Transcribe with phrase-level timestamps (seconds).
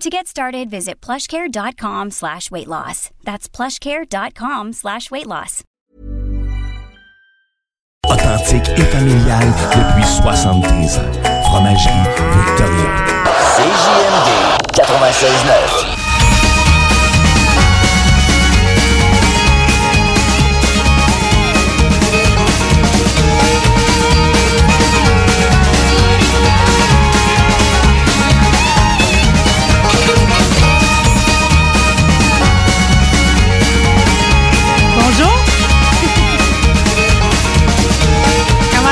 [0.00, 3.10] To get started, visit plushcare.com slash weight loss.
[3.24, 5.62] That's plushcare.com slash weight loss.
[8.06, 9.40] Authentique et familial
[9.74, 11.18] depuis 73 ans.
[11.48, 11.92] Fromagerie
[12.34, 12.90] Victoria.
[13.56, 14.28] CJMD
[14.74, 15.95] 96.9.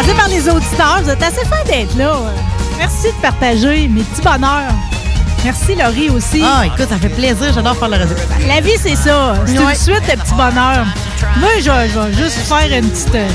[0.06, 1.00] Commencez par les auditeurs.
[1.02, 2.14] Vous êtes assez fin d'être là.
[2.78, 4.72] Merci de partager mes petits bonheurs.
[5.44, 6.42] Merci, Laurie, aussi.
[6.44, 7.52] Ah, écoute, ça fait plaisir.
[7.54, 8.16] J'adore faire le radio.
[8.48, 9.34] La vie, c'est ça.
[9.46, 9.72] C'est Ouais.
[9.72, 10.86] une suite de petits bonheurs.
[11.38, 13.28] Moi, je, vais- je vais juste faire une petite, euh,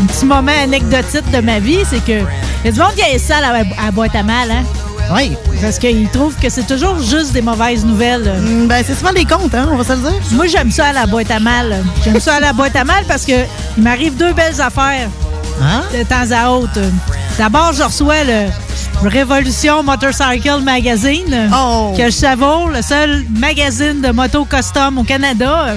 [0.00, 1.80] un petit moment anecdotique de ma vie.
[1.88, 4.22] C'est que il y a du monde qui a ça à la, à boîte à
[4.22, 4.62] mal, hein?
[5.12, 5.36] Oui.
[5.60, 8.32] Parce qu'ils trouvent que c'est toujours juste des mauvaises nouvelles.
[8.40, 10.20] Mm, Ben, c'est souvent des comptes, hein, on va se le dire.
[10.32, 11.84] Moi, j'aime ça à la boîte à mal.
[12.04, 13.44] J'aime ça à la boîte à mal parce que
[13.76, 15.08] il m'arrive deux belles affaires
[15.62, 15.82] Hein?
[15.96, 16.80] de temps à autre.
[17.38, 18.48] D'abord, je reçois le
[19.08, 21.92] Révolution Motorcycle Magazine, Oh.
[21.96, 25.76] que je savoure, le seul magazine de moto custom au Canada.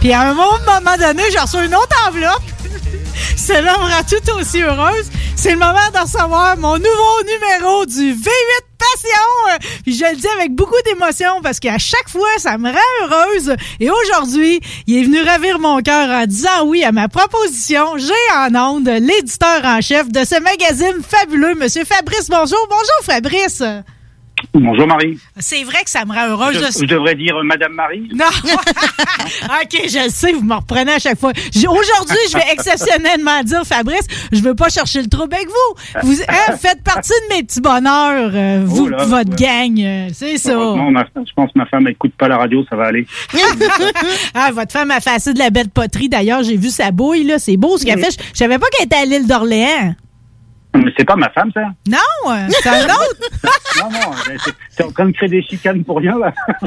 [0.00, 2.42] Puis à un moment donné, je reçois une autre enveloppe.
[3.36, 5.10] Celle-là me rend tout aussi heureuse.
[5.36, 9.54] C'est le moment de recevoir mon nouveau numéro du V8 Passion.
[9.54, 12.78] Euh, Puis je le dis avec beaucoup d'émotion parce qu'à chaque fois, ça me rend
[13.02, 13.54] heureuse.
[13.78, 17.96] Et aujourd'hui, il est venu ravir mon cœur en disant oui à ma proposition.
[17.96, 22.28] J'ai en onde l'éditeur en chef de ce magazine fabuleux, Monsieur Fabrice.
[22.28, 22.66] Bonjour.
[22.68, 23.62] Bonjour, Fabrice.
[24.54, 25.18] Bonjour Marie.
[25.38, 26.54] C'est vrai que ça me rend heureuse.
[26.54, 28.08] Je, de- je devrais dire euh, Madame Marie.
[28.14, 28.24] non!
[29.62, 31.32] OK, je le sais, vous me reprenez à chaque fois.
[31.54, 36.02] Aujourd'hui, je vais exceptionnellement dire, Fabrice, je veux pas chercher le trouble avec vous.
[36.08, 39.36] Vous hein, faites partie de mes petits bonheurs, euh, vous, Oh là, votre ouais.
[39.36, 39.78] gang.
[39.80, 40.56] euh, c'est ça.
[40.56, 43.06] Ma- je pense que ma femme n'écoute pas la radio, ça va aller.
[44.34, 46.08] ah, votre femme a fait assez de la belle poterie.
[46.08, 47.38] D'ailleurs, j'ai vu sa bouille, là.
[47.38, 48.10] C'est beau ce qu'elle fait.
[48.10, 49.94] Je je savais pas qu'elle était à l'île d'Orléans.
[50.74, 51.62] Mais c'est pas ma femme, ça.
[51.88, 53.16] Non, euh, c'est un autre.
[53.80, 54.12] Non, non,
[54.70, 56.32] c'est- en train de créer des chicanes pour rien, là.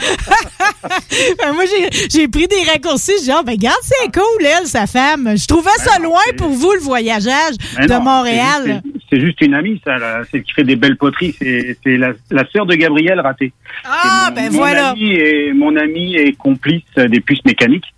[1.39, 3.11] Ben, moi, j'ai- j'ai pris des raccourcis.
[3.23, 5.35] Dis, ah, ben, regarde, c'est cool, elle, sa femme.
[5.37, 8.81] Je trouvais ça Ben non, loin pour vous, le voyageage Mais de non, Montréal.
[9.09, 10.21] c'est juste- une amie, ça, là.
[10.31, 11.35] Celle qui fait des belles poteries.
[11.39, 13.53] C'est c'est la, la sœur de Gabriel raté.
[13.85, 14.89] Ah, mon, ben mon voilà.
[14.91, 17.93] Ami est, mon ami est complice des puces mécaniques.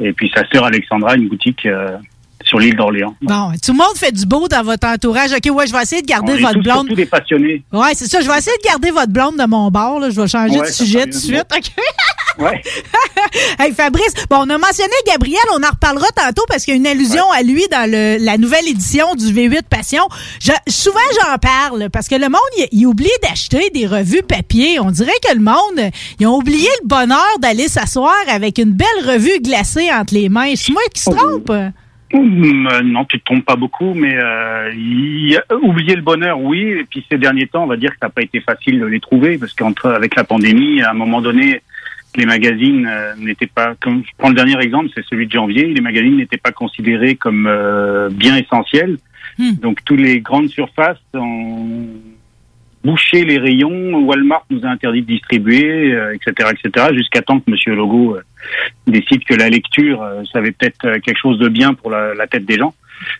[0.00, 1.96] Et puis sa sœur Alexandra, une boutique euh,
[2.54, 3.14] sur l'île d'Orléans.
[3.20, 5.32] Bon, tout le monde fait du beau dans votre entourage.
[5.32, 6.78] OK, ouais, je vais essayer de On garder est votre tous blonde.
[6.80, 7.64] surtout des passionnés.
[7.72, 8.20] Ouais, c'est ça.
[8.20, 9.98] Je vais essayer de garder votre blonde de mon bord.
[9.98, 10.10] Là.
[10.10, 11.44] Je vais changer Ouais, de sujet tout de suite.
[11.56, 11.64] OK?
[12.36, 12.60] Ouais.
[13.60, 15.38] hey, Fabrice, bon, on a mentionné Gabriel.
[15.52, 18.38] On en reparlera tantôt parce qu'il y a une allusion à lui dans le, la
[18.38, 20.02] nouvelle édition du V8 Passion.
[20.40, 24.80] Je- souvent, j'en parle parce que le monde, il, il oublie d'acheter des revues papier.
[24.80, 28.88] On dirait que le monde, ils ont oublié le bonheur d'aller s'asseoir avec une belle
[29.06, 30.54] revue glacée entre les mains.
[30.56, 31.52] C'est moi qui se trompe?
[32.22, 36.62] Non, tu te trompes pas beaucoup, mais euh, y a- oublier le bonheur, oui.
[36.62, 38.86] Et puis ces derniers temps, on va dire que ça n'a pas été facile de
[38.86, 41.60] les trouver parce qu'entre avec la pandémie, à un moment donné,
[42.16, 43.74] les magazines euh, n'étaient pas.
[43.80, 45.66] Comme je prends le dernier exemple, c'est celui de janvier.
[45.66, 48.98] Les magazines n'étaient pas considérés comme euh, bien essentiels.
[49.38, 49.54] Hmm.
[49.60, 51.88] Donc tous les grandes surfaces ont
[52.84, 54.04] bouché les rayons.
[54.04, 56.88] Walmart nous a interdit de distribuer, euh, etc., etc.
[56.94, 58.22] Jusqu'à temps que Monsieur Logo euh,
[58.86, 62.14] décide que la lecture, euh, ça avait peut-être euh, quelque chose de bien pour la,
[62.14, 62.74] la tête des gens,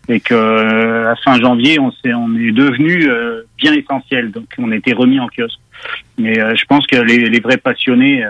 [0.08, 3.08] et que à fin janvier, on, s'est, on est devenu
[3.58, 5.58] bien essentiel, donc on été remis en kiosque.
[6.16, 8.25] Mais je pense que les, les vrais passionnés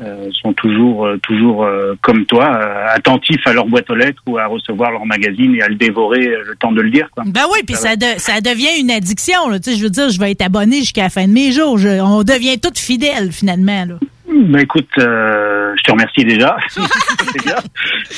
[0.00, 2.46] euh, sont toujours, euh, toujours euh, comme toi,
[2.92, 6.20] attentifs à leur boîte aux lettres ou à recevoir leur magazine et à le dévorer
[6.20, 7.08] le temps de le lire.
[7.10, 7.24] Quoi.
[7.26, 9.48] Ben oui, puis Ça ça, de- ça devient une addiction.
[9.48, 9.58] Là.
[9.58, 11.78] Tu sais, Je veux dire, je vais être abonné jusqu'à la fin de mes jours.
[11.78, 13.84] Je- on devient toutes fidèles, finalement.
[13.86, 13.94] Là.
[14.30, 16.56] Bah écoute, je te remercie déjà.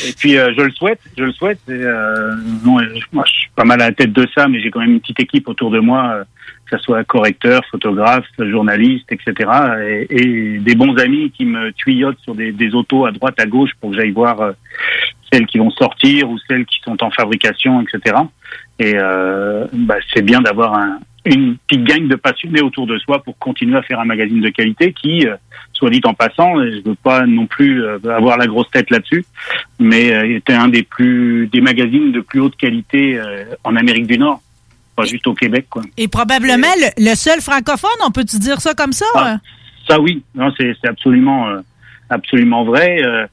[0.06, 1.61] Et puis je le souhaite, je le souhaite.
[1.69, 1.73] Et,
[2.65, 2.79] non,
[3.12, 5.00] moi je suis pas mal à la tête de ça, mais j'ai quand même une
[5.00, 6.25] petite équipe autour de moi,
[6.70, 9.50] que ce soit correcteur, photographe, journaliste, etc.
[10.08, 13.90] Et, des bons amis qui me tuyautent sur des, autos à droite, à gauche pour
[13.90, 14.52] que j'aille voir euh,
[15.32, 18.17] celles qui vont sortir ou celles qui sont en fabrication, etc.
[18.78, 23.22] Et euh, bah, c'est bien d'avoir un, une petite gang de passionnés autour de soi
[23.22, 25.37] pour continuer à faire un magazine de qualité qui, euh,
[25.72, 29.25] soit dit en passant, je veux pas non plus euh, avoir la grosse tête là-dessus,
[29.78, 33.20] mais était un des plus des magazines de plus haute qualité
[33.64, 34.40] en Amérique du Nord,
[35.00, 35.82] pas juste au Québec, quoi.
[35.97, 39.06] Et probablement le, le seul francophone, on peut-tu dire ça comme ça?
[39.14, 39.38] Ah.
[39.88, 41.61] Ça oui, non, c'est c'est absolument euh,
[42.08, 43.02] absolument vrai.
[43.05, 43.26] Euh,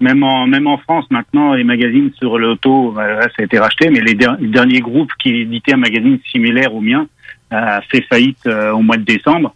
[0.00, 3.88] même en même en France maintenant, les magazines sur l'auto, bah, ça a été racheté,
[3.88, 7.06] mais les, der- les derniers groupes qui éditaient un magazine similaire au mien
[7.50, 9.54] a fait faillite au mois de décembre.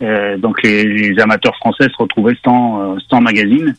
[0.00, 3.74] Donc les, les amateurs français se retrouvaient sans sans magazine.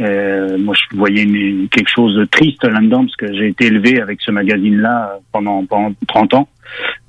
[0.00, 4.00] Euh, moi, je voyais une- quelque chose de triste là-dedans parce que j'ai été élevé
[4.00, 6.48] avec ce magazine-là euh, pendant, pendant 30 ans.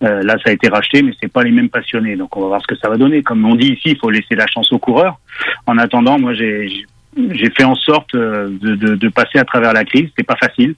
[0.04, 2.16] Euh, là, ça a été racheté, mais c'est pas les mêmes passionnés.
[2.16, 3.22] Donc, on va voir ce que ça va donner.
[3.22, 5.20] Comme on dit ici, il faut laisser la chance aux coureurs.
[5.68, 6.86] En attendant, moi, j'ai
[7.32, 10.10] j'ai fait en sorte euh, de, de, de passer à travers la crise.
[10.16, 10.76] C'est pas facile.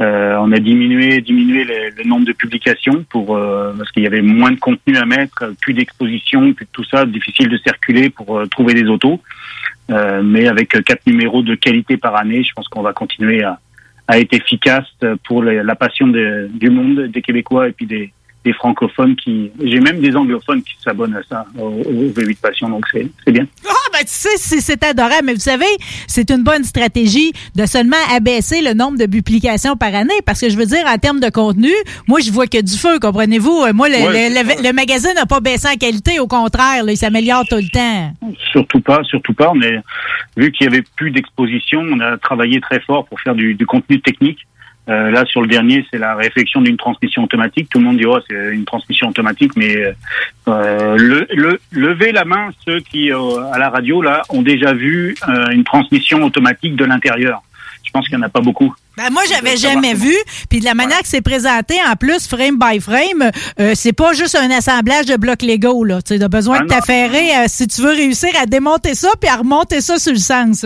[0.00, 4.06] Euh, on a diminué diminué le, le nombre de publications pour euh, parce qu'il y
[4.06, 8.08] avait moins de contenu à mettre, plus d'exposition, plus de tout ça, difficile de circuler
[8.08, 9.20] pour euh, trouver des autos.
[9.90, 13.42] Euh, mais avec euh, quatre numéros de qualité par année, je pense qu'on va continuer
[13.42, 13.58] à,
[14.18, 14.86] être efficace
[15.24, 18.12] pour les- la passion de- du monde, des Québécois et puis des,
[18.44, 19.50] des francophones qui.
[19.62, 23.32] J'ai même des anglophones qui s'abonnent à ça, au, au V8 Passion, donc c'est c'est
[23.32, 23.46] bien.
[23.66, 25.22] Ah, ben, tu sais, c'est- c'est adorable.
[25.26, 25.64] Mais vous savez,
[26.06, 30.20] c'est une bonne stratégie de seulement abaisser le nombre de publications par année.
[30.26, 31.70] Parce que je veux dire, en termes de contenu,
[32.06, 33.64] moi, je vois que du feu, comprenez-vous?
[33.66, 36.18] Euh, Moi, le, Ouais, le- le- le magazine n'a pas baissé en qualité.
[36.20, 38.12] Au contraire, là, il s'améliore tout le temps.
[38.52, 39.52] Surtout pas, surtout pas.
[39.62, 39.80] Est,
[40.36, 43.64] vu qu'il y avait plus d'exposition, on a travaillé très fort pour faire du, du
[43.66, 44.38] contenu technique.
[44.88, 47.68] Euh, là, sur le dernier, c'est la réflexion d'une transmission automatique.
[47.70, 49.76] Tout le monde dit oh, c'est une transmission automatique, mais
[50.48, 54.74] euh, le, le, levez la main ceux qui euh, à la radio là ont déjà
[54.74, 57.42] vu euh, une transmission automatique de l'intérieur.
[57.82, 58.74] Je pense qu'il n'y en a pas beaucoup.
[58.96, 60.14] Ben, moi, j'avais jamais vu.
[60.48, 63.30] Puis de la manière que c'est présenté, en plus, frame by frame,
[63.60, 65.84] euh, c'est pas juste un assemblage de blocs Lego.
[65.84, 66.00] Là.
[66.02, 69.28] Tu as besoin Ah, de t'affairer euh, si tu veux réussir à démonter ça puis
[69.30, 70.64] à remonter ça sur le sens.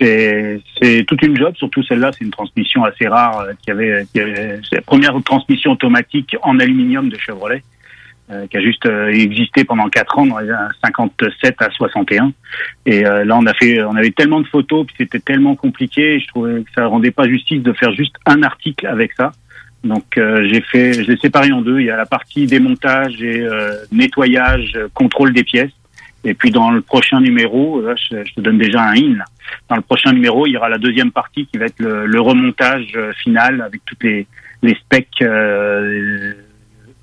[0.00, 4.20] C'est toute une job, surtout celle-là, c'est une transmission assez rare euh, qui avait, qui
[4.20, 7.62] avait- la première transmission automatique en aluminium de Chevrolet,
[8.30, 12.32] euh, qui a juste euh, existé pendant quatre ans, dans les années 57 à 61.
[12.84, 16.20] Et euh, là, on a fait, on avait tellement de photos, puis c'était tellement compliqué,
[16.20, 19.32] je trouvais que ça rendait pas justice de faire juste un article avec ça.
[19.84, 21.78] Donc euh, j'ai fait, je l'ai séparé en deux.
[21.80, 25.70] Il y a la partie démontage et euh, nettoyage, contrôle des pièces.
[26.28, 29.18] Et puis dans le prochain numéro, là, je, je te donne déjà un in.
[29.70, 32.20] Dans le prochain numéro, il y aura la deuxième partie qui va être le, le
[32.20, 34.26] remontage euh, final avec toutes les,
[34.62, 36.32] les specs euh,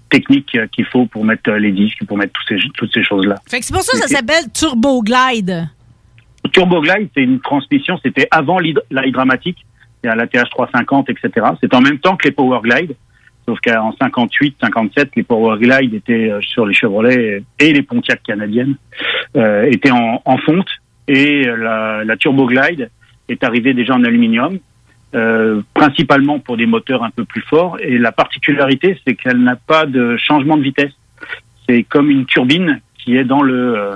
[0.09, 3.35] techniques euh, qu'il faut pour mettre les disques, pour mettre toutes ces, toutes ces choses-là.
[3.49, 5.69] Fait que c'est pour ça que ça s'appelle Turbo Glide.
[6.51, 9.65] Turbo Glide, c'est une transmission, c'était avant l'hyd- la hydramatique,
[10.03, 11.47] il y a la TH 350, etc.
[11.61, 12.93] C'est en même temps que les Power Glide,
[13.45, 18.21] sauf qu'en 58, 57, les Power Glide étaient euh, sur les Chevrolet et les Pontiac
[18.23, 18.75] canadiennes,
[19.35, 20.69] euh, étaient en, en fonte,
[21.07, 22.89] et euh, la, la Turbo Glide
[23.29, 24.59] est arrivée déjà en aluminium,
[25.15, 29.55] euh, principalement pour des moteurs un peu plus forts, et la particularité, c'est qu'elle n'a
[29.55, 30.91] pas de changement de vitesse.
[31.67, 33.77] C'est comme une turbine qui est dans le...
[33.77, 33.95] euh,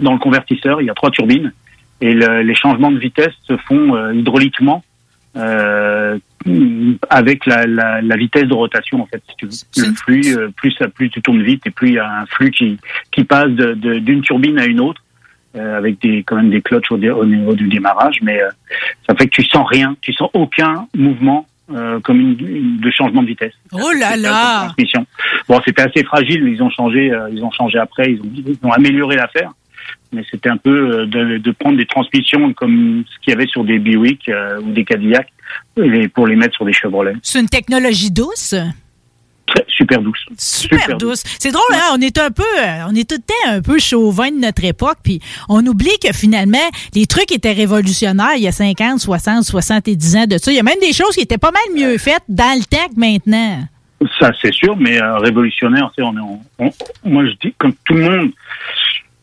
[0.00, 1.52] dans le convertisseur, il y a trois turbines.
[2.00, 4.82] Et le- les changements de vitesse se font hydrauliquement
[5.36, 6.18] euh,
[7.10, 9.22] avec la, la, la vitesse de rotation en fait.
[9.28, 9.52] Si tu veux.
[9.88, 12.26] Le flux, euh, plus ça, plus tu tournes vite et plus il y a un
[12.26, 12.78] flux qui
[13.10, 15.02] qui passe de- de- d'une turbine à une autre
[15.56, 18.48] euh, avec des quand même des clutches au, dé- au niveau du démarrage, mais euh,
[19.08, 22.90] ça fait que tu sens rien, tu sens aucun mouvement euh, comme une, une- de
[22.90, 23.52] changement de vitesse.
[23.72, 24.66] Oh là là!
[25.48, 26.46] Bon, c'était assez fragile.
[26.48, 28.12] Ils ont changé, euh, ils ont changé après.
[28.12, 29.50] Ils ont, ils ont amélioré l'affaire.
[30.12, 33.46] Mais c'était un peu euh, de, de prendre des transmissions comme ce qu'il y avait
[33.46, 35.28] sur des Buick euh, ou des Cadillac
[36.14, 37.14] pour les mettre sur des Chevrolet.
[37.22, 38.54] C'est une technologie douce?
[39.68, 40.24] Super douce.
[40.38, 41.22] Super, douce.
[41.38, 41.90] C'est drôle, hein?
[41.94, 44.64] On est un peu, euh, on est tout le temps un peu chauvin de notre
[44.64, 46.56] époque, puis on oublie que finalement,
[46.94, 50.50] les trucs étaient révolutionnaires il y a 50, 60, 70 ans de ça.
[50.52, 52.88] Il y a même des choses qui étaient pas mal mieux faites dans le temps
[52.94, 53.64] que maintenant.
[54.18, 56.72] Ça, c'est sûr, mais euh, révolutionnaire, tu sais, on, est en- on-
[57.04, 58.30] moi je dis, comme tout le monde,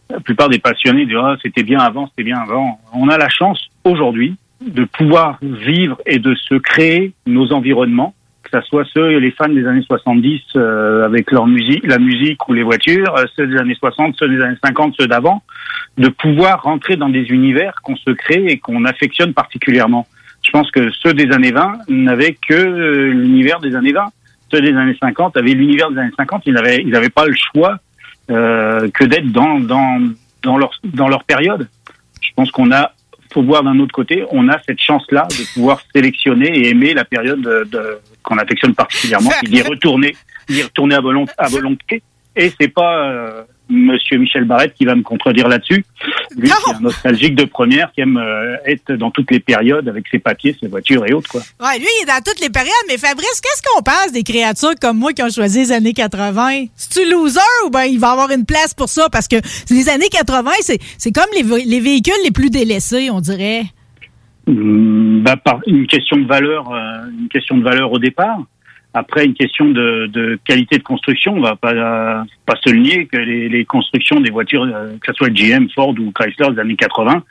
[0.09, 2.79] la plupart des passionnés disent ah, c'était bien avant, c'était bien avant.
[2.93, 4.35] On a la chance aujourd'hui
[4.65, 8.13] de pouvoir vivre et de se créer nos environnements,
[8.43, 12.47] que ça soit ceux, les fans des années 70 euh, avec leur musique, la musique
[12.49, 15.43] ou les voitures, euh, ceux des années 60, ceux des années 50, ceux d'avant,
[15.97, 20.07] de pouvoir rentrer dans des univers qu'on se crée et qu'on affectionne particulièrement.
[20.41, 24.05] Je pense que ceux des années 20 n'avaient que euh, l'univers des années 20.
[24.51, 26.43] Ceux des années 50 avaient l'univers des années 50.
[26.47, 27.77] Ils n'avaient ils n'avaient pas le choix
[28.29, 29.99] que d'être dans dans
[30.43, 31.67] dans leur dans leur période.
[32.21, 32.93] Je pense qu'on a
[33.33, 37.05] faut voir d'un autre côté, on a cette chance-là de pouvoir sélectionner et aimer la
[37.05, 40.15] période de, de- qu'on affectionne particulièrement, d'y retourner,
[40.47, 41.31] d'y retourner à volonté.
[41.37, 42.01] À volonté.
[42.35, 45.85] Et c'est pas euh, Monsieur Michel Barrette qui va me contredire là-dessus.
[46.37, 46.55] Lui, Non.
[46.65, 50.07] qui est un nostalgique de première, qui aime euh, être dans toutes les périodes avec
[50.09, 51.29] ses papiers, ses voitures et autres.
[51.29, 51.41] Quoi.
[51.59, 52.71] Ouais, lui, il est dans toutes les périodes.
[52.87, 56.65] Mais Fabrice, qu'est-ce qu'on pense des créatures comme moi qui ont choisi les années 80?
[56.75, 59.07] C'est-tu loser ou ben il va avoir une place pour ça?
[59.11, 59.35] Parce que
[59.69, 63.63] les années 80, c'est, c'est comme les, les véhicules les plus délaissés, on dirait.
[64.47, 68.39] Hum, bah, par une question de valeur, euh, une question de valeur au départ.
[68.93, 71.35] Après, une question de, de qualité de construction.
[71.35, 75.11] On va pas pas se le nier que les, les constructions des voitures, euh, que
[75.11, 77.23] ce soit GM, Ford ou Chrysler des années 80,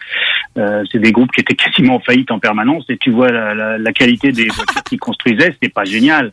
[0.56, 2.84] euh, c'est des groupes qui étaient quasiment en faillite en permanence.
[2.88, 6.32] Et tu vois la, la, la qualité des voitures qu'ils construisaient, c'était pas génial.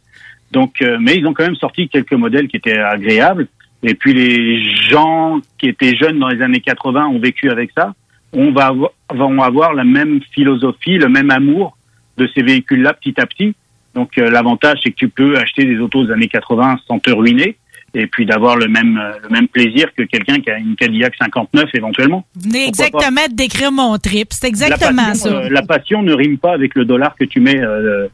[0.52, 3.48] Donc, euh, mais ils ont quand même sorti quelques modèles qui étaient agréables.
[3.82, 7.94] Et puis les gens qui étaient jeunes dans les années 80 ont vécu avec ça.
[8.32, 11.78] On va avoir, vont avoir la même philosophie, le même amour
[12.18, 13.56] de ces véhicules-là petit à petit.
[13.96, 17.10] Donc euh, l'avantage, c'est que tu peux acheter des autos des années 80 sans te
[17.12, 17.58] ruiner
[17.98, 21.14] et puis d'avoir le même euh, le même plaisir que quelqu'un qui a une Cadillac
[21.18, 22.26] 59 éventuellement.
[22.54, 24.28] Exactement de décrire mon trip.
[24.32, 25.36] C'est exactement la passion, ça.
[25.38, 28.08] euh, la passion ne rime pas avec le dollar que tu mets euh,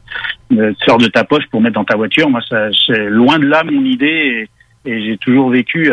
[0.53, 2.29] euh, sort de ta poche pour mettre dans ta voiture.
[2.29, 4.47] Moi, ça, c'est loin de là mon idée
[4.85, 5.91] et, et j'ai toujours vécu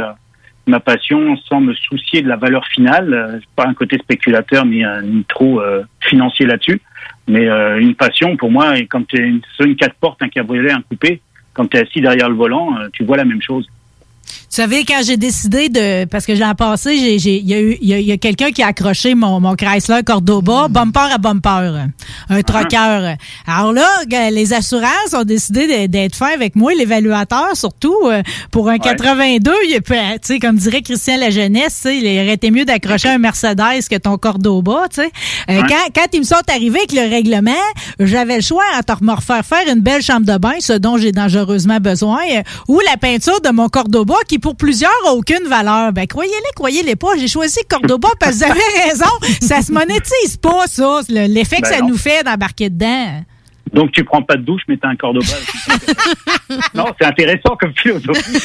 [0.67, 3.41] ma passion sans me soucier de la valeur finale.
[3.57, 6.81] Pas un côté spéculateur ni, ni trop euh, financier là-dessus,
[7.29, 8.79] mais euh, une passion pour moi.
[8.79, 11.21] Et quand tu es sur une quatre portes, un cabriolet, un coupé,
[11.53, 13.69] quand tu es assis derrière le volant, euh, tu vois la même chose.
[14.51, 16.07] Tu savez, quand j'ai décidé de.
[16.07, 18.17] Parce que l'an passé, j'ai- j'ai- il y a eu il y a, y a
[18.17, 21.85] quelqu'un qui a accroché mon, mon Chrysler Cordoba, bumper à bumper,
[22.31, 23.17] un troqueur.
[23.47, 28.71] Alors là, g- les assurances ont décidé d'être fins avec moi, l'évaluateur surtout, euh, pour
[28.71, 29.53] un 82.
[29.67, 33.11] il est pas- Tu sais, comme dirait Christian La Jeunesse, il aurait été mieux d'accrocher
[33.11, 35.11] un Mercedes que ton Cordoba, tu sais.
[35.51, 35.67] Euh, Ouais.
[35.69, 37.53] quand, quand ils me sont arrivés avec le règlement,
[38.01, 41.13] j'avais le choix entre me refaire faire une belle chambre de bain, ce dont j'ai
[41.13, 45.93] dangereusement besoin, euh, ou la peinture de mon Cordoba qui pour plusieurs a aucune valeur.
[45.93, 49.11] Ben croyez-les, croyez-les pas, j'ai choisi Cordoba parce que vous avez raison,
[49.47, 51.89] ça se monétise pas ça, le- l'effet que Ben ça non.
[51.89, 53.23] nous fait d'embarquer dedans.
[53.73, 55.27] Donc tu prends pas de douche, mais t'as un cordoba.
[56.75, 58.39] non, c'est intéressant comme philosophie.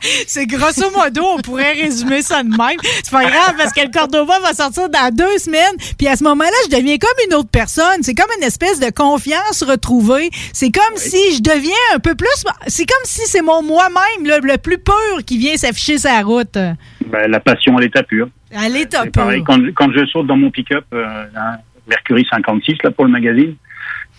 [0.26, 2.76] C'est grosso modo, on pourrait résumer ça de même.
[3.02, 5.74] C'est pas grave parce que le Cordoba va sortir dans deux semaines.
[5.98, 8.02] Puis à ce moment-là, je deviens comme une autre personne.
[8.02, 10.30] C'est comme une espèce de confiance retrouvée.
[10.52, 12.28] C'est comme si je deviens un peu plus.
[12.66, 16.54] C'est comme si c'est mon moi-même le, le plus pur qui vient s'afficher sa route.
[16.54, 18.28] Ben, la passion à l'état pur.
[18.54, 19.54] À l'état C'est pareil, pur.
[19.54, 23.56] quand, quand je saute dans mon pick-up, euh, un Mercury 56 là pour le magazine,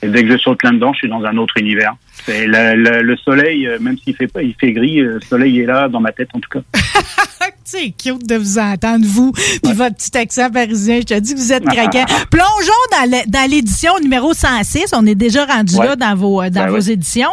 [0.02, 1.96] et dès que je saute là-dedans, je suis dans un autre univers.
[2.28, 5.22] C'est la- la- le soleil, euh, même s'il fait pas, il fait gris, euh, le
[5.22, 6.60] soleil est là dans ma tête en tout cas.
[7.70, 11.00] C'est cute de vous entendre, vous, puis votre petit accent parisien.
[11.02, 12.06] Je te dis que vous êtes craquant.
[12.32, 14.86] Plongeons dans le- dans l'édition numéro 106.
[14.94, 15.86] On est déjà rendu Ouais.
[15.88, 16.94] là dans vos, euh, dans Ben vos ouais.
[16.94, 17.28] éditions.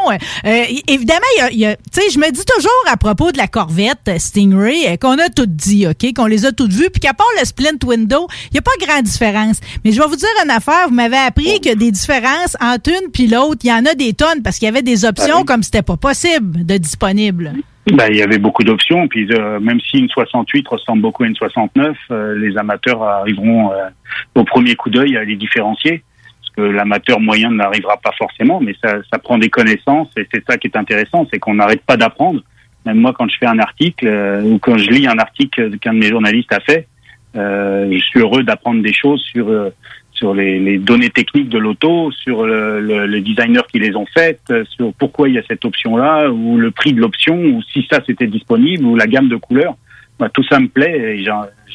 [0.45, 1.21] Euh, évidemment,
[1.53, 4.99] il y a- tu sais, je me dis toujours à propos de la Corvette Stingray
[4.99, 7.79] qu'on a tout dit, OK, qu'on les a toutes vues, puis qu'à part le splint
[7.85, 9.59] window, il n'y a pas grande différence.
[9.85, 10.89] Mais je vais vous dire une affaire.
[10.89, 13.61] Vous m'avez appris qu'il y a des différences entre une puis l'autre.
[13.63, 15.45] Il y en a des tonnes parce qu'il y avait des options Ah oui.
[15.45, 17.53] comme c'était pas possible de disponible.
[17.93, 21.27] Ben, il y avait beaucoup d'options, puis euh, même si une 68 ressemble beaucoup à
[21.27, 23.89] une 69, euh, les amateurs arriveront euh,
[24.35, 26.03] au premier coup d'œil à les différencier.
[26.41, 30.43] Parce que l'amateur moyen n'arrivera pas forcément, mais ça, ça prend des connaissances et c'est
[30.49, 32.41] ça qui est intéressant, c'est qu'on n'arrête pas d'apprendre.
[32.87, 34.09] Même moi, quand je fais un article
[34.45, 36.87] ou quand je lis un article qu'un de mes journalistes a fait,
[37.35, 39.47] je suis heureux d'apprendre des choses sur
[40.25, 44.41] sur les, données techniques de l'auto, sur le, le, les designers qui les ont faites,
[44.51, 47.87] euh, sur pourquoi il y a cette option-là, ou le prix de l'option, ou si
[47.91, 49.77] ça c'était disponible, ou la gamme de couleurs.
[50.19, 51.25] Bah, tout ça me plaît et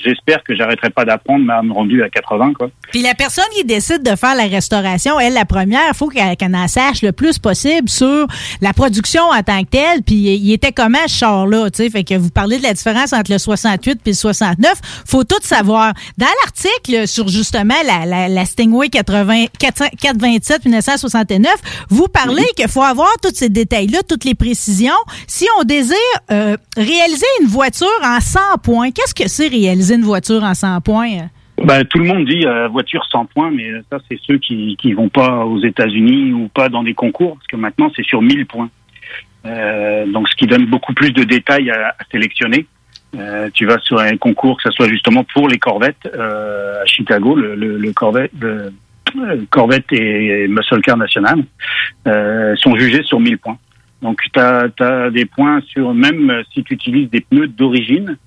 [0.01, 2.69] j'espère que j'arrêterai pas d'apprendre à me rendu à 80 quoi.
[2.89, 6.67] Puis la personne qui décide de faire la restauration, elle, la première, faut qu'elle en
[6.69, 8.27] sache le plus possible sur
[8.61, 10.03] la production en tant que telle.
[10.03, 11.89] Puis il était comment ce char-là, tu sais?
[11.89, 14.73] Fait que vous parlez de la différence entre le 68 puis le 69.
[15.05, 15.93] Faut tout savoir.
[16.17, 21.55] Dans l'article sur justement la, la, la Stingray 80, 400 427 1969,
[21.89, 24.93] vous parlez qu'il faut avoir tous ces détails-là, toutes les précisions.
[25.27, 25.97] Si on désire
[26.31, 30.81] euh, réaliser une voiture en 100 points, qu'est-ce que c'est réaliser une voiture en 100
[30.81, 31.29] points?
[31.63, 34.93] Bah, tout le monde dit euh, voiture sans points, mais ça, c'est ceux qui qui
[34.93, 38.45] vont pas aux États-Unis ou pas dans des concours, parce que maintenant, c'est sur 1000
[38.45, 38.69] points.
[39.47, 42.67] Euh, donc, ce qui donne beaucoup plus de détails à, sélectionner.
[43.17, 47.33] Euh, tu vas sur un concours, que ce soit justement pour les corvettes à Chicago,
[47.35, 48.31] le, Corvette,
[49.49, 51.43] Corvette et, et Muscle Car National
[52.57, 53.57] sont jugés sur 1000 points.
[54.01, 58.17] Donc, tu as, des points sur même euh, si tu utilises des pneus d'origine.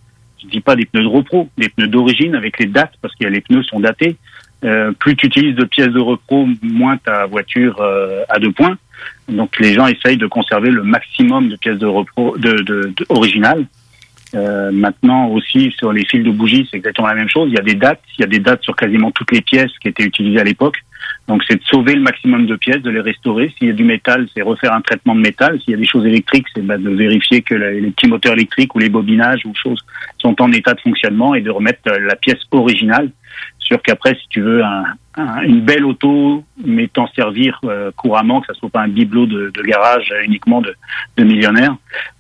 [0.43, 3.27] Je dis pas des pneus de repro, des pneus d'origine avec les dates parce que
[3.27, 4.17] les pneus sont datés.
[4.65, 8.77] Euh, plus tu utilises de pièces de repro, moins ta voiture euh, a de points.
[9.29, 13.07] Donc les gens essayent de conserver le maximum de pièces de repro de, de, de.
[14.35, 17.49] Euh, maintenant aussi sur les fils de bougies, c'est exactement la même chose.
[17.51, 19.73] Il y a des dates, il y a des dates sur quasiment toutes les pièces
[19.81, 20.77] qui étaient utilisées à l'époque.
[21.29, 23.53] Donc c'est de sauver le maximum de pièces, de les restaurer.
[23.57, 25.61] S'il y a du métal, c'est refaire un traitement de métal.
[25.61, 28.75] S'il y a des choses électriques, c'est bah, de vérifier que les petits moteurs électriques
[28.75, 29.81] ou les bobinages ou choses
[30.19, 33.11] sont en état de fonctionnement et de remettre euh, la pièce originale.
[33.63, 34.85] Sûr qu'après, si tu veux un,
[35.17, 39.27] un, une belle auto, mais t'en servir euh, couramment, que ça soit pas un bibelot
[39.27, 40.75] de, de garage uniquement de,
[41.17, 41.77] de millionnaires,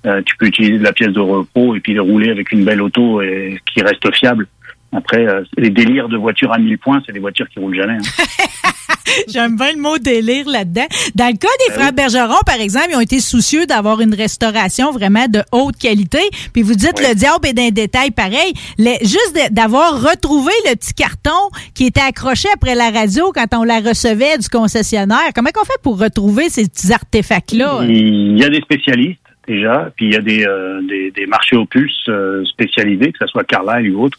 [0.06, 2.64] euh, tu peux utiliser de la pièce de repos et puis de rouler avec une
[2.64, 4.46] belle auto et, qui reste fiable.
[4.94, 7.94] Après, euh, les délires de voitures à 1000 points, c'est des voitures qui roulent jamais.
[7.94, 8.24] Hein.
[9.28, 10.86] J'aime bien le mot délire là-dedans.
[11.14, 14.14] Dans le cas des Ben frères Bergeron, par exemple, ils ont été soucieux d'avoir une
[14.14, 16.18] restauration vraiment de haute qualité.
[16.52, 17.06] Puis vous dites Oui.
[17.08, 18.52] le diable est d'un détail pareil.
[18.78, 21.30] Juste d'avoir retrouvé le petit carton
[21.74, 25.30] qui était accroché après la radio quand on la recevait du concessionnaire.
[25.34, 27.80] Comment qu'on fait pour retrouver ces petits artefacts-là?
[27.88, 29.18] Il y a des spécialistes
[29.48, 33.18] déjà, puis il y a des, euh, des, des marchés aux puces euh, spécialisés, que
[33.20, 34.18] ce soit Carlyle ou autre,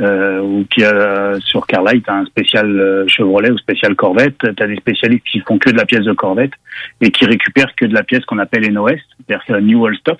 [0.00, 4.38] euh, ou qui a sur Carlyle, tu as un spécial euh, Chevrolet ou spécial Corvette,
[4.38, 6.52] tu as des spécialistes qui font que de la pièce de Corvette
[7.00, 8.88] et qui récupèrent que de la pièce qu'on appelle NOS,
[9.26, 10.18] c'est-à-dire que New All Stock,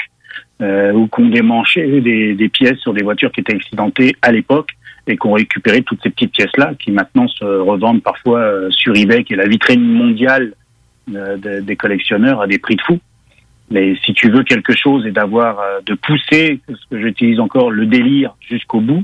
[0.61, 4.71] euh, ou qu'on démanchait des, des pièces sur des voitures qui étaient accidentées à l'époque
[5.09, 9.25] et qu'on récupéré toutes ces petites pièces-là qui maintenant se revendent parfois euh, sur eBay,
[9.25, 10.53] qui est la vitrine mondiale
[11.15, 13.01] euh, de- des collectionneurs à des prix de fou.
[13.71, 17.71] Mais si tu veux quelque chose et d'avoir euh, de pousser, ce que j'utilise encore,
[17.71, 19.03] le délire jusqu'au bout,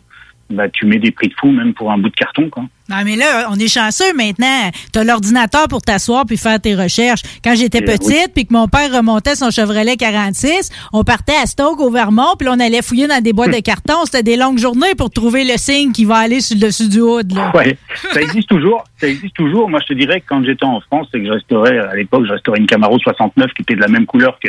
[0.51, 2.65] bah tu mets des prix de fou même pour un bout de carton quoi.
[2.91, 4.71] Non, mais là, on est chanceux maintenant.
[4.95, 7.21] Tu as l'ordinateur pour t'asseoir puis faire tes recherches.
[7.45, 11.45] Quand j'étais Eh petite, puis que mon père remontait son Chevrolet 46, on partait à
[11.45, 14.07] Stoke au Vermont, puis on allait fouiller dans des boîtes de carton.
[14.07, 17.01] C'était des longues journées pour trouver le signe qui va aller sur le dessus du
[17.01, 17.31] hood.
[17.33, 17.53] Là.
[17.55, 17.77] Ouais,
[18.11, 18.85] ça existe toujours.
[18.97, 19.69] Ça existe toujours.
[19.69, 22.25] Moi, je te dirais que quand j'étais en France, c'est que je restaurais à l'époque,
[22.27, 24.49] je restaurais une Camaro 69 qui était de la même couleur que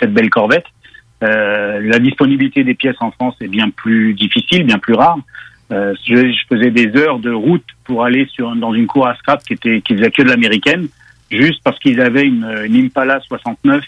[0.00, 0.64] cette belle Corvette.
[1.22, 5.18] Euh, la disponibilité des pièces en France est bien plus difficile, bien plus rare.
[5.72, 9.16] Euh, je, je faisais des heures de route pour aller sur dans une cour à
[9.16, 10.88] scrap qui était qui faisait que de l'américaine,
[11.30, 13.82] juste parce qu'ils avaient une, une Impala 69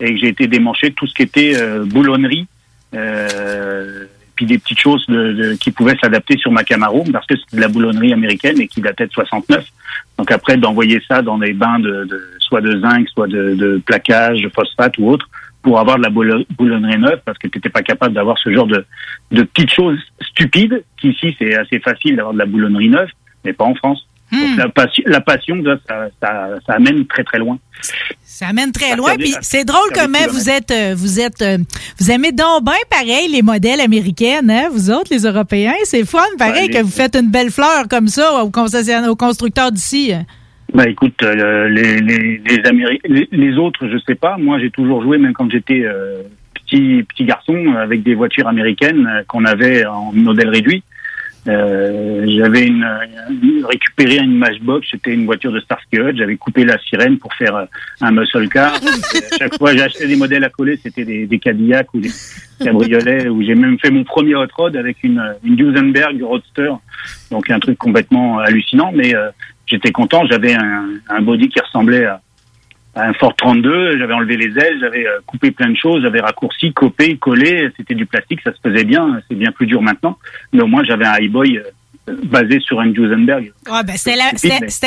[0.00, 2.46] et que j'ai été démanché tout ce qui était euh, boulonnerie.
[2.94, 7.36] Euh, puis des petites choses de, de- qui pouvaient s'adapter sur ma Camaro parce que
[7.36, 9.64] c'était de la boulonnerie américaine et qui datait de 69.
[10.16, 13.82] Donc après d'envoyer ça dans des bains de, de soit de zinc, soit de, de
[13.84, 15.28] plaquage, de phosphate ou autre
[15.62, 18.66] pour avoir de la boulonnerie neuve parce que tu n'étais pas capable d'avoir ce genre
[18.66, 18.84] de,
[19.30, 23.08] de petites choses stupides qu'ici c'est assez facile d'avoir de la boulonnerie neuve
[23.44, 24.06] mais pas en France.
[24.32, 25.56] Donc la, passion, la passion
[25.88, 27.58] ça, ça, ça amène très très loin.
[28.22, 29.16] Ça amène très loin.
[29.16, 31.58] Puis c'est drôle comment vous êtes, euh, vous êtes, euh,
[31.98, 35.74] vous aimez donc bien pareil les modèles américaines, hein, vous autres, les Européens.
[35.82, 39.10] C'est fun, pareil, Ouais, les- que vous faites une belle fleur comme ça aux concessionnaires,
[39.10, 40.12] aux constructeurs d'ici.
[40.74, 44.36] Bah écoute, euh, les, les, les, Améri- les, les autres, je sais pas.
[44.38, 46.22] Moi, j'ai toujours joué, même quand j'étais euh,
[46.54, 50.82] petit petit garçon, avec des voitures américaines euh, qu'on avait en modèle réduit.
[51.48, 52.86] Euh, j'avais une,
[53.42, 56.16] une- récupéré une Matchbox, c'était une voiture de Starsky Hutch.
[56.18, 57.64] J'avais coupé la sirène pour faire euh,
[58.02, 58.74] un muscle car.
[59.32, 62.10] À chaque fois, acheté des modèles à coller, c'était des, des Cadillac ou des
[62.62, 63.28] cabriolets.
[63.28, 66.70] Où j'ai même fait mon premier hot rod avec une, une Duesenberg Roadster,
[67.30, 68.92] donc un truc complètement hallucinant.
[68.94, 69.30] Mais euh,
[69.70, 70.26] j'étais content.
[70.26, 72.20] J'avais un, body qui ressemblait à,
[72.96, 73.98] un Ford 32.
[73.98, 77.70] J'avais enlevé les ailes, j'avais euh, coupé plein de choses, j'avais raccourci, copé, collé.
[77.76, 79.20] C'était du plastique, ça se faisait bien.
[79.28, 80.18] C'est bien plus dur maintenant.
[80.52, 81.62] Mais au moins, j'avais un highboy euh,
[82.24, 83.52] basé sur un Duesenberg.
[83.70, 84.16] Ah, ben, c'était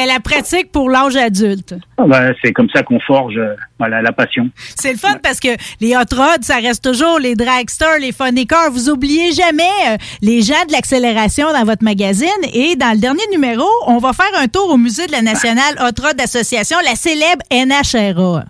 [0.05, 1.75] la, pratique pour l'âge adulte.
[1.97, 4.49] Ah bah, c'est comme ça qu'on forge euh, voilà, la passion.
[4.75, 5.49] C'est le fun parce que
[5.81, 8.71] les hot rods, ça reste toujours les dragsters, les funny cars.
[8.71, 12.27] Vous oubliez jamais euh, les gens de l'accélération dans votre magazine.
[12.53, 15.75] Et dans le dernier numéro, on va faire un tour au musée de la Nationale
[15.79, 18.45] Hot Rod Association, la célèbre NHRA.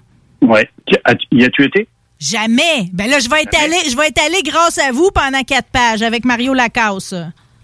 [1.06, 1.88] As- Y as-tu été?
[2.20, 2.90] Jamais.
[2.94, 5.68] Ben là, je vais être allé, je vais être allé grâce à vous pendant quatre
[5.70, 7.14] pages avec Mario Lacasse.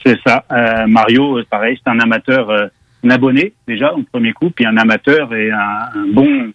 [0.06, 0.46] C'est ça.
[0.52, 2.68] Euh, Mario, euh, pareil, c'est un amateur, euh,
[3.04, 6.52] un abonné déjà au premier coup, puis un amateur et un, un bon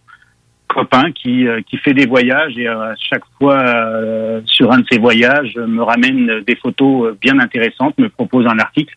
[0.75, 4.87] copain qui, euh, qui fait des voyages et à chaque fois euh, sur un de
[4.91, 8.95] ses voyages me ramène des photos bien intéressantes, me propose un article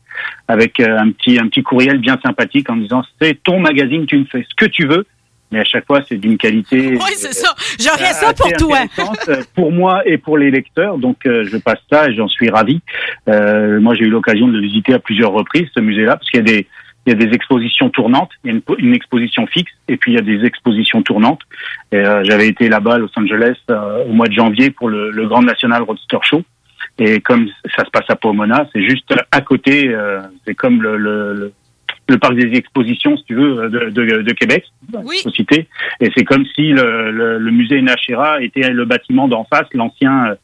[0.47, 4.17] avec euh, un petit un petit courriel bien sympathique en disant c'est ton magazine, tu
[4.17, 5.05] me fais ce que tu veux.
[5.51, 6.91] Mais à chaque fois, c'est d'une qualité.
[6.93, 7.53] Oui, c'est ça.
[7.79, 8.79] J'aurais ça pour toi.
[9.29, 10.97] euh, pour moi et pour les lecteurs.
[10.97, 12.81] Donc, euh, je passe ça et j'en suis ravi.
[13.29, 16.39] Euh, moi, j'ai eu l'occasion de le visiter à plusieurs reprises, ce musée-là, parce qu'il
[16.39, 16.67] y a des
[17.05, 20.11] il y a des expositions tournantes, il y a une, une exposition fixe, et puis
[20.11, 21.39] il y a des expositions tournantes.
[21.93, 25.25] Euh, J'avais été là-bas à Los Angeles euh, au mois de janvier pour le, le
[25.25, 26.43] Grand National Roadster Show.
[26.99, 30.97] Et comme ça se passe à Pomona, c'est juste à côté, euh, c'est comme le,
[30.97, 31.53] le,
[32.07, 34.65] le, parc des expositions, si tu veux, de, de, de Québec,
[35.03, 35.17] Oui.
[35.35, 35.67] citer.
[35.99, 40.27] Et c'est comme si le, le, le musée Nachera était le bâtiment d'en face, l'ancien
[40.27, 40.35] euh,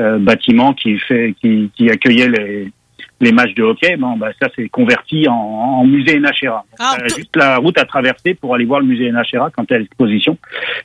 [0.00, 2.72] euh, bâtiment qui fait, qui, qui accueillait les,
[3.20, 3.96] les matchs de hockey.
[3.96, 6.64] Bon, bah ça c'est converti en, en musée Nachera.
[6.78, 9.72] Ah, Euh, juste la route à traverser pour aller voir le musée Nachera quand il
[9.72, 10.38] y a l'exposition.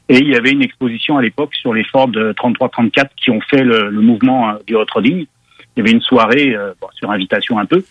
[0.09, 3.63] Et il y avait une exposition à l'époque sur les Ford 33-34 qui ont fait
[3.63, 5.25] le, le mouvement euh, du hot rodding.
[5.77, 7.83] Il y avait une soirée, euh, bon, sur invitation un peu,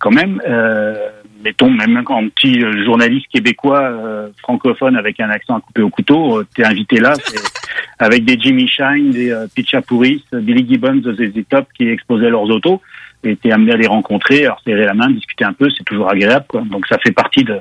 [0.00, 0.40] quand même.
[0.46, 0.94] Euh,
[1.42, 5.90] mettons, même un petit euh, journaliste québécois euh, francophone avec un accent à couper au
[5.90, 7.14] couteau, euh, t'es invité là,
[7.98, 12.80] avec des Jimmy Shine, des Picha Pouris, Billy Gibbons ZZ Top qui exposaient leurs autos,
[13.24, 15.84] et t'es amené à les rencontrer, à leur serrer la main, discuter un peu, c'est
[15.84, 16.62] toujours agréable, quoi.
[16.62, 17.58] Donc ça fait partie de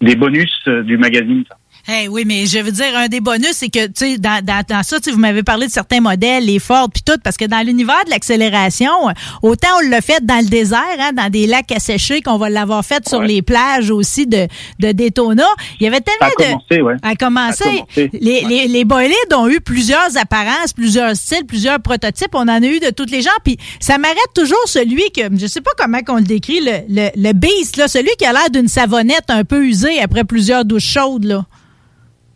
[0.00, 0.52] des bonus
[0.84, 1.44] du magazine.
[1.48, 1.56] ça.
[1.86, 4.64] Hey, oui, mais je veux dire, un des bonus, c'est que, tu sais, dans, dans,
[4.66, 7.60] dans ça, vous m'avez parlé de certains modèles, les Ford, puis tout, parce que dans
[7.60, 8.90] l'univers de l'accélération,
[9.42, 12.82] autant on l'a fait dans le désert, hein, dans des lacs asséchés, qu'on va l'avoir
[12.86, 14.48] fait sur les plages aussi de,
[14.80, 15.44] de Daytona.
[15.78, 16.44] Il y avait tellement de...
[16.44, 16.94] commencé, ouais.
[17.02, 18.10] À commencer, Ça a commencé.
[18.14, 18.66] les, Ouais.
[18.66, 22.34] les, les ont eu plusieurs apparences, plusieurs styles, plusieurs prototypes.
[22.34, 23.32] On en a eu de toutes les genres.
[23.44, 27.08] Puis ça m'arrête toujours celui que, je sais pas comment qu'on le décrit, le, le,
[27.14, 30.88] le Beast, là, celui qui a l'air d'une savonnette un peu usée après plusieurs douches
[30.94, 31.44] chaudes, là.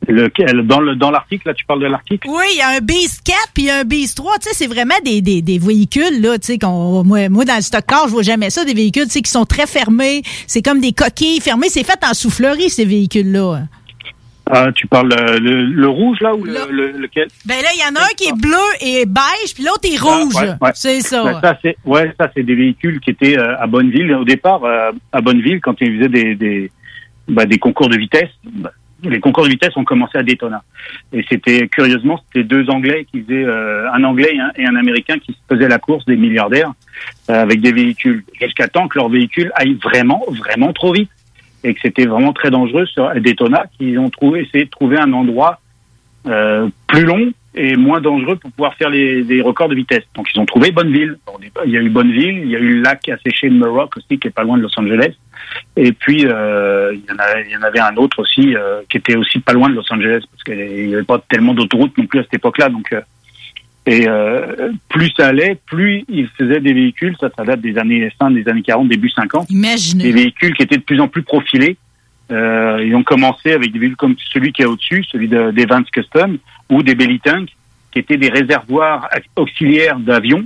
[0.09, 0.66] Lequel?
[0.66, 2.27] Dans le dans l'article là, tu parles de l'article?
[2.29, 4.38] Oui, il y a un Beast 4 puis il y a un Beast 3.
[4.38, 7.57] Tu sais, c'est vraiment des, des, des véhicules, là, tu sais, qu'on, moi, moi, dans
[7.57, 10.23] le stock car, je vois jamais ça, des véhicules, tu sais, qui sont très fermés.
[10.47, 11.68] C'est comme des coquilles fermées.
[11.68, 13.64] C'est fait en soufflerie, ces véhicules-là.
[14.51, 16.61] Ah, tu parles euh, le, le rouge là ou le, Là.
[16.71, 17.29] le- lequel?
[17.44, 19.99] Ben là, il y en a un qui est bleu et beige, puis l'autre est
[20.01, 20.35] Ah, rouge.
[20.37, 20.71] ouais, ouais.
[20.75, 21.23] C'est ça.
[21.23, 24.64] Ben, ça c'est ouais, ça c'est des véhicules qui étaient euh, à Bonneville au départ
[24.64, 26.71] euh, à Bonneville quand ils faisaient des des,
[27.29, 28.31] des concours de vitesse.
[28.55, 30.63] bah, les concours de vitesse ont commencé à Daytona.
[31.13, 35.37] Et c'était curieusement c'était deux Anglais qui faisaient euh, un Anglais et un, Américain qui
[35.49, 36.73] faisaient la course des milliardaires
[37.31, 41.11] euh, avec des véhicules jusqu'à temps que leurs véhicules aillent vraiment vraiment trop vite.
[41.65, 45.13] Et que c'était vraiment très dangereux sur Daytona qu'ils ont trouvé essayé de trouver un
[45.13, 45.61] endroit
[46.29, 50.05] euh, plus long et moins dangereux pour pouvoir faire les, des records de vitesse.
[50.14, 51.18] Donc ils ont trouvé Bonneville.
[51.27, 51.33] Bon,
[51.66, 54.18] il y a eu Bonneville, il y a eu le lac asséché de Muroc aussi
[54.18, 55.14] qui est pas loin de Los Angeles.
[55.77, 58.81] Et puis euh, il, y en a- il y en avait un autre aussi euh,
[58.90, 61.97] qui était aussi pas loin de Los Angeles parce qu'il n'y avait pas tellement d'autoroutes
[61.99, 62.68] non plus à cette époque-là.
[62.68, 63.01] Donc euh,
[63.87, 64.07] et
[64.90, 67.16] plus ça allait, plus ils faisaient des véhicules.
[67.18, 70.12] Ça, ça date des années fin des années 40, début 50 des Imaginez.
[70.12, 71.79] véhicules qui étaient de plus en plus profilés.
[72.31, 75.64] Euh, ils ont commencé avec des véhicules comme celui qui est au-dessus, celui de- des
[75.67, 76.38] Vance Custom,
[76.69, 77.49] ou des Belly Tank,
[77.93, 80.45] qui étaient des réservoirs auxiliaires d'avions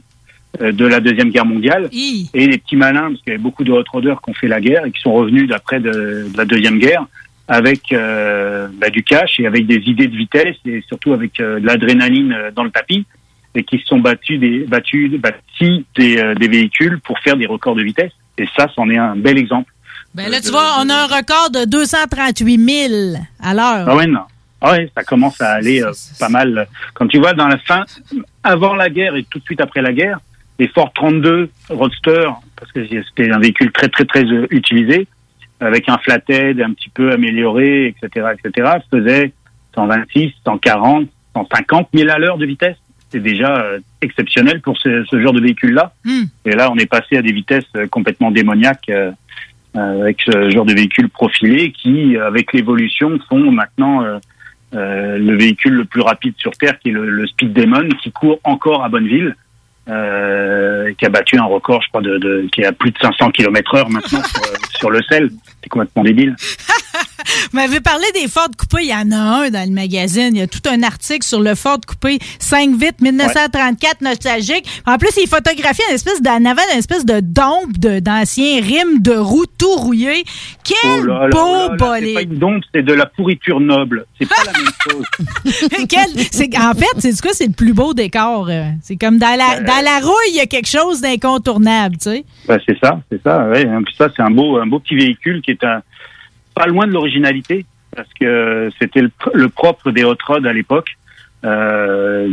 [0.60, 1.88] euh, de la Deuxième Guerre mondiale.
[1.92, 2.28] Hi.
[2.34, 4.60] Et les petits malins, parce qu'il y avait beaucoup de hot-roaders qui ont fait la
[4.60, 5.90] guerre et qui sont revenus d'après de,
[6.32, 7.04] de la Deuxième Guerre
[7.48, 11.58] avec euh, bah, du cash et avec des idées de vitesse et surtout avec euh,
[11.58, 13.04] de l'adrénaline dans le tapis
[13.54, 17.74] et qui se sont battus des, battus, bâtis des, des véhicules pour faire des records
[17.74, 18.12] de vitesse.
[18.38, 19.70] Et ça, c'en est un bel exemple.
[20.14, 23.86] Ben là, tu vois, on a un record de 238 000 à l'heure.
[23.88, 24.22] Ah ouais, non.
[24.60, 26.68] Ah ouais, ça commence à aller euh, pas mal.
[26.94, 27.84] Quand tu vois dans la fin,
[28.44, 30.20] avant la guerre et tout de suite après la guerre,
[30.58, 35.08] les Ford 32 Roadster, parce que c'était un véhicule très très très euh, utilisé,
[35.60, 39.32] avec un flathead un petit peu amélioré, etc., etc., faisaient
[39.74, 42.76] 126, 140, 150 000 à l'heure de vitesse.
[43.10, 45.92] C'est déjà euh, exceptionnel pour ce, ce genre de véhicule-là.
[46.04, 46.24] Hmm.
[46.44, 49.12] Et là, on est passé à des vitesses euh, complètement démoniaques euh,
[49.74, 54.18] avec ce genre de véhicule profilé qui, euh, avec l'évolution, font maintenant euh,
[54.74, 58.12] euh, le véhicule le plus rapide sur Terre, qui est le, le Speed Demon, qui
[58.12, 59.34] court encore à Bonneville,
[59.88, 62.98] euh, qui a battu un record, je crois, de, de qui est à plus de
[62.98, 64.42] 500 km heure maintenant sur,
[64.78, 65.30] sur le sel.
[65.62, 66.36] C'est complètement débile.
[67.52, 68.82] Vous m'avez parlé des Ford coupés.
[68.84, 70.30] Il y en a un dans le magazine.
[70.32, 74.66] Il y a tout un article sur le Ford coupé 5 vitres 1934 nostalgique.
[74.86, 79.12] En plus, il photographie une espèce d'en avant une espèce de dompe d'anciens rimes de
[79.14, 80.24] roues tout rouillé.
[80.64, 82.32] Quel Oh là là, beau oh là C'est pas bolide!
[82.32, 84.06] une dompe, c'est de la pourriture noble.
[84.18, 85.86] C'est pas la même chose.
[85.88, 87.30] Quel- en fait, c'est quoi?
[87.34, 88.48] C'est le plus beau décor.
[88.48, 88.64] euh.
[88.82, 89.64] C'est comme dans la, Euh.
[89.64, 92.24] dans la rouille, il y a quelque chose d'incontournable, tu sais.
[92.46, 93.44] Bah, c'est ça, c'est ça.
[93.48, 93.66] Ouais.
[93.98, 95.82] Ça, c'est un beau, un beau petit véhicule qui est un,
[96.54, 97.64] pas loin de l'originalité.
[97.94, 100.90] parce que c'était le, le propre des hot rods à l'époque.
[101.44, 102.28] Euh,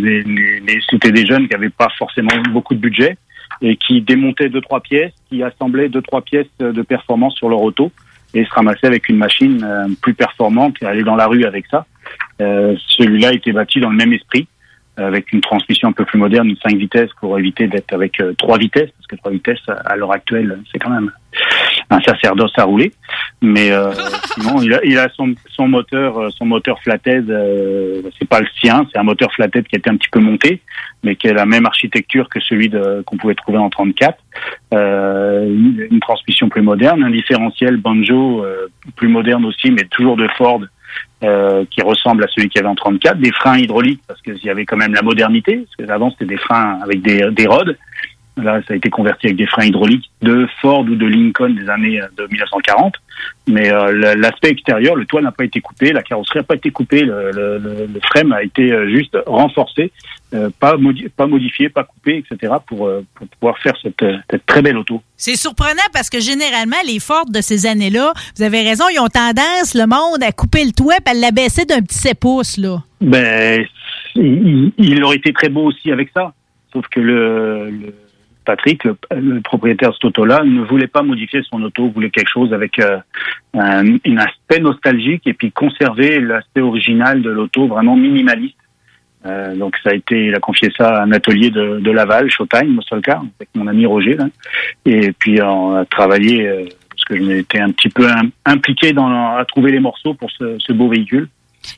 [0.90, 3.18] c'était des jeunes qui n'avaient pas forcément beaucoup de budget
[3.62, 7.62] et qui démontaient deux trois pièces, qui assemblaient deux trois pièces de performance sur leur
[7.62, 7.92] auto
[8.34, 11.66] et se ramassaient avec une machine euh, plus performante et aller dans la rue avec
[11.68, 11.86] ça.
[12.42, 14.48] Euh, Celui-là était bâti dans le même esprit,
[14.98, 18.34] avec une transmission un peu plus moderne, une 5 vitesses pour éviter d'être avec euh,
[18.34, 21.12] trois vitesses, parce que trois vitesses à l'heure actuelle, c'est quand même
[21.90, 22.92] un sacerdoce à rouler.
[23.42, 23.92] Mais euh,
[24.34, 28.40] sinon, il a, il a son, son moteur, euh, son moteur flathead, euh, c'est pas
[28.42, 30.62] le sien, c'est un moteur flathead qui a été un petit peu monté,
[31.04, 34.18] mais qui a la même architecture que celui de- qu'on pouvait trouver en 34.
[34.74, 40.16] Euh, une, une transmission plus moderne, un différentiel banjo euh, plus moderne aussi, mais toujours
[40.18, 40.62] de Ford.
[41.24, 44.38] euh, qui ressemble à celui qu'il y avait en 34, des freins hydrauliques parce qu'il
[44.44, 47.46] y avait quand même la modernité, parce que avant c'était des freins avec des, des
[47.46, 47.74] rods,
[48.38, 51.70] Là, ça a été converti avec des freins hydrauliques de Ford ou de Lincoln des
[51.70, 52.96] années euh, de 1940.
[53.48, 56.72] Mais euh, l'aspect extérieur, le toit n'a pas été coupé, la carrosserie n'a pas été
[56.72, 59.92] coupée, le, le, frame a été euh, juste renforcé,
[60.34, 62.54] euh, pas, modi- pas modifié, pas coupé, etc.
[62.66, 65.02] pour, pour pouvoir faire cette, cette très belle auto.
[65.18, 69.08] C'est surprenant parce que généralement, les Ford de ces années-là, vous avez raison, ils ont
[69.08, 72.78] tendance, le monde, à couper le toit et à l'abaisser d'un petit 7 pouces, là.
[73.02, 73.66] Ben,
[74.16, 76.32] il, il aurait été très beau aussi avec ça.
[76.72, 77.94] Sauf que le, le
[78.50, 82.52] Patrick, le, propriétaire de cette auto-là, ne voulait pas modifier son auto, voulait quelque chose
[82.52, 82.98] avec euh,
[83.54, 88.58] un, aspect nostalgique et puis conserver l'aspect original de l'auto, vraiment minimaliste.
[89.28, 92.32] Euh, donc ça a été, il a confié ça à un atelier de, de Laval,
[92.32, 94.18] Showtime, Muscle Car, avec mon ami Roger.
[94.84, 98.94] Et puis on a travaillé, euh, parce que je m'étais un petit peu im- impliqué
[98.94, 101.28] dans à trouver les morceaux pour ce beau véhicule.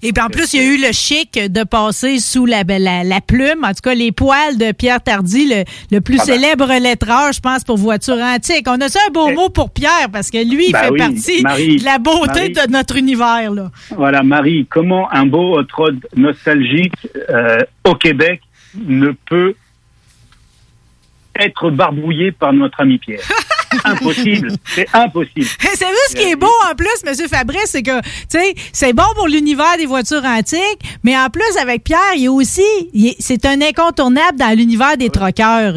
[0.02, 3.04] Et puis en plus, il y a eu le chic de passer sous la, la,
[3.04, 6.34] la plume, en tout cas les poils de Pierre Tardy, le, le plus Ah ben.
[6.34, 8.66] célèbre lettreur, je pense, pour voiture antique.
[8.68, 10.98] On a ça un beau mot pour Pierre, parce que lui, il Ben fait oui,
[11.00, 12.52] partie Marie, de la beauté Marie.
[12.52, 13.52] de notre univers.
[13.52, 13.72] Là.
[13.96, 16.94] Voilà, Marie, comment un beau hot rod nostalgique
[17.30, 18.42] euh, au Québec
[18.76, 19.56] ne peut
[21.40, 23.22] être barbouillé par notre ami Pierre?
[23.86, 25.46] Impossible, c'est impossible.
[25.74, 27.14] C'est vu ce qui est beau en plus, M.
[27.30, 31.58] Fabrice, c'est que, tu sais, c'est bon pour l'univers des voitures antiques, mais en plus,
[31.62, 32.62] avec Pierre, il a aussi,
[32.94, 35.76] est- c'est un incontournable dans l'univers des troqueurs.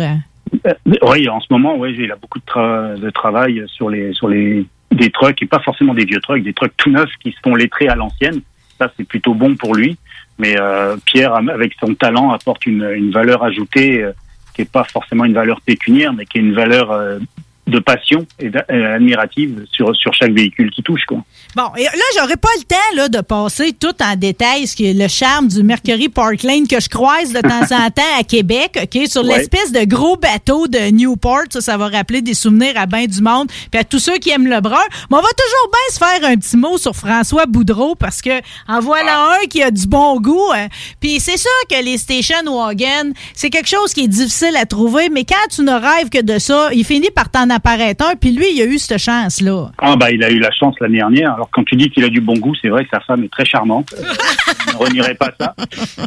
[0.66, 4.12] Euh, oui, en ce moment, oui, il a beaucoup de, tra- de travail sur les
[4.12, 7.32] sur les des trucks et pas forcément des vieux trucks, des trucks tout neufs qui
[7.32, 8.40] se font lettrer à l'ancienne.
[8.78, 9.96] Ça, c'est plutôt bon pour lui.
[10.38, 14.12] Mais euh, Pierre, avec son talent, apporte une, une valeur ajoutée euh,
[14.54, 17.18] qui est pas forcément une valeur pécuniaire, mais qui est une valeur euh,
[17.66, 21.18] de passion et euh, admirative sur sur chaque véhicule qui touche, quoi.
[21.56, 24.86] Bon, et là, j'aurais pas le temps là, de passer tout en détail ce qui
[24.86, 28.24] est le charme du Mercury Park Lane que je croise de temps en temps à
[28.24, 29.06] Québec, OK?
[29.08, 29.38] Sur Ouais.
[29.38, 31.44] l'espèce de gros bateau de Newport.
[31.50, 33.48] Ça, ça va rappeler des souvenirs à bien du monde.
[33.70, 34.76] Puis à tous ceux qui aiment le brun.
[35.10, 38.40] Mais on va toujours bien se faire un petit mot sur François Boudreau parce que
[38.68, 40.50] en voilà un qui a du bon goût.
[40.54, 40.68] hein.
[41.00, 45.08] Puis c'est sûr que les station wagon, c'est quelque chose qui est difficile à trouver,
[45.08, 48.16] mais quand tu ne rêves que de ça, il finit par t'en apparaître un.
[48.16, 49.70] Puis lui, il a eu cette chance-là.
[49.78, 51.34] Ah bah il a eu la chance l'année dernière.
[51.34, 53.32] Alors quand tu dis qu'il a du bon goût, c'est vrai que sa femme est
[53.32, 53.94] très charmante.
[53.98, 54.02] Euh,
[54.68, 55.54] je ne renierai pas ça.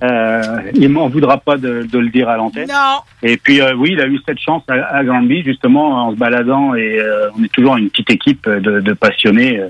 [0.04, 0.42] Euh,
[0.76, 2.68] il m'en voudra pas de, de le dire à l'antenne.
[2.70, 3.00] Non.
[3.24, 6.18] Et puis euh, oui, il a eu cette chance à, à Granby justement en se
[6.18, 9.62] baladant et euh, on est toujours une petite équipe de, de passionnés.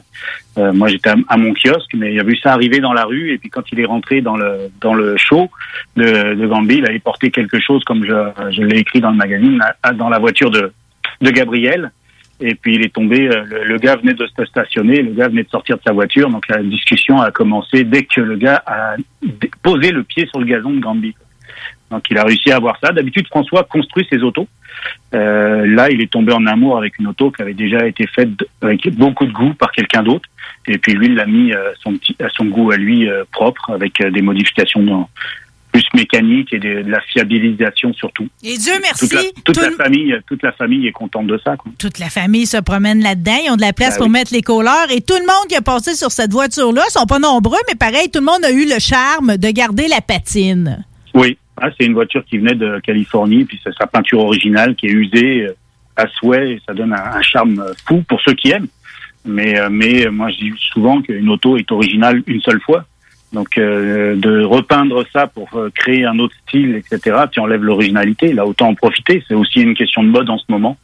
[0.58, 3.04] Euh, moi j'étais à, à mon kiosque, mais il a vu ça arriver dans la
[3.06, 5.50] rue et puis quand il est rentré dans le dans le show
[5.96, 9.18] de, de Granby, il avait porté quelque chose comme je, je l'ai écrit dans le
[9.18, 10.72] magazine à- dans la voiture de
[11.22, 11.92] de Gabriel.
[12.40, 15.28] Et puis il est tombé, euh, le, le gars venait de se stationner, le gars
[15.28, 18.62] venait de sortir de sa voiture, donc la discussion a commencé dès que le gars
[18.68, 18.96] a
[19.64, 21.16] posé le pied sur le gazon de Granby.
[21.90, 22.92] Donc il a réussi à avoir ça.
[22.92, 24.48] D'habitude François construit ses autos.
[25.16, 28.30] Euh, là il est tombé en amour avec une auto qui avait déjà été faite
[28.62, 30.30] avec beaucoup de goût par quelqu'un d'autre.
[30.68, 33.24] Et puis lui il l'a mis euh, son petit, à son goût à lui euh,
[33.32, 35.10] propre avec euh, des modifications dans-
[35.82, 38.28] plus mécaniques et de, de la fiabilisation surtout.
[38.44, 39.08] Et Dieu merci.
[39.08, 41.56] Toute la, toute tout la le- famille, toute la famille est contente de ça.
[41.56, 41.72] Quoi.
[41.78, 43.38] toute la famille se promène là-dedans.
[43.46, 44.12] Ils ont de la place Ben pour oui.
[44.14, 44.90] mettre les couleurs.
[44.92, 48.10] Et tout le monde qui a passé sur cette voiture-là, sont pas nombreux, mais pareil,
[48.12, 50.86] tout le monde a eu le charme de garder la patine.
[51.14, 54.88] Oui, Ah, c'est une voiture qui venait de Californie, puis c'est sa peinture originale qui
[54.88, 55.56] est usée euh,
[55.96, 58.68] à souhait, et ça donne un, un charme fou pour ceux qui aiment.
[59.26, 62.86] Mais, euh, mais euh, moi, je dis souvent qu'une auto est originale une seule fois.
[63.34, 68.32] Donc, euh, de repeindre ça pour euh, créer un autre style, etc., tu enlèves l'originalité.
[68.34, 69.24] Là, autant en profiter.
[69.28, 70.78] C'est aussi une question de mode en ce moment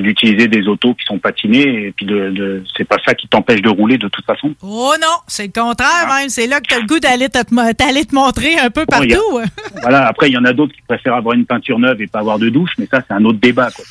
[0.00, 1.86] d'utiliser des autos qui sont patinées.
[1.86, 4.54] Et puis, de, de c'est pas ça qui t'empêche de rouler de toute façon.
[4.62, 6.28] Oh non, c'est le contraire même.
[6.28, 8.98] C'est là que tu as le goût d'aller te, te- montrer un peu Bon, a-
[8.98, 9.40] partout.
[9.82, 10.06] Voilà.
[10.06, 12.38] Après, il y en a d'autres qui préfèrent avoir une peinture neuve et pas avoir
[12.38, 13.70] de douche, mais ça, c'est un autre débat.
[13.70, 13.84] Quoi.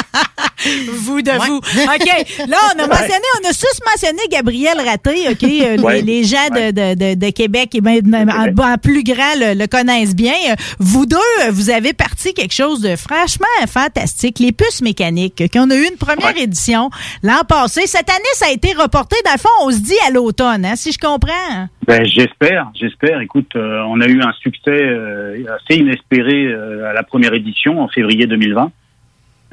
[0.92, 1.56] Vous de vous.
[1.56, 2.46] OK.
[2.48, 5.42] Là, on a mentionné, on a tous mentionné Gabriel Raté, OK?
[5.42, 6.02] Euh, les, Ouais.
[6.02, 9.66] les gens de, de, de, de Québec, eh ben, en, en plus grand, le, le
[9.66, 10.34] connaissent bien.
[10.78, 11.16] Vous deux,
[11.50, 14.38] vous avez parti quelque chose de franchement fantastique.
[14.38, 16.90] Les puces mécaniques, qu'on a eu une première édition
[17.22, 17.86] l'an passé.
[17.86, 19.16] Cette année, ça a été reporté.
[19.24, 21.68] Dans le fond, on se dit à l'automne, hein, si je comprends.
[21.86, 23.20] Ben, j'espère, j'espère.
[23.20, 27.80] Écoute, euh, on a eu un succès euh, assez inespéré euh, à la première édition
[27.80, 28.70] en février 2020.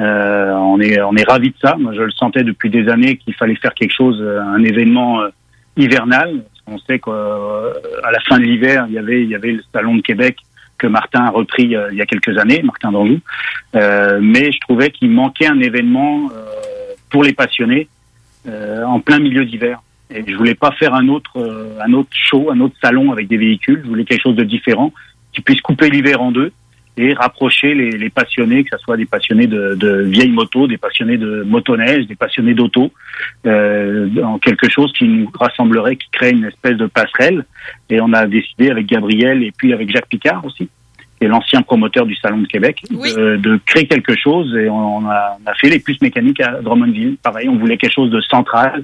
[0.02, 1.76] Euh, on est on est ravis de ça.
[1.78, 5.22] Moi, je le sentais depuis des années qu'il fallait faire quelque chose, un événement
[5.76, 6.44] hivernal.
[6.68, 9.96] On sait qu'à la fin de l'hiver, il y avait il y avait le salon
[9.96, 10.38] de Québec
[10.80, 13.20] que Martin a repris euh, il y a quelques années, Martin d'Anjou.
[13.76, 17.88] Euh, mais je trouvais qu'il manquait un événement euh, pour les passionnés
[18.48, 19.80] en plein milieu d'hiver.
[20.10, 21.38] Et je voulais pas faire un autre,
[21.86, 23.82] un autre show, un autre salon avec des véhicules.
[23.84, 24.92] Je voulais quelque chose de différent
[25.34, 26.52] qui puisse couper l'hiver en deux
[27.02, 30.78] et rapprocher les, les passionnés, que ce soit des passionnés de, de vieilles motos, des
[30.78, 32.92] passionnés de motoneige, des passionnés d'auto,
[33.46, 37.46] euh, en quelque chose qui nous rassemblerait, qui crée une espèce de passerelle.
[37.90, 40.68] Et on a décidé avec Gabriel et puis avec Jacques Picard aussi,
[41.18, 44.54] qui est l'ancien promoteur du Salon de Québec, de, de créer quelque chose.
[44.58, 47.16] Et on a, on a fait les puces mécaniques à Drummondville.
[47.24, 48.84] Pareil, on voulait quelque chose de central,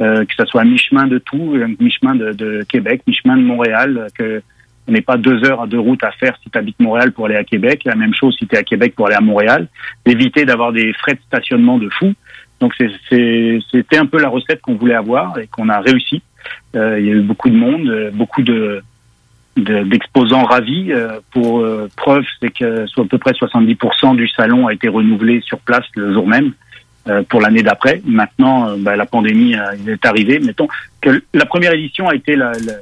[0.00, 3.98] euh, que ce soit mi-chemin de tout, euh, mi-chemin de, de Québec, mi-chemin de Montréal,
[3.98, 4.42] euh, que
[4.88, 7.36] on n'ait pas deux heures de route à faire si tu habites Montréal pour aller
[7.36, 7.82] à Québec.
[7.84, 9.68] La même chose si tu es à Québec pour aller à Montréal.
[10.04, 12.12] D'éviter d'avoir des frais de stationnement de fou.
[12.60, 16.22] Donc c'était un peu la recette qu'on voulait avoir et qu'on a réussi.
[16.76, 18.82] Euh, il y a eu beaucoup de monde, euh, beaucoup de
[19.56, 20.92] de- d'exposants ravis.
[20.92, 24.88] Euh, pour euh, preuve, c'est que soit à peu près 70% du salon a été
[24.88, 26.52] renouvelé sur place le jour même
[27.08, 28.00] euh, pour l'année d'après.
[28.06, 29.54] Maintenant, euh, bah, la pandémie
[29.86, 30.38] est arrivée.
[30.38, 30.68] Mettons
[31.00, 32.78] que la première édition a été la, la-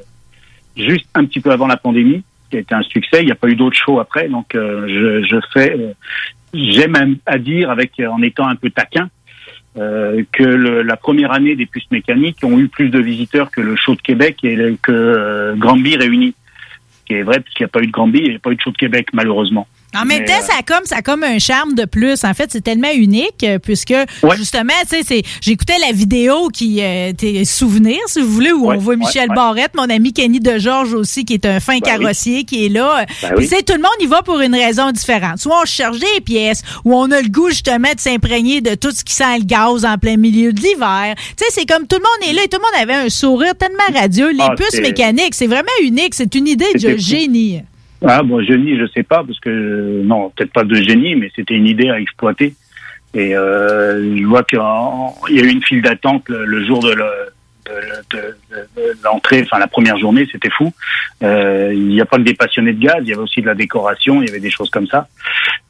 [0.88, 3.20] juste un petit peu avant la pandémie, qui a été un succès.
[3.20, 5.72] Il n'y a pas eu d'autres shows après, donc euh, je, fais.
[5.78, 5.92] euh,
[6.52, 9.08] J'aime à dire, avec euh, en étant un peu taquin,
[9.76, 13.60] euh, que le- la première année des puces mécaniques ont eu plus de visiteurs que
[13.60, 16.34] le show de Québec et que euh, Granby réuni.
[16.92, 18.38] Ce qui est vrai, parce qu'il n'y a pas eu de Granby, il n'y a
[18.40, 19.68] pas eu de show de Québec, malheureusement.
[19.94, 22.24] En même temps, euh, ça a comme ça a comme un charme de plus.
[22.24, 23.94] En fait, c'est tellement unique euh, puisque
[24.36, 28.76] justement, tu sais, j'écoutais la vidéo qui euh, tes souvenirs, si vous voulez, où Ouais,
[28.76, 29.34] on voit Michel ouais.
[29.34, 32.02] Barrette, mon ami Kenny de Georges aussi, qui est un fin Ben oui.
[32.02, 33.04] carrossier, qui est là.
[33.22, 33.64] Ben Puis oui.
[33.66, 35.38] tout le monde y va pour une raison différente.
[35.38, 38.92] Soit on cherche des pièces, ou on a le goût justement de s'imprégner de tout
[38.92, 41.14] ce qui sent le gaz en plein milieu de l'hiver.
[41.36, 43.08] Tu sais, c'est comme tout le monde est là et tout le monde avait un
[43.08, 44.30] sourire tellement radieux.
[44.30, 46.14] Les Ah, puces mécaniques, c'est vraiment unique.
[46.14, 47.62] C'est une idée de génie.
[48.06, 51.54] Ah bon, génie, je sais pas, parce que non, peut-être pas de génie, mais c'était
[51.54, 52.54] une idée à exploiter.
[53.12, 56.92] Et euh, je vois qu'il y a eu une file d'attente le, le jour de,
[56.92, 57.04] le-
[57.66, 60.72] de- de- de- de l'entrée, enfin la première journée, c'était fou.
[61.22, 63.46] Euh, il n'y a pas que des passionnés de gaz, il y avait aussi de
[63.46, 65.08] la décoration, il y avait des choses comme ça.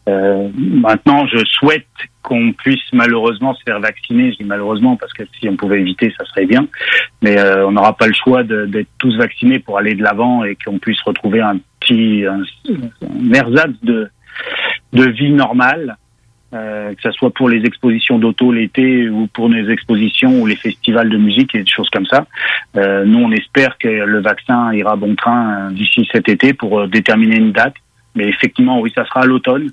[0.09, 1.87] Euh, maintenant, je souhaite
[2.23, 4.33] qu'on puisse malheureusement se faire vacciner.
[4.33, 6.67] Je dis malheureusement parce que si on pouvait éviter, ça serait bien.
[7.23, 10.57] Mais euh, on n'aura pas le choix d'être tous vaccinés pour aller de l'avant et
[10.57, 12.43] qu'on puisse retrouver un petit un,
[13.03, 14.09] un ersatz de,
[14.93, 15.97] de vie normale,
[16.53, 20.57] euh, que ce soit pour les expositions d'auto l'été ou pour les expositions ou les
[20.57, 22.27] festivals de musique et des choses comme ça.
[22.77, 26.81] Euh, nous, on espère que le vaccin ira bon train euh, d'ici cet été pour
[26.81, 27.75] euh, déterminer une date.
[28.17, 29.71] Mais effectivement, oui, ça sera à l'automne.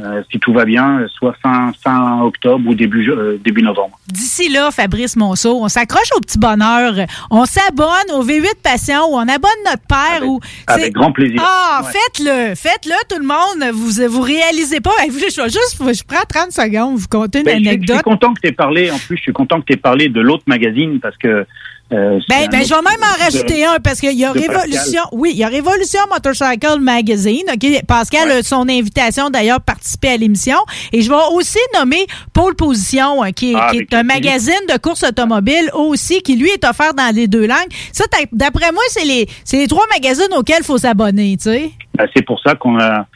[0.00, 3.96] Euh, si tout va bien, soit fin, fin octobre ou début, euh, début novembre.
[4.08, 6.94] D'ici là, Fabrice Monceau, on s'accroche au petit bonheur.
[7.30, 10.26] On s'abonne au V8 Passion ou on abonne notre père.
[10.26, 11.40] ou avec grand plaisir.
[11.40, 11.92] Ah, Ouais.
[11.92, 13.72] faites-le, faites-le tout le monde.
[13.72, 14.90] Vous vous réalisez pas.
[15.06, 15.12] Je,
[15.44, 17.96] juste, je prends 30 secondes, vous compter une Ben, je, suis- je anecdote.
[17.98, 18.90] suis content que tu aies parlé.
[18.90, 21.46] En plus, je suis content que tu aies parlé de l'autre magazine parce que.
[21.92, 25.02] Euh, Ben, ben, je vais même en rajouter un parce qu'il y a Révolution.
[25.12, 27.42] Oui, il y a Révolution Motorcycle Magazine.
[27.86, 30.56] Pascal a son invitation d'ailleurs participé à l'émission.
[30.92, 34.02] Et je vais aussi nommer Pole Position, hein, qui, est- Ah, qui avec est un
[34.02, 37.68] magazine de course automobile aussi, qui lui est offert dans les deux langues.
[37.92, 41.70] Ça, d'après moi, c'est les, c'est les trois magazines auxquels il faut s'abonner, tu sais.
[41.96, 43.06] Ben, c'est pour ça qu'on a.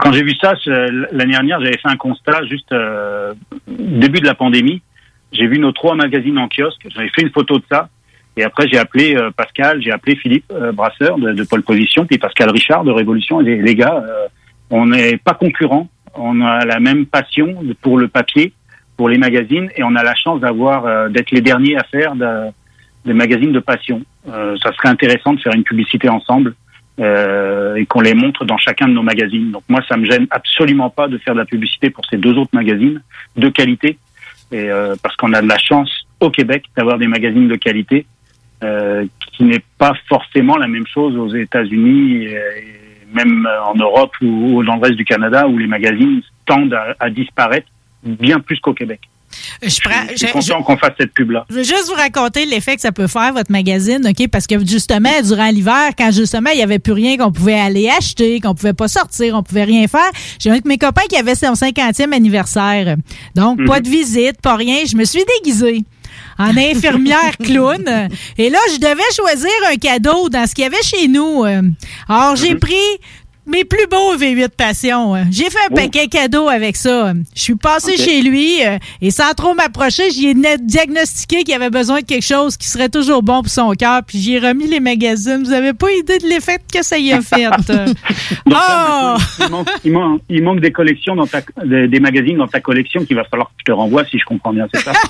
[0.00, 3.32] Quand j'ai vu ça l'année dernière, j'avais fait un constat juste euh,
[3.68, 4.82] début de la pandémie.
[5.32, 6.86] J'ai vu nos trois magazines en kiosque.
[6.94, 7.88] J'avais fait une photo de ça.
[8.36, 12.06] Et après, j'ai appelé euh, Pascal, j'ai appelé Philippe euh, Brasseur de, de Pole Position,
[12.06, 13.40] puis Pascal Richard de Révolution.
[13.40, 14.26] Et les, les gars, euh,
[14.70, 15.88] on n'est pas concurrents.
[16.14, 18.52] On a la même passion pour le papier,
[18.96, 22.14] pour les magazines, et on a la chance d'avoir euh, d'être les derniers à faire
[22.14, 22.48] de-
[23.04, 24.02] des magazines de passion.
[24.30, 26.54] Euh, ça serait intéressant de faire une publicité ensemble
[27.00, 29.50] euh, et qu'on les montre dans chacun de nos magazines.
[29.50, 32.34] Donc moi, ça me gêne absolument pas de faire de la publicité pour ces deux
[32.38, 33.02] autres magazines
[33.36, 33.98] de qualité,
[34.52, 35.90] et euh, parce qu'on a de la chance
[36.20, 38.06] au Québec d'avoir des magazines de qualité,
[38.62, 42.38] euh, qui n'est pas forcément la même chose aux États-Unis, et,
[43.12, 47.10] même euh, en Europe ou, dans le reste du Canada, où les magazines tendent à
[47.10, 47.68] disparaître
[48.02, 49.00] bien plus qu'au Québec.
[49.62, 51.46] Je, prends, je suis content qu'on fasse cette pub-là.
[51.50, 54.28] Je veux juste vous raconter l'effet que ça peut faire, votre magazine, OK?
[54.28, 57.88] Parce que justement, durant l'hiver, quand justement, il n'y avait plus rien qu'on pouvait aller
[57.88, 61.16] acheter, qu'on pouvait pas sortir, on pouvait rien faire, j'ai un de mes copains qui
[61.16, 62.96] avait son 50e anniversaire.
[63.34, 64.78] Donc, pas de visite, pas rien.
[64.86, 65.84] Je me suis déguisée
[66.38, 68.08] en infirmière clown.
[68.38, 71.44] Et là, je devais choisir un cadeau dans ce qu'il y avait chez nous.
[72.08, 72.74] Alors, j'ai pris
[73.46, 75.14] mes plus beaux V8 Passion.
[75.14, 75.24] hein.
[75.30, 75.74] J'ai fait un Oh.
[75.74, 77.12] paquet cadeau avec ça.
[77.34, 81.70] Je suis passé chez lui euh, et sans trop m'approcher, j'y ai diagnostiqué qu'il avait
[81.70, 84.02] besoin de quelque chose qui serait toujours bon pour son cœur.
[84.06, 85.42] Puis j'y ai remis les magazines.
[85.44, 87.46] Vous avez pas idée de l'effet que ça y a fait.
[87.70, 87.86] euh.
[88.46, 89.16] Donc, oh!
[89.40, 92.60] il, manque, il, manque, il manque des collections dans ta, des, des magazines dans ta
[92.60, 94.92] collection qu'il va falloir que je te renvoie si je comprends bien, c'est ça?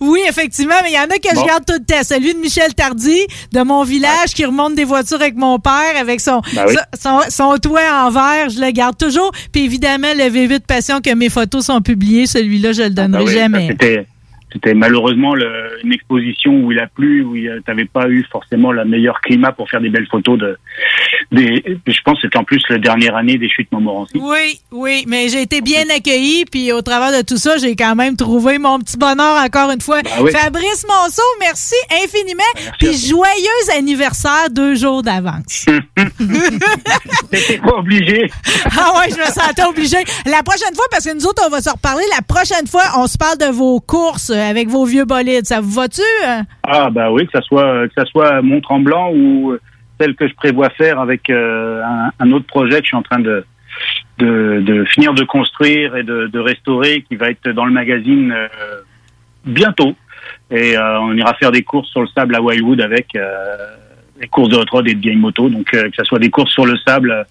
[0.00, 1.40] Oui, effectivement, mais il y en a que Bon.
[1.40, 2.02] je garde tout le temps.
[2.02, 3.20] Celui de Michel Tardy,
[3.52, 6.74] de mon village, qui remonte des voitures avec mon père, avec son, Ben oui.
[7.00, 9.32] son, son toit en verre, je le garde toujours.
[9.52, 13.26] Puis évidemment, le V8 Passion que mes photos sont publiées, celui-là, je le donnerai Ah
[13.26, 13.76] oui, jamais.
[14.52, 18.72] C'était, malheureusement le- une exposition où il a plu, où tu n'avais pas eu forcément
[18.72, 20.58] le meilleur climat pour faire des belles photos de.
[21.30, 24.12] Des, je pense que c'était en plus la dernière année des chutes Montmorency.
[24.18, 27.94] Oui, oui, mais j'ai été bien accueillie, puis au travers de tout ça, j'ai quand
[27.94, 30.00] même trouvé mon petit bonheur encore une fois.
[30.20, 30.30] Oui.
[30.32, 35.66] Fabrice Monceau, merci infiniment, merci puis joyeux anniversaire deux jours d'avance.
[37.30, 38.30] T'étais pas obligé.
[38.78, 40.02] ah ouais, je me sentais obligée.
[40.26, 43.06] La prochaine fois, parce que nous autres, on va se reparler, la prochaine fois, on
[43.06, 45.46] se parle de vos courses avec vos vieux bolides.
[45.46, 46.02] Ça vous va-tu?
[46.26, 46.42] euh?
[46.62, 49.60] Ah bah oui, que ça soit que soit Mont Tremblant ou euh,
[50.00, 51.82] celle que je prévois faire avec euh,
[52.18, 53.44] un, autre projet que je suis en train de
[54.18, 58.48] de, finir de construire et de, restaurer, qui va être dans le magazine euh,
[59.44, 59.94] bientôt.
[60.50, 63.56] Et euh, on ira faire des courses sur le sable à Wildwood avec euh,
[64.20, 65.48] des courses de hot et de vieilles motos.
[65.48, 67.24] Donc euh, que ce soit des courses sur le sable euh,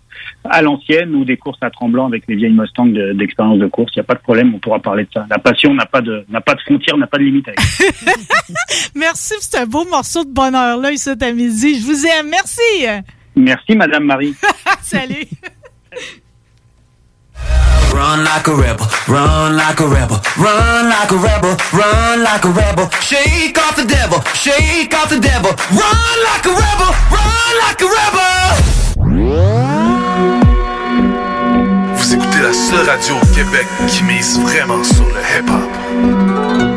[0.49, 3.91] à l'ancienne ou des courses à Tremblant avec les vieilles Mustangs de- d'expérience de, course,
[3.95, 5.25] il n'y a pas de problème, on pourra parler de ça.
[5.29, 7.47] La passion n'a pas de n'a pas de frontières, n'a pas de limite.
[7.47, 7.59] Avec.
[8.95, 11.79] Merci pour ce beau morceau de bonheur-là, ici, à midi.
[11.79, 12.29] Je vous aime.
[12.29, 12.61] Merci.
[13.35, 14.35] Merci Madame Marie.
[14.81, 15.25] Salut.
[17.93, 22.49] Run like a rebel, run like a rebel, run like a rebel, run like a
[22.49, 22.89] rebel.
[23.01, 25.51] Shake off the devil, shake off the devil.
[25.71, 28.55] Run like a rebel, run like a rebel.
[32.37, 36.76] Écoutez la seule radio au Québec qui mise vraiment sur le hip-hop.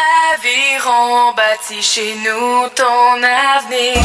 [0.00, 4.02] Aviron bâti chez nous ton avenir.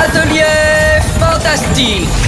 [0.00, 2.27] Atelier fantastique.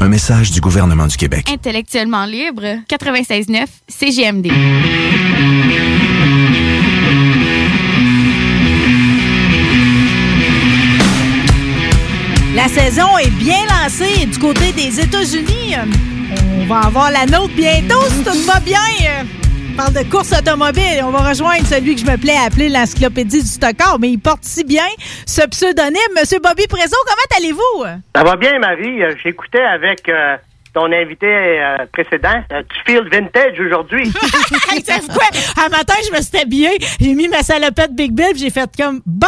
[0.00, 1.48] Un message du gouvernement du Québec.
[1.50, 4.50] Intellectuellement libre, 96.9 CGMD.
[12.54, 15.74] La saison est bien lancée du côté des États-Unis.
[16.60, 18.78] On va avoir la nôtre bientôt si tout va bien.
[19.74, 21.02] On parle de course automobile.
[21.02, 24.20] On va rejoindre celui que je me plais à appeler l'encyclopédie du stockard, mais il
[24.20, 24.86] porte si bien
[25.26, 25.98] ce pseudonyme.
[26.16, 28.00] Monsieur Bobby Prézo, comment allez-vous?
[28.14, 29.02] Ça va bien, Marie.
[29.02, 30.36] Euh, J'écoutais avec euh,
[30.74, 32.42] ton invité euh, précédent.
[32.52, 34.10] Euh, tu feels vintage aujourd'hui.
[34.84, 35.26] Savez-vous quoi?
[35.64, 39.00] Un matin, je me suis habillée, j'ai mis ma salopette Big Bill, j'ai fait comme
[39.06, 39.26] bon,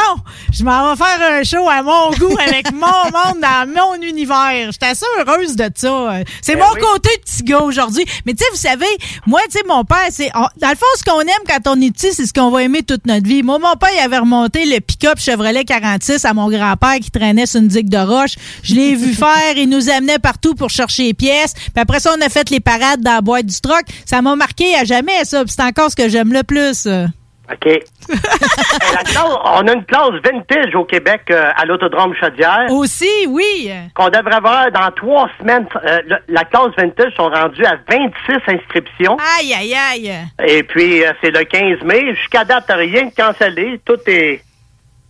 [0.53, 2.80] je m'en vais faire un show à mon goût avec mon
[3.12, 4.72] monde dans mon univers.
[4.72, 6.14] J'étais assez heureuse de ça.
[6.42, 6.80] C'est Ben mon oui.
[6.80, 8.05] côté petit gars aujourd'hui.
[8.26, 8.86] Mais tu sais, vous savez,
[9.26, 11.80] moi, tu sais, mon père, c'est on- dans le fond, ce qu'on aime quand on
[11.80, 13.42] est petit, c'est ce qu'on va aimer toute notre vie.
[13.44, 17.47] Moi, mon père, il avait remonté le pick-up Chevrolet 46 à mon grand-père qui traînait
[17.47, 18.34] sur une digue de roche.
[18.64, 21.36] Je l'ai vu faire, il nous amenait partout pour chercher les pièces.
[21.55, 23.84] Puis après ça, on a fait les parades dans la boîte du truck.
[24.05, 25.43] Ça m'a marqué à jamais, ça.
[25.45, 26.87] Puis c'est encore ce que j'aime le plus.
[26.87, 27.78] OK.
[28.09, 32.66] La classe- on a une classe vintage au Québec euh, à l'Autodrome Chaudière.
[32.70, 33.70] Aussi, oui.
[33.95, 35.64] Qu'on devrait avoir dans trois semaines.
[35.84, 39.16] Euh, le- la classe vintage sont rendus à 26 inscriptions.
[39.39, 40.12] Aïe, aïe, aïe.
[40.45, 42.16] Et puis, euh, c'est le 15 mai.
[42.16, 43.80] Jusqu'à date, rien de cancellé.
[43.84, 44.43] Tout est,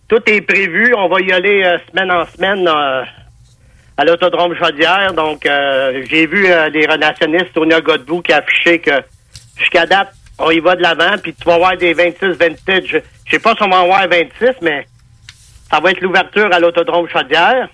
[0.07, 0.93] tout est prévu.
[0.95, 2.67] On va y aller semaine en semaine
[3.97, 5.13] à l'Autodrome Chaudière.
[5.13, 8.91] Donc, euh, j'ai vu euh, les relationnistes Sonia Godbout qui a affiché que
[9.57, 11.17] jusqu'à date, on y va de l'avant.
[11.21, 12.83] Puis tu vas voir des 26 vintage.
[12.85, 14.85] Je je sais pas si on va en voir 26, mais
[15.69, 17.67] ça va être l'ouverture à l'Autodrome Chaudière.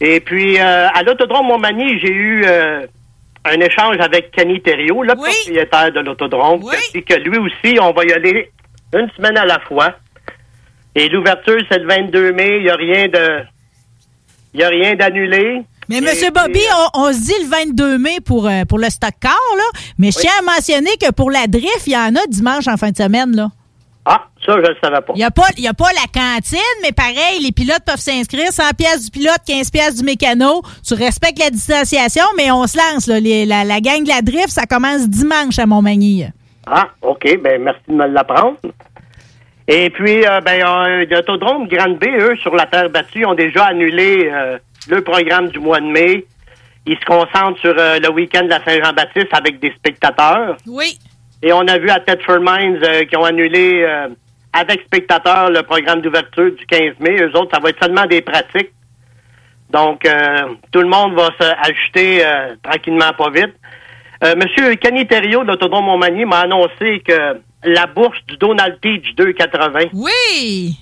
[0.00, 2.86] Et puis, euh, à l'Autodrome Montmagny, j'ai eu euh,
[3.44, 7.78] un échange avec Kenny Thériault, le propriétaire de l'Autodrome, qui a dit que lui aussi,
[7.80, 8.50] on va y aller
[8.92, 9.94] une semaine à la fois.
[10.94, 12.58] Et l'ouverture, c'est le 22 mai.
[12.58, 13.44] Il n'y a rien de...
[14.54, 15.62] Il y a rien d'annulé.
[15.88, 16.60] Mais puis, Bobby,
[16.94, 19.64] on, on se dit le 22 mai pour, euh, pour le stock car, là.
[19.98, 22.76] Mais je tiens à mentionner que pour la drift, il y en a dimanche en
[22.78, 23.48] fin de semaine, là.
[24.06, 25.12] Ah, ça, je le savais pas.
[25.14, 28.52] Il n'y a, pas- y a pas la cantine, mais pareil, les pilotes peuvent s'inscrire.
[28.52, 30.62] 100 pièces du pilote, 15 pièces du mécano.
[30.86, 33.06] Tu respectes la distanciation, mais on se lance.
[33.06, 33.18] Là.
[33.20, 36.26] Les- la, la gang de la drift, ça commence dimanche à Montmagny.
[36.66, 37.38] Ah, OK.
[37.42, 38.56] Ben, merci de me l'apprendre.
[39.66, 43.66] Et puis, euh, ben, euh, l'Autodrome Grande B, eux, sur la terre battue, ont déjà
[43.66, 44.58] annulé euh,
[44.88, 46.26] le programme du mois de mai.
[46.86, 50.56] Ils se concentrent sur euh, le week-end de la Saint-Jean-Baptiste avec des spectateurs.
[50.66, 50.98] Oui.
[51.42, 54.08] Et on a vu à Thetford Mines euh, qui ont annulé euh,
[54.52, 57.16] avec spectateurs le programme d'ouverture du 15 mai.
[57.22, 58.70] Eux autres, ça va être seulement des pratiques.
[59.70, 63.54] Donc, euh, tout le monde va s'ajuster euh, tranquillement, pas vite.
[64.22, 69.14] Euh, Monsieur Kenny Thériault de l'Autodrome Montmagny m'a annoncé que la bourse du Donald Teach
[69.16, 70.76] 280 Oui!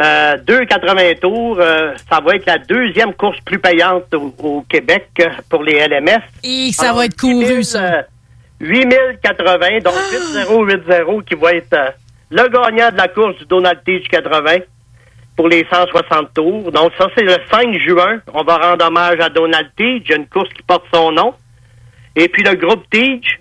[0.00, 5.08] euh, 2,80 tours, euh, ça va être la deuxième course plus payante au, au Québec
[5.20, 6.20] euh, pour les LMS.
[6.42, 8.04] Et ça va être couru, ça.
[8.60, 11.90] 8080, donc 8080 qui va être euh,
[12.30, 14.58] le gagnant de la course du Donald Teach 80
[15.36, 16.72] pour les 160 tours.
[16.72, 18.20] Donc ça, c'est le 5 juin.
[18.32, 20.08] On va rendre hommage à Donald Teach.
[20.10, 21.34] Une course qui porte son nom.
[22.16, 23.40] Et puis le groupe Teach,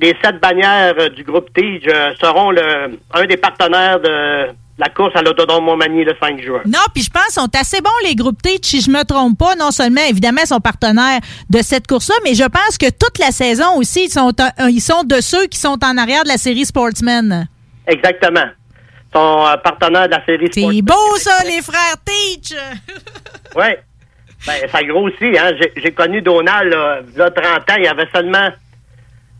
[0.00, 4.48] les sept bannières euh, du groupe Teach euh, seront le, un des partenaires de
[4.78, 6.62] la course à l'Autodrome Montmagny le 5 juin.
[6.66, 9.38] Non, puis je pense qu'ils sont assez bons, les groupes T, si je me trompe
[9.38, 9.54] pas.
[9.54, 11.20] Non seulement, évidemment, ils sont partenaires
[11.50, 14.32] de cette course-là, mais je pense que toute la saison aussi, ils sont,
[14.68, 17.46] ils sont de ceux qui sont en arrière de la série Sportsman.
[17.86, 18.46] Exactement.
[19.14, 22.54] Ils sont euh, partenaires de la série C'est beau, ça, les frères Teach!
[23.54, 23.66] Oui.
[24.46, 25.52] Ben, ça grossit, hein.
[25.76, 28.48] J'ai- connu Donald, là, il y a 30 ans, il y avait seulement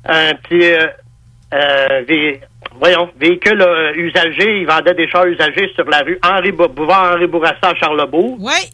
[0.04, 0.86] un petit, euh,
[1.54, 2.40] euh, vé-
[2.78, 4.60] voyons, véhicule euh, usagé.
[4.60, 8.36] Il vendait des chars usagés sur la rue Henri Bou- Bouvard Henri Bourassa à Charlebourg.
[8.40, 8.70] Oui.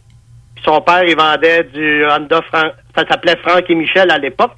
[0.63, 4.51] Son père, il vendait du Honda Fran- ça s'appelait Franck et Michel à l'époque,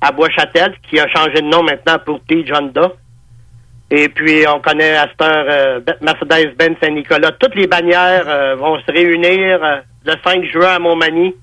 [0.00, 2.90] à Bois-Châtel, qui a changé de nom maintenant pour Tige Honda.
[3.88, 7.30] Et puis, on connaît à cette heure euh, Be- Mercedes-Benz Saint-Nicolas.
[7.38, 11.34] Toutes les bannières euh, vont se réunir euh, le 5 juin à Montmagny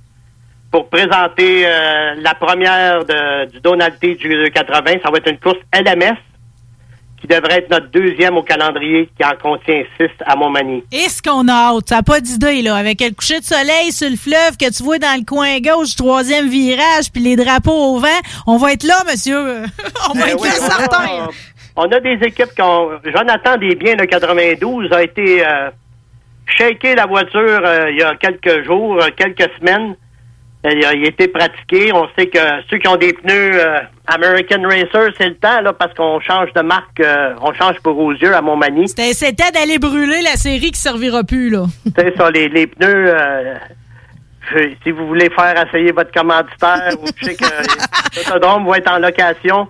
[0.73, 4.93] pour présenter euh, la première de- du Donald T du 80.
[5.05, 6.17] Ça va être une course LMS
[7.21, 10.83] qui devrait être notre deuxième au calendrier qui en contient six à Montmagny.
[10.91, 11.89] Est-ce qu'on a hâte?
[11.89, 12.75] Ça n'a pas d'idée, là.
[12.75, 15.95] Avec le coucher de soleil sur le fleuve que tu vois dans le coin gauche
[15.95, 18.07] troisième virage, puis les drapeaux au vent,
[18.47, 19.37] on va être là, monsieur.
[20.09, 21.27] on va Ben être oui, là, on a- certain.
[21.75, 22.89] On a des équipes qui ont...
[23.05, 25.69] Jonathan Desbiens de 92 a été euh,
[26.47, 29.95] shaké la voiture euh, il y a quelques jours, euh, quelques semaines.
[30.65, 31.91] Il a, été pratiqué.
[31.93, 32.39] On sait que
[32.69, 36.53] ceux qui ont des pneus euh, American Racer, c'est le temps, là, parce qu'on change
[36.53, 38.87] de marque, euh, on change pour aux yeux à Montmagny.
[38.87, 41.65] C'était c'était d'aller brûler la série qui servira plus, là.
[41.97, 42.87] C'est ça, les, les pneus.
[43.13, 43.55] euh,
[44.55, 47.45] je- si vous voulez faire essayer votre commanditaire, ou je sais que
[48.17, 49.67] l'autodrome va être en location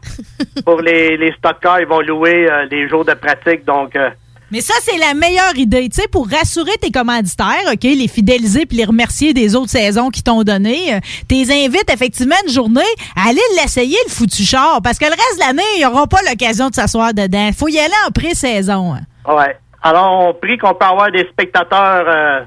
[0.63, 3.65] pour les, les stock cars, ils vont louer les jours de pratique.
[3.65, 4.09] Donc, euh,
[4.53, 8.67] Mais ça, c'est la meilleure idée, tu sais, pour rassurer tes commanditaires, OK, les fidéliser
[8.67, 10.93] puis les remercier des autres saisons qu'ils t'ont donné.
[10.93, 12.81] euh, T'es invites effectivement une journée
[13.15, 16.19] à aller l'essayer, le foutu char, parce que le reste de l'année, ils n'auront pas
[16.29, 17.49] l'occasion de s'asseoir dedans.
[17.57, 18.93] Faut y aller en pré-saison.
[18.93, 19.33] hein.
[19.35, 19.57] ouais.
[19.81, 22.41] Alors, on prie qu'on peut avoir des spectateurs, euh,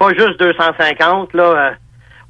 [0.00, 1.34] pas juste 250.
[1.34, 1.70] Là, euh.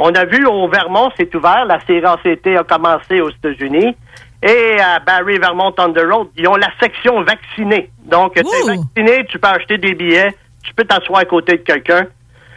[0.01, 1.65] on a vu au Vermont, c'est ouvert.
[1.65, 3.97] La série a commencé aux États-Unis.
[4.43, 7.91] Et à Barry Vermont Thunder Road, ils ont la section vaccinée.
[8.05, 10.35] Donc, tu es vacciné, tu peux acheter des billets,
[10.65, 12.07] tu peux t'asseoir à côté de quelqu'un.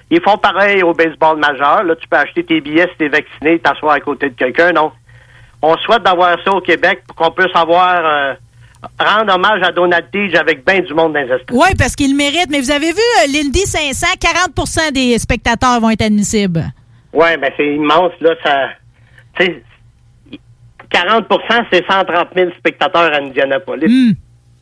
[0.10, 1.84] Ils font pareil au baseball majeur.
[1.84, 4.72] Là, tu peux acheter tes billets si tu es vacciné, t'asseoir à côté de quelqu'un.
[4.72, 4.94] Donc,
[5.62, 8.34] on souhaite d'avoir ça au Québec pour qu'on puisse avoir euh,
[9.00, 11.38] rendre hommage à Donald Tige avec bien du monde dans les.
[11.52, 12.50] Oui, parce qu'ils le méritent.
[12.50, 16.66] Mais vous avez vu, euh, l'Indy 500, 40% des spectateurs vont être admissibles.
[17.14, 18.36] Oui, ben c'est immense, là.
[18.44, 19.46] Ça,
[20.98, 23.88] 40% c'est 130 000 spectateurs à Indianapolis.
[23.88, 24.14] Hmm.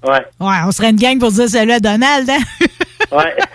[0.07, 2.29] Ouais, Ouais, on serait une gang pour dire salut à Donald.
[2.29, 2.65] hein?
[3.11, 3.35] ouais.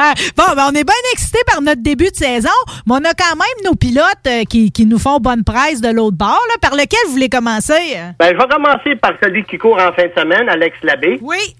[0.00, 2.48] Ah, bon, ben, on est bien excités par notre début de saison,
[2.86, 5.88] mais on a quand même nos pilotes euh, qui, qui nous font bonne presse de
[5.90, 6.40] l'autre bord.
[6.48, 7.72] Là, par lequel vous voulez commencer?
[7.96, 8.10] euh?
[8.18, 11.18] Ben, je vais commencer par celui qui court en fin de semaine, Alex Labbé.
[11.20, 11.54] Oui.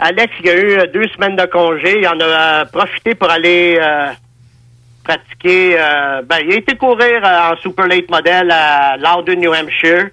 [0.00, 2.00] Alex, il a eu deux semaines de congé.
[2.00, 4.10] Il en a euh, profité pour aller euh,
[5.02, 5.76] pratiquer.
[5.78, 10.10] euh, ben, il a été courir euh, en Super Late Model à Loudon, New Hampshire,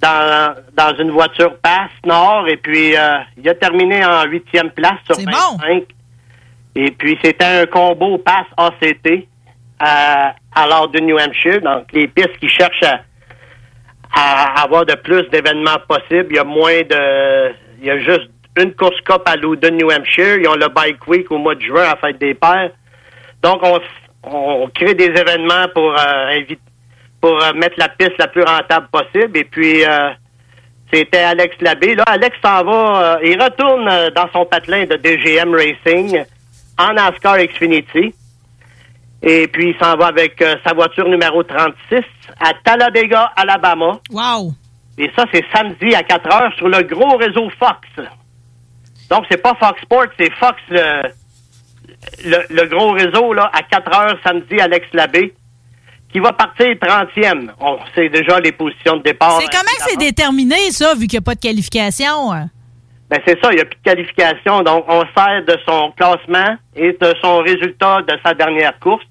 [0.00, 2.46] dans, dans une voiture passe nord.
[2.48, 5.16] Et puis, euh, il a terminé en huitième place sur
[5.60, 5.84] 25.
[6.76, 9.26] Et puis, c'était un combo passe ACT
[9.78, 11.60] à, à Loudon, New Hampshire.
[11.60, 13.00] Donc, les pistes qui cherchent à,
[14.14, 16.28] à avoir de plus d'événements possibles.
[16.30, 17.52] Il y a moins de...
[17.80, 20.36] Il y a juste une course cup à Loudon, New Hampshire.
[20.38, 22.70] Ils ont le Bike Week au mois de juin à la fête des pères.
[23.42, 23.78] Donc, on,
[24.24, 26.40] on crée des événements pour euh,
[27.20, 29.36] pour euh, mettre la piste la plus rentable possible.
[29.36, 30.10] Et puis, euh,
[30.92, 31.94] c'était Alex Labbé.
[31.94, 33.02] Là, Alex s'en va.
[33.16, 36.24] euh, il retourne dans son patelin de DGM Racing
[36.78, 38.14] en NASCAR Xfinity.
[39.22, 42.00] Et puis, il s'en va avec euh, sa voiture numéro 36
[42.40, 43.98] à Talladega, Alabama.
[44.10, 44.52] Wow!
[44.96, 47.86] Et ça, c'est samedi à 4 heures sur le gros réseau Fox.
[49.10, 51.02] Donc, c'est pas Fox Sports, c'est Fox, le,
[52.24, 55.34] le, le gros réseau, là, à 4 heures samedi, Alex Labbé,
[56.12, 57.50] qui va partir 30e.
[57.60, 59.40] On sait déjà les positions de départ.
[59.40, 62.32] C'est comment c'est déterminé, ça, vu qu'il n'y a pas de qualification?
[62.32, 62.48] hein?
[63.08, 64.62] Ben, c'est ça, il n'y a plus de qualification.
[64.62, 69.04] Donc, on sert de son classement et de son résultat de sa dernière course.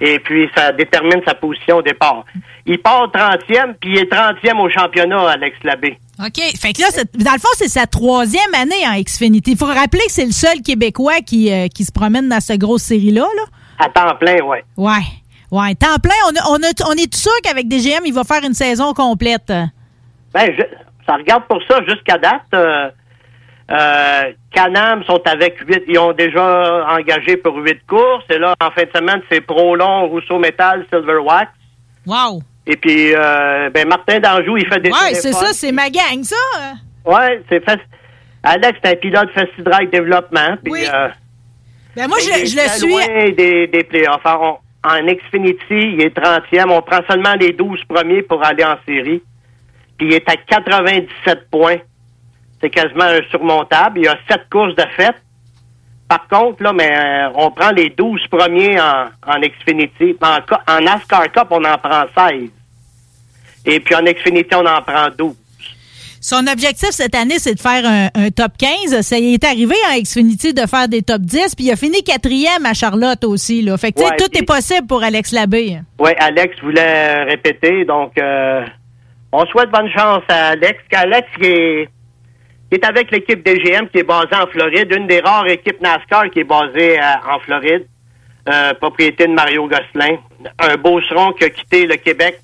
[0.00, 2.24] Et puis, ça détermine sa position au départ.
[2.66, 5.98] Il part 30e, puis il est 30e au championnat, Alex Labbé.
[6.18, 6.40] OK.
[6.60, 9.52] Fait que là, dans le fond, c'est sa troisième année en Xfinity.
[9.52, 12.60] Il faut rappeler que c'est le seul Québécois qui, euh, qui se promène dans cette
[12.60, 13.22] grosse série-là.
[13.36, 13.42] Là.
[13.84, 14.64] À temps plein, ouais.
[14.76, 14.92] Ouais.
[15.50, 15.74] Ouais.
[15.74, 18.54] Temps plein, on, a- on, a- on est sûr qu'avec DGM, il va faire une
[18.54, 19.48] saison complète.
[19.48, 20.76] Ben, je-
[21.06, 22.42] ça regarde pour ça jusqu'à date.
[22.54, 22.88] Euh,
[23.70, 25.82] euh, Canam sont avec huit.
[25.86, 28.24] Ils ont déjà engagé pour huit courses.
[28.30, 31.50] Et là, en fin de semaine, c'est Prolon, Rousseau Metal, Silver Wax.
[32.06, 32.42] Wow.
[32.66, 36.22] Et puis, euh, ben, Martin Danjou, il fait des Ouais, c'est ça, c'est ma gang,
[36.22, 36.36] ça.
[37.04, 37.80] Ouais, c'est fait.
[38.42, 40.56] Alex, c'est un pilote Festi Drive Développement.
[40.64, 41.08] Puis, euh,
[41.96, 42.88] Ben moi, je, le suis.
[42.88, 44.24] loin des, des playoffs.
[44.24, 46.70] En, en Xfinity, il est 30e.
[46.70, 49.22] On prend seulement les 12 premiers pour aller en série.
[49.98, 51.76] Puis il est à 97 points.
[52.60, 54.00] C'est quasiment insurmontable.
[54.00, 55.16] Il y a 7 courses de fête.
[56.08, 60.16] Par contre, là, mais euh, on prend les 12 premiers en, en Xfinity.
[60.20, 60.38] En,
[60.72, 62.48] en NASCAR Cup, on en prend 16.
[63.66, 65.34] Et puis en Xfinity, on en prend 12.
[66.22, 69.00] Son objectif cette année, c'est de faire un, un top 15.
[69.00, 72.02] Ça y est arrivé en Xfinity de faire des top 10, puis il a fini
[72.02, 73.62] quatrième à Charlotte aussi.
[73.62, 73.78] Là.
[73.78, 75.78] Fait que Ouais, tout puis- est possible pour Alex Labbé.
[75.98, 78.66] Oui, Alex voulait répéter, donc euh,
[79.32, 80.78] on souhaite bonne chance à Alex.
[80.92, 81.88] Alex qui est,
[82.70, 86.30] qui est avec l'équipe DGM qui est basée en Floride, une des rares équipes NASCAR
[86.30, 87.86] qui est basée à- en Floride,
[88.48, 90.16] euh, propriété de Mario Gosselin,
[90.58, 92.38] un beauceron qui a quitté le Québec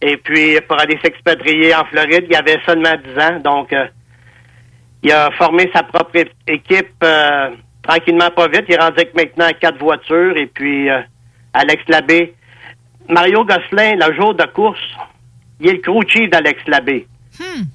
[0.00, 3.86] et puis pour aller s'expatrier en Floride, il avait seulement 10 ans, donc euh,
[5.02, 7.50] il a formé sa propre équipe euh,
[7.82, 8.64] tranquillement pas vite.
[8.68, 11.00] Il est rendu maintenant quatre voitures et puis euh,
[11.52, 12.34] Alex Labbé.
[13.08, 14.80] Mario Gosselin, le jour de course,
[15.60, 17.06] il est le crew d'Alex Labbé.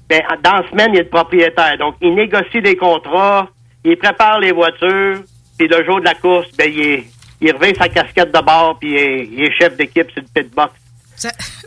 [0.08, 1.76] Ben, dans la semaine, il est le propriétaire.
[1.78, 3.48] Donc, il négocie des contrats,
[3.84, 5.22] il prépare les voitures,
[5.58, 7.04] puis le jour de la course, ben, il est,
[7.40, 10.28] il revient sa casquette de bord, puis il est, il est chef d'équipe sur le
[10.42, 10.72] pitbox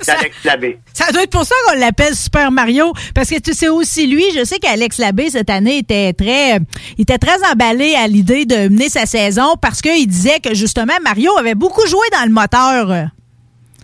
[0.06, 0.78] d'Alex Labbé.
[0.94, 4.24] Ça doit être pour ça qu'on l'appelle Super Mario, parce que tu sais aussi lui,
[4.38, 6.58] je sais qu'Alex Labbé cette année était très,
[6.98, 10.94] il était très emballé à l'idée de mener sa saison parce qu'il disait que justement
[11.04, 13.08] Mario avait beaucoup joué dans le moteur.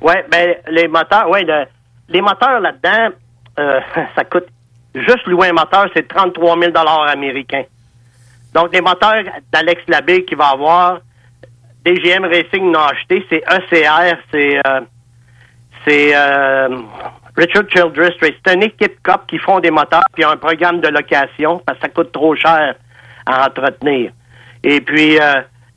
[0.02, 1.66] Oui, ben les moteurs, ouais, le-
[2.10, 3.16] les moteurs là-dedans,
[3.60, 3.80] euh,
[4.16, 4.48] ça coûte
[4.96, 6.72] juste louer un moteur, c'est 33 000
[7.08, 7.64] américains.
[8.54, 11.00] Donc les moteurs d'Alex Labbé qu'il va avoir,
[11.86, 14.82] DGM Racing n'a acheté, c'est ECR, c'est euh,
[15.88, 16.78] euh,
[17.38, 18.34] Richard Childress Race.
[18.46, 21.86] C'est une équipe COP qui font des moteurs puis un programme de location parce que
[21.86, 22.76] ça coûte trop cher
[23.26, 24.12] à entretenir.
[24.64, 25.18] Et puis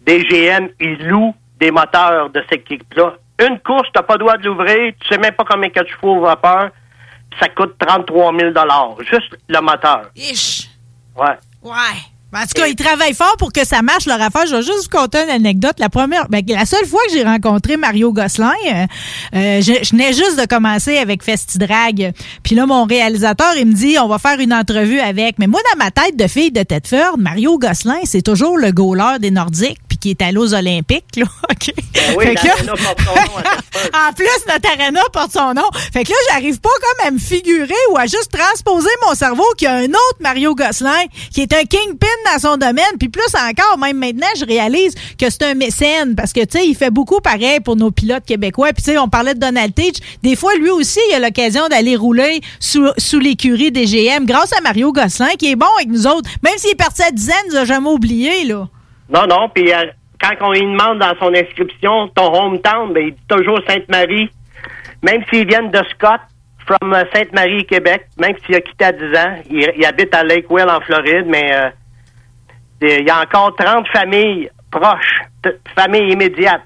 [0.05, 3.14] DGM, il loue des moteurs de cette équipe-là.
[3.41, 6.16] Une course, t'as pas le droit de l'ouvrir, tu sais même pas combien de chevaux
[6.16, 6.70] au vapeur,
[7.41, 8.53] ça coûte 33 000
[9.11, 10.11] juste le moteur.
[10.16, 10.68] Ich.
[11.16, 11.37] Ouais.
[11.62, 11.72] Ouais.
[12.32, 14.45] Ben, En tout cas, ils travaillent fort pour que ça marche leur affaire.
[14.47, 15.74] Je vais juste vous conter une anecdote.
[15.78, 18.87] La première, ben, la seule fois que j'ai rencontré Mario Gosselin, euh,
[19.37, 22.12] euh, je, je venais juste de commencer avec Festidrag.
[22.43, 25.39] Puis là, mon réalisateur, il me dit, on va faire une entrevue avec.
[25.39, 29.20] Mais moi, dans ma tête de fille de Tedford, Mario Gosselin, c'est toujours le goaler
[29.20, 31.24] des Nordiques, qui est allé aux Olympiques, là.
[31.50, 31.72] OK?
[31.94, 35.62] Ben oui, que- porte son nom à en plus, notre arena porte son nom.
[35.94, 39.46] Fait que là, j'arrive pas comme à me figurer ou à juste transposer mon cerveau
[39.57, 42.84] qu'il y a un autre Mario Gosselin qui est un kingpin dans son domaine.
[42.98, 46.66] Puis plus encore, même maintenant, je réalise que c'est un mécène parce que, tu sais,
[46.66, 48.74] il fait beaucoup pareil pour nos pilotes québécois.
[48.74, 49.96] Puis, tu sais, on parlait de Donald Teach.
[50.22, 54.52] Des fois, lui aussi, il a l'occasion d'aller rouler sous, sous l'écurie des GM grâce
[54.52, 56.28] à Mario Gosselin qui est bon avec nous autres.
[56.42, 58.68] Même s'il est parti à 10 ans, il nous a jamais oublié, là.
[59.09, 59.84] Non, non, puis euh,
[60.20, 64.30] quand on lui demande dans son inscription ton hometown, ben, il dit toujours Sainte-Marie.
[65.02, 66.20] Même s'ils viennent de Scott,
[66.66, 70.68] from euh, Sainte-Marie, Québec, même s'il a quitté à 10 ans, il, habite à Lakewell,
[70.70, 71.68] en Floride, mais euh,
[72.80, 75.20] il y a encore 30 familles proches,
[75.76, 76.62] familles immédiates,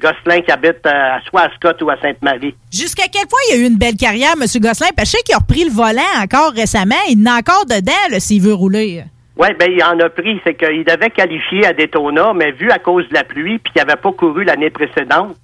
[0.00, 2.54] Gosselin qui habitent euh, soit à Scott ou à Sainte-Marie.
[2.72, 4.46] Jusqu'à quel point il a eu une belle carrière, M.
[4.60, 4.90] Gosselin?
[4.96, 6.94] Parce que je sais qu'il a repris le volant encore récemment.
[7.08, 9.04] Il en a encore dedans, s'il veut rouler.
[9.36, 10.40] Oui, ben il en a pris.
[10.44, 13.82] C'est qu'il devait qualifier à Daytona, mais vu à cause de la pluie, puis qu'il
[13.82, 15.36] n'avait pas couru l'année précédente,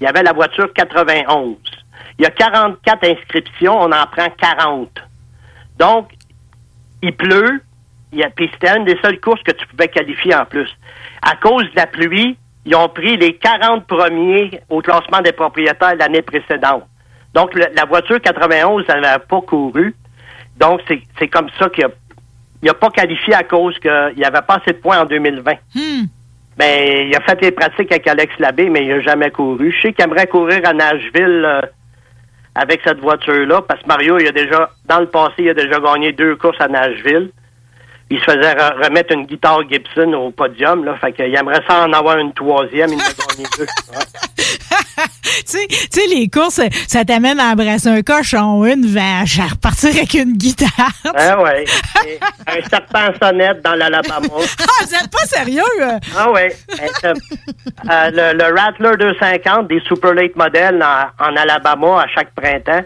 [0.00, 1.56] il y avait la voiture 91.
[2.18, 4.90] Il y a 44 inscriptions, on en prend 40.
[5.78, 6.10] Donc,
[7.02, 7.60] il pleut,
[8.12, 10.70] y puis c'était une des seules courses que tu pouvais qualifier en plus.
[11.22, 15.96] À cause de la pluie, ils ont pris les 40 premiers au classement des propriétaires
[15.96, 16.84] l'année précédente.
[17.34, 19.94] Donc, la voiture 91, elle n'avait pas couru.
[20.56, 20.80] Donc,
[21.18, 21.88] c'est comme ça qu'il a
[22.64, 25.52] il n'a pas qualifié à cause qu'il n'y avait pas assez de points en 2020.
[25.74, 26.04] Hmm.
[26.56, 29.70] Ben, il a fait les pratiques avec Alex Labbé, mais il n'a jamais couru.
[29.70, 31.60] Je sais qu'il aimerait courir à Nashville euh,
[32.54, 35.78] avec cette voiture-là, parce que Mario, il a déjà, dans le passé, il a déjà
[35.78, 37.32] gagné deux courses à Nashville.
[38.10, 40.94] Il se faisait re- remettre une guitare Gibson au podium, là.
[41.00, 43.66] Fait qu'il aimerait ça en avoir une troisième, il gagné deux.
[45.46, 45.66] Ouais.
[45.68, 50.14] tu sais, les courses, ça t'amène à embrasser un cochon, une vache, à repartir avec
[50.14, 50.70] une guitare.
[51.14, 51.64] Ah ouais.
[52.46, 54.28] Un serpent sonnette dans l'Alabama.
[54.60, 55.62] Ah, vous êtes pas sérieux?
[55.80, 55.98] euh?
[56.16, 56.40] Ah oui.
[57.04, 57.14] Euh,
[57.90, 62.84] euh, le, le Rattler 250 des Super Late Models en, en Alabama à chaque printemps.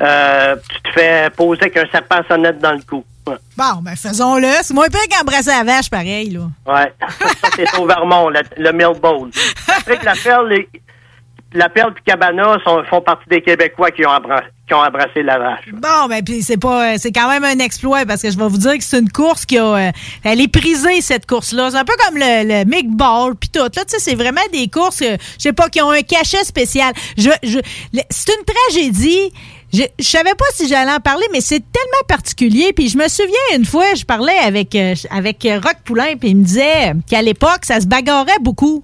[0.00, 3.04] Euh, tu te fais poser avec un serpent sonnette dans le cou.
[3.26, 3.36] Ouais.
[3.56, 4.48] Bon, ben faisons-le.
[4.62, 6.42] C'est moins pire qu'embrasser la vache, pareil, là.
[6.66, 6.92] Ouais.
[7.00, 9.30] Ça, c'est au Vermont, le, le Mill Bowl.
[9.66, 10.68] Patrick Laperle, les-
[11.52, 15.22] la Perle et Cabana sont, font partie des Québécois qui ont, abra- qui ont embrassé
[15.22, 15.64] la vache.
[15.72, 18.48] Bon, ben puis c'est pas, euh, c'est quand même un exploit parce que je vais
[18.48, 19.90] vous dire que c'est une course qui a, euh,
[20.22, 21.70] elle est prisée cette course-là.
[21.70, 23.60] C'est un peu comme le, le Mick Ball puis tout.
[23.62, 26.92] Là, tu sais, c'est vraiment des courses, je sais pas, qui ont un cachet spécial.
[27.16, 27.58] Je, je,
[28.10, 29.32] c'est une tragédie.
[29.76, 32.72] Je, je savais pas si j'allais en parler, mais c'est tellement particulier.
[32.72, 36.30] Puis je me souviens une fois, je parlais avec euh, avec euh, Rock Poulain, puis
[36.30, 38.82] il me disait qu'à l'époque, ça se bagarrait beaucoup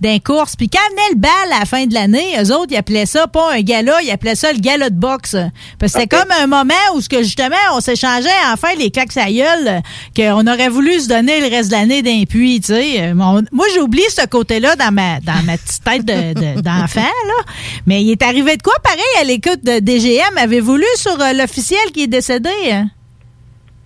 [0.00, 0.56] d'un course.
[0.56, 3.26] Puis quand venait le bal à la fin de l'année, eux autres, ils appelaient ça
[3.26, 5.36] pas un gala, ils appelaient ça le gala de boxe.
[5.78, 9.16] Parce que c'était comme un moment où ce que justement, on s'échangeait enfin les claques
[9.16, 9.82] à gueule,
[10.16, 13.12] qu'on aurait voulu se donner le reste de l'année d'un puits, tu sais.
[13.14, 17.52] Mon- Moi, j'oublie ce côté-là dans ma, dans ma petite tête de- de- d'enfant, là.
[17.86, 20.36] Mais il est arrivé de quoi, pareil, à l'écoute de DGM?
[20.38, 22.50] Avez-vous lu sur euh, l'officiel qui est décédé?
[22.70, 22.88] hein?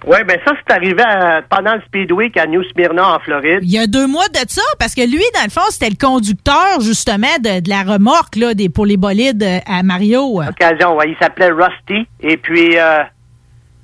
[0.07, 3.61] Oui, ben ça, c'est arrivé à- pendant le Speed Week à New Smyrna, en Floride.
[3.63, 5.97] Il y a deux mois de ça, parce que lui, dans le fond, c'était le
[5.99, 10.43] conducteur, justement, de, de la remorque là, des, pour les bolides euh, à Mario.
[10.43, 12.07] Occasion, ouais, il s'appelait Rusty.
[12.21, 13.03] Et puis, euh,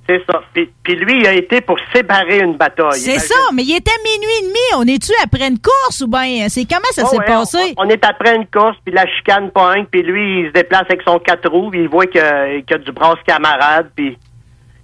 [0.06, 0.42] c'est ça.
[0.52, 2.98] Puis, puis lui, il a été pour séparer une bataille.
[3.00, 4.58] C'est ça, mais il était minuit et demi.
[4.76, 7.58] On est-tu après une course ou bien c'est comment ça Oh, s'est ouais, passé?
[7.78, 10.82] On, on est après une course, puis la chicane pogne, puis lui, il se déplace
[10.90, 14.18] avec son quatre roues, puis il voit qu'il y a du brasse camarade, puis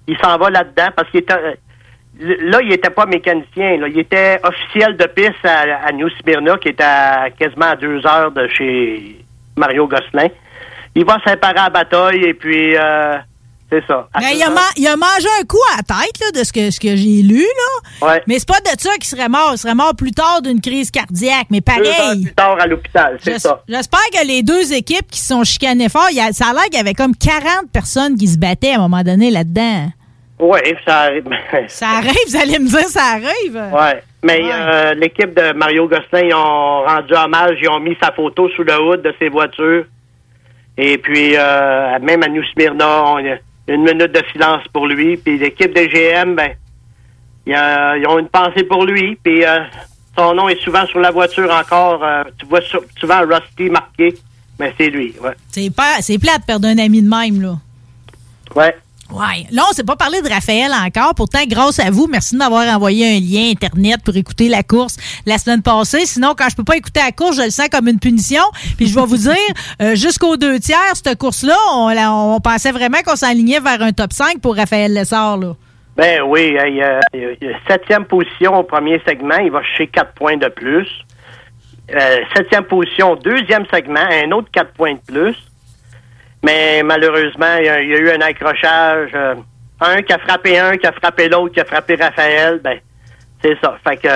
[0.08, 1.54] il s'en va là-dedans parce qu'il est, euh,
[2.20, 3.76] là, il était pas mécanicien.
[3.78, 3.88] Là.
[3.88, 8.04] Il était officiel de piste à, à New Smyrna, qui est à quasiment à deux
[8.06, 9.24] heures de chez
[9.56, 10.28] Mario Gosselin.
[10.94, 13.16] Il va séparer à bataille et puis euh,
[13.70, 14.08] c'est ça.
[14.18, 16.40] Mais deux il a, heures- man- il a mangé un coup à la tête là,
[16.40, 17.42] de ce que, ce que j'ai lu.
[18.00, 18.06] Là.
[18.08, 18.22] Ouais.
[18.26, 19.50] Mais c'est pas de ça qu'il serait mort.
[19.52, 21.48] Il serait mort plus tard d'une crise cardiaque.
[21.50, 22.22] Mais Deux heures pareil.
[22.22, 23.62] plus tard à l'hôpital, c'est ça.
[23.68, 26.52] J'espère que les deux équipes qui se sont chicanées fort, il y a- ça a
[26.54, 29.88] l'air qu'il y avait comme 40 personnes qui se battaient à un moment donné là-dedans.
[30.38, 31.24] Oui, ça arrive.
[31.68, 33.56] Ça arrive, vous allez me dire, ça arrive.
[33.72, 34.02] Ouais.
[34.22, 38.48] Mais euh, l'équipe de Mario Gosselin, ils ont rendu hommage, ils ont mis sa photo
[38.50, 39.84] sous le hood de ses voitures.
[40.76, 43.36] Et puis, euh, même à New Smyrna, on a
[43.68, 45.16] une minute de silence pour lui.
[45.16, 46.50] Puis l'équipe de GM, ben,
[47.46, 49.16] ils, ont une pensée pour lui.
[49.22, 49.60] Puis euh,
[50.18, 52.04] son nom est souvent sur la voiture encore.
[52.04, 52.60] euh, tu vois
[53.00, 54.14] souvent Rusty marqué,
[54.58, 55.14] mais c'est lui.
[55.22, 55.32] Ouais.
[55.50, 57.54] C'est pas, c'est plate de perdre un ami de même, là.
[58.54, 58.76] Ouais.
[59.12, 59.46] Ouais.
[59.52, 61.14] Là, on s'est pas parlé de Raphaël encore.
[61.14, 64.96] Pourtant, grâce à vous, merci de m'avoir envoyé un lien Internet pour écouter la course
[65.26, 66.06] la semaine passée.
[66.06, 68.42] Sinon, quand je peux pas écouter la course, je le sens comme une punition.
[68.76, 69.36] Puis je vais vous dire,
[69.82, 74.40] euh, jusqu'aux deux tiers, cette course-là, on, pensait vraiment qu'on s'alignait vers un top 5
[74.40, 75.54] pour Raphaël Lessard, là.
[75.96, 79.00] Ben oui, il y a, il y a- il y a septième position au premier
[79.08, 80.86] segment, il va chercher quatre points de plus.
[81.94, 85.36] Euh, septième position, au deuxième segment, un autre quatre points de plus.
[86.46, 89.10] Mais malheureusement, il y a, eu un accrochage.
[89.14, 89.34] euh,
[89.80, 92.60] un qui a frappé un, qui a frappé l'autre, qui a frappé Raphaël.
[92.62, 92.78] Ben,
[93.42, 93.76] c'est ça.
[93.86, 94.08] Fait que.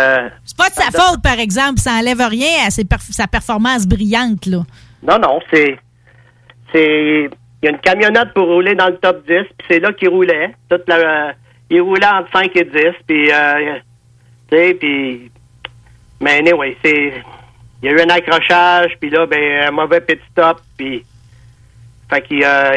[0.45, 1.81] C'est pas de sa faute, par exemple.
[1.81, 4.59] Ça enlève rien à ses perf- sa performance brillante, là.
[5.03, 5.77] Non, non, c'est.
[6.73, 7.29] C'est.
[7.63, 10.09] Il y a une camionnette pour rouler dans le top 10, puis c'est là qu'il
[10.09, 10.55] roulait.
[10.71, 11.33] Toute la, euh,
[11.69, 12.73] il roulait entre 5 et 10,
[13.09, 13.31] puis.
[13.33, 13.75] Euh,
[14.51, 15.33] tu sais, puis.
[16.21, 17.13] Mais anyway, c'est.
[17.83, 21.05] Il y a eu un accrochage, puis là, ben, un mauvais petit stop, puis.
[22.11, 22.77] Fait qu'il a,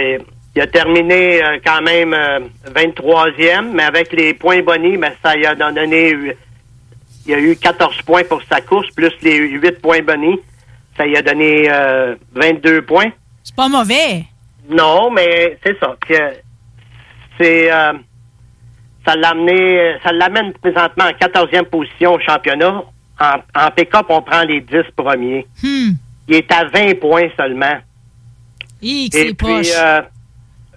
[0.55, 5.35] il a terminé euh, quand même euh, 23e, mais avec les points bonus, ben, ça
[5.35, 6.15] lui a donné.
[7.25, 10.39] Il a eu 14 points pour sa course, plus les 8 points bonus.
[10.95, 13.11] Ça lui a donné euh, 22 points.
[13.43, 14.25] C'est pas mauvais.
[14.69, 15.95] Non, mais c'est ça.
[17.39, 17.93] C'est euh,
[19.05, 22.83] ça l'a amené, ça l'amène présentement en 14e position au championnat.
[23.19, 25.47] En, en pick-up, on prend les 10 premiers.
[25.61, 25.91] Hmm.
[26.27, 27.79] Il est à 20 points seulement.
[28.83, 30.01] Et puis, euh,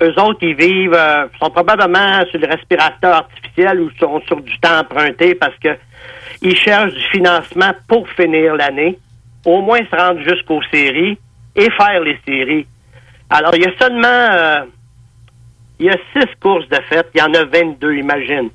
[0.02, 4.58] eux autres, ils vivent, euh, sont probablement sur le respirateur artificiel ou sont sur du
[4.58, 5.76] temps emprunté parce que
[6.42, 8.98] ils cherchent du financement pour finir l'année,
[9.44, 11.18] au moins se rendre jusqu'aux séries
[11.54, 12.66] et faire les séries.
[13.30, 14.60] Alors, il y a seulement, euh,
[15.80, 18.50] il y a six courses de fête, il y en a 22, imagine.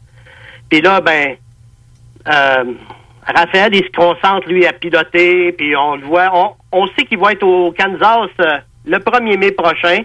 [0.69, 1.35] Puis là, ben,
[2.27, 2.73] euh,
[3.25, 6.29] Raphaël, il se concentre, lui, à piloter, puis on le voit.
[6.33, 8.29] On, on sait qu'il va être au Kansas
[8.85, 9.99] le 1er mai prochain.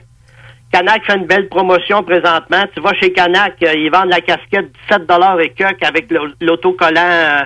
[0.73, 2.65] Canac fait une belle promotion présentement.
[2.75, 5.03] Tu vas chez Canac, euh, ils vendent la casquette 17
[5.41, 7.41] et coq avec l'au- l'autocollant euh,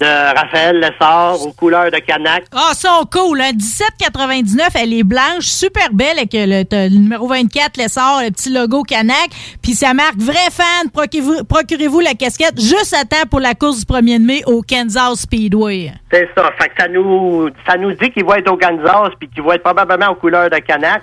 [0.00, 2.44] de Raphaël Lessard aux couleurs de Canac.
[2.52, 3.52] Ah, sont cool, hein?
[3.52, 8.50] 17,99, elle est blanche, super belle avec le, t'as le numéro 24, l'essor, le petit
[8.50, 9.28] logo Canac.
[9.62, 10.90] Puis ça marque vrai fan.
[10.90, 15.92] Procurez-vous la casquette juste à temps pour la course du 1er mai au Kansas Speedway.
[16.12, 16.50] C'est ça.
[16.58, 19.54] Fait que ça nous, ça nous dit qu'il va être au Kansas puis qu'il va
[19.54, 21.02] être probablement aux couleurs de Canac.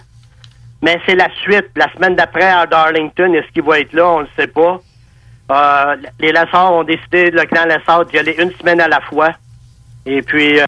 [0.84, 1.68] Mais c'est la suite.
[1.76, 4.08] La semaine d'après à Darlington, est-ce qu'il va être là?
[4.08, 4.80] On ne sait pas.
[5.52, 9.32] Euh, les Lessards ont décidé, le clan Lessard, d'y aller une semaine à la fois.
[10.06, 10.66] Et puis, euh,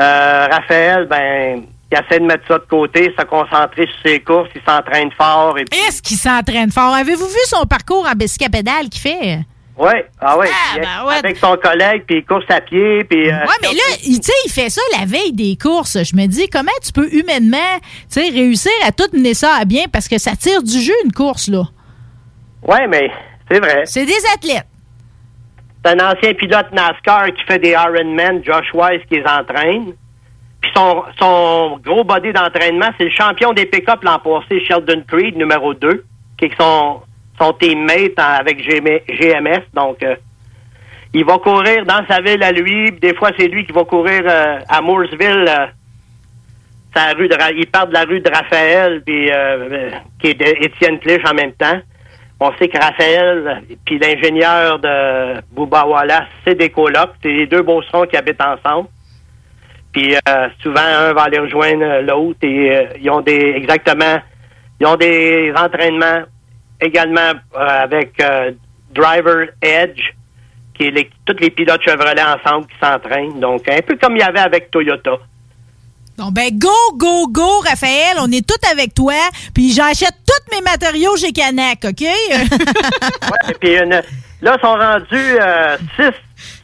[0.00, 1.62] euh, Raphaël, ben,
[1.92, 5.56] il essaie de mettre ça de côté, se concentrer sur ses courses, il s'entraîne fort.
[5.58, 6.94] Et puis, Est-ce qu'il s'entraîne fort?
[6.94, 9.40] Avez-vous vu son parcours en bicycapédale qu'il fait?
[9.76, 11.14] ouais, ah ouais, Ah, ben ouais.
[11.16, 13.28] avec son collègue, puis il course à pied, puis...
[13.28, 15.98] euh, Ouais, mais là, il- tu sais, il fait ça la veille des courses.
[16.04, 19.64] Je me dis, comment tu peux humainement, tu sais, réussir à tout mener ça à
[19.64, 21.64] bien parce que ça tire du jeu une course, là?
[22.62, 23.10] Ouais, mais
[23.50, 23.82] c'est vrai.
[23.84, 24.66] C'est des athlètes.
[25.84, 29.92] C'est un ancien pilote NASCAR qui fait des Ironman, Josh Wise, qui les entraîne.
[30.60, 35.36] Puis son, son gros body d'entraînement, c'est le champion des pick-up l'an passé, Sheldon Creed,
[35.36, 36.04] numéro 2,
[36.38, 37.02] qui est son,
[37.38, 39.62] son teammate avec GM GMS.
[39.74, 40.16] Donc, euh,
[41.12, 42.90] il va courir dans sa ville à lui.
[42.92, 45.44] Des fois, c'est lui qui va courir euh, à Mooresville.
[45.48, 45.66] euh,
[46.94, 49.90] sa rue de, il part de la rue de Raphaël, puis, euh,
[50.20, 51.80] qui est d'Étienne Clich en même temps.
[52.46, 57.14] On sait que Raphaël puis l'ingénieur de Bouba Wallace, c'est des colocs.
[57.22, 58.88] C'est les deux beaucerons qui habitent ensemble.
[59.92, 64.18] Puis euh, souvent, un va aller rejoindre l'autre et euh, ils ont des exactement
[64.78, 66.24] ils ont des entraînements
[66.80, 68.22] également euh, avec
[68.92, 70.02] Driver Edge,
[70.74, 73.40] qui est tous les pilotes Chevrolet ensemble qui s'entraînent.
[73.40, 75.12] Donc, un peu comme il y avait avec Toyota.
[76.16, 78.16] Bon, ben, go, go, go, Raphaël.
[78.20, 79.14] On est tous avec toi.
[79.54, 82.02] Puis j'achète tous mes matériaux chez Canac, OK?
[83.48, 84.00] Et puis une-
[84.42, 85.06] là, ils sont rendus
[85.40, 86.14] euh, six,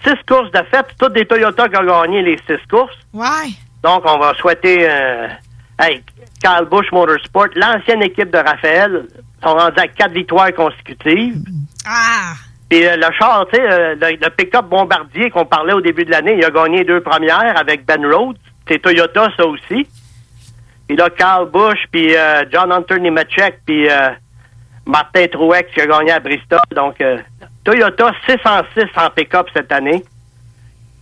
[0.05, 0.87] six courses de fête.
[0.99, 2.95] Toutes des Toyota qui ont gagné les six courses.
[3.13, 3.51] ouais.
[3.83, 5.27] Donc, on va souhaiter euh,
[5.81, 6.03] hey,
[6.45, 9.07] Kyle Busch Motorsport, l'ancienne équipe de Raphaël,
[9.43, 11.39] sont rendus à quatre victoires consécutives.
[11.89, 12.35] Ah!
[12.69, 16.05] Puis euh, le char, tu sais, euh, le, le pick-up bombardier qu'on parlait au début
[16.05, 18.37] de l'année, il a gagné deux premières avec Ben Rhodes.
[18.71, 19.89] C'est Toyota, ça aussi.
[20.87, 24.11] Puis là, Carl Busch, puis euh, John Hunter Nemechek, puis euh,
[24.87, 26.61] Martin Truex qui a gagné à Bristol.
[26.75, 27.19] Donc, euh,
[27.65, 30.05] Toyota 606 en pick-up cette année.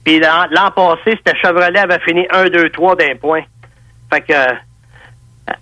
[0.02, 3.42] Puis l'an l'an passé, c'était Chevrolet avait fini 1, 2, 3 d'un point.
[4.10, 4.32] Fait que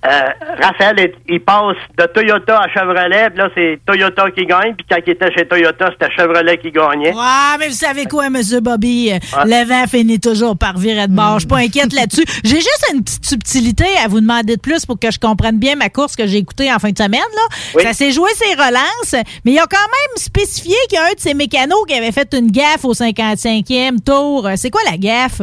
[0.04, 0.20] euh,
[0.62, 4.96] Raphaël, il- passe de Toyota à Chevrolet, puis là, c'est Toyota qui gagne, puis quand
[5.06, 7.12] il était chez Toyota, c'était Chevrolet qui gagnait.
[7.14, 8.36] Ouais, mais vous savez quoi, M.
[8.62, 9.12] Bobby?
[9.44, 11.34] Le vent finit toujours par virer de bord.
[11.34, 12.24] Je suis pas inquiète là-dessus.
[12.44, 15.76] J'ai juste une petite subtilité à vous demander de plus pour que je comprenne bien
[15.76, 17.20] ma course que j'ai écoutée en fin de semaine.
[17.20, 17.56] Là.
[17.76, 17.82] Oui.
[17.82, 19.14] Ça s'est joué ses relances,
[19.44, 22.12] mais il a quand même spécifié qu'il y a un de ses mécanos qui avait
[22.12, 24.48] fait une gaffe au 55e tour.
[24.56, 25.40] C'est quoi la gaffe?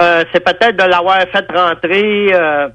[0.00, 2.28] Euh, c'est peut-être de l'avoir fait rentrer.
[2.32, 2.68] euh,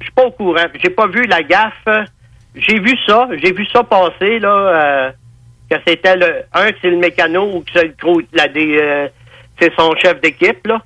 [0.00, 0.64] je suis pas au courant.
[0.82, 2.06] J'ai pas vu la gaffe.
[2.54, 3.28] J'ai vu ça.
[3.42, 4.48] J'ai vu ça passer là.
[4.48, 5.10] euh,
[5.70, 9.08] que c'était le un, que c'est le mécano ou que c'est le la des, euh,
[9.60, 10.82] c'est son chef d'équipe là.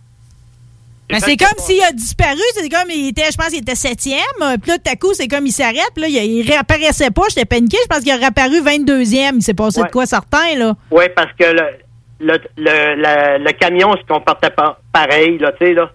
[1.09, 2.41] Ben, c'est comme s'il a disparu.
[2.55, 4.19] C'est comme il était, je pense qu'il était septième.
[4.43, 5.91] euh, Puis là, tout à coup, c'est comme il s'arrête.
[5.95, 7.23] Puis là, il, il réapparaissait pas.
[7.29, 7.77] J'étais paniqué.
[7.83, 9.37] Je pense qu'il a réapparu 22e.
[9.37, 10.75] Il s'est passé de quoi certain, là?
[10.91, 11.45] Oui, parce que
[12.21, 15.91] le, le, le camion se comportait pas pareil, là, tu sais, là.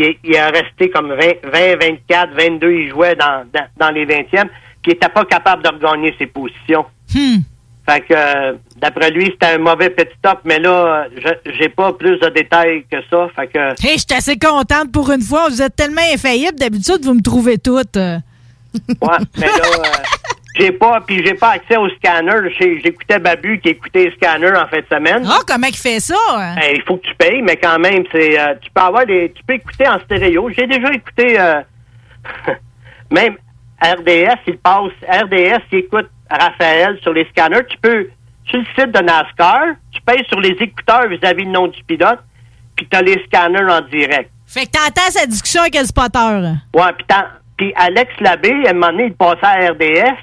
[0.00, 1.76] Il, il a resté comme 20, 20,
[2.08, 4.46] 24, 22, il jouait dans, dans, dans les 20e,
[4.82, 6.86] puis il était pas capable de regagner ses positions.
[7.14, 7.38] Hmm.
[7.88, 11.92] Fait que, euh, d'après lui, c'était un mauvais petit top, mais là, je- j'ai pas
[11.92, 13.28] plus de détails que ça.
[13.34, 15.48] Fait que, Hey, je suis assez contente pour une fois.
[15.48, 16.56] Vous êtes tellement infaillible.
[16.58, 17.96] D'habitude, vous me trouvez toutes.
[17.96, 18.18] euh.
[18.74, 19.82] ouais, mais là, euh,
[20.58, 22.50] j'ai pas, puis j'ai pas accès au scanner.
[22.58, 25.24] J'écoutais Babu qui écoutait les scanners en fin de semaine.
[25.28, 26.16] Ah, comment il fait ça?
[26.34, 26.56] hein?
[26.56, 29.32] Ben, il faut que tu payes, mais quand même, c'est euh, tu peux avoir des.
[29.32, 30.50] Tu peux écouter en stéréo.
[30.56, 31.60] J'ai déjà écouté euh,
[33.10, 33.36] même
[33.82, 34.92] RDS, il passe.
[35.08, 37.64] RDS qui écoute Raphaël sur les scanners.
[37.68, 38.08] Tu peux,
[38.46, 42.18] sur le site de NASCAR, tu payes sur les écouteurs vis-à-vis le nom du pilote,
[42.76, 44.30] puis tu as les scanners en direct.
[44.46, 46.18] Fait que t'entends sa discussion avec le spotter.
[46.74, 47.06] Ouais, puis
[47.56, 50.16] puis Alex Labbé, à un moment donné, il passait à RDS,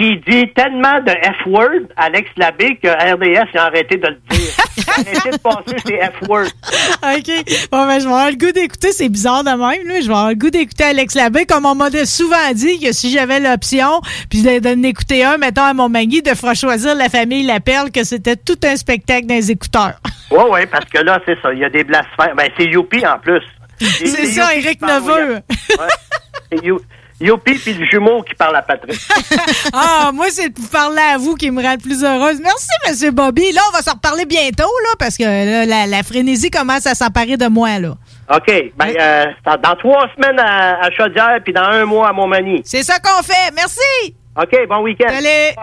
[0.00, 1.10] il dit tellement de
[1.42, 4.50] F-word, Alex Labbé, que RDS a arrêté de le dire.
[4.88, 6.46] Arrêté de passer ces F-words.
[6.46, 7.30] OK.
[7.70, 8.92] Bon, ben, je vais avoir le goût d'écouter.
[8.92, 10.00] C'est bizarre de même, là.
[10.00, 11.44] Je vais avoir le goût d'écouter Alex Labbé.
[11.46, 15.62] Comme on m'a souvent dit que si j'avais l'option, puis de- d'en écouter un, mettons,
[15.62, 19.26] à mon mari, de faire choisir la famille La Perle, que c'était tout un spectacle
[19.26, 19.94] dans les écouteurs.
[20.32, 21.52] Oui, oui, parce que là, c'est ça.
[21.52, 22.36] Il y a des blasphèmes.
[22.36, 23.42] Ben, c'est Youpi en plus.
[23.80, 25.34] C'est ça, qui parle, Neveu.
[25.34, 26.60] ouais.
[27.20, 28.98] Youpi puis le jumeau qui parle à Patrick.
[29.74, 32.40] ah, moi, c'est de vous parler à vous qui me rend le plus heureuse.
[32.42, 33.52] Merci, Monsieur Bobby.
[33.52, 36.94] Là, on va se reparler bientôt, là, parce que là, la, la frénésie commence à
[36.94, 37.94] s'emparer de moi, là.
[38.34, 38.72] OK.
[38.76, 42.62] Ben, euh, dans, trois semaines à, à Chaudière puis dans un mois à Montmagny.
[42.64, 43.52] C'est ça qu'on fait.
[43.54, 44.14] Merci.
[44.36, 45.12] OK, bon week-end.
[45.12, 45.54] Allez.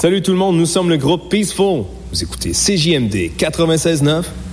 [0.00, 1.82] Salut tout le monde, nous sommes le groupe Peaceful.
[2.12, 4.22] Vous écoutez CJMD 96.9,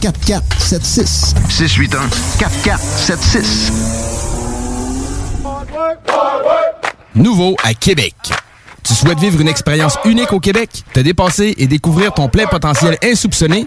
[0.00, 1.34] 4476.
[1.48, 2.08] 681
[2.38, 3.72] 4476.
[7.14, 8.14] Nouveau à Québec.
[8.82, 12.98] Tu souhaites vivre une expérience unique au Québec, te dépasser et découvrir ton plein potentiel
[13.02, 13.66] insoupçonné?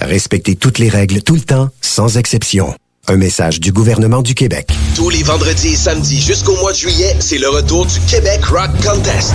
[0.00, 2.74] Respectez toutes les règles tout le temps, sans exception.
[3.06, 4.68] Un message du gouvernement du Québec.
[4.94, 8.70] Tous les vendredis et samedis jusqu'au mois de juillet, c'est le retour du Québec Rock
[8.82, 9.34] Contest.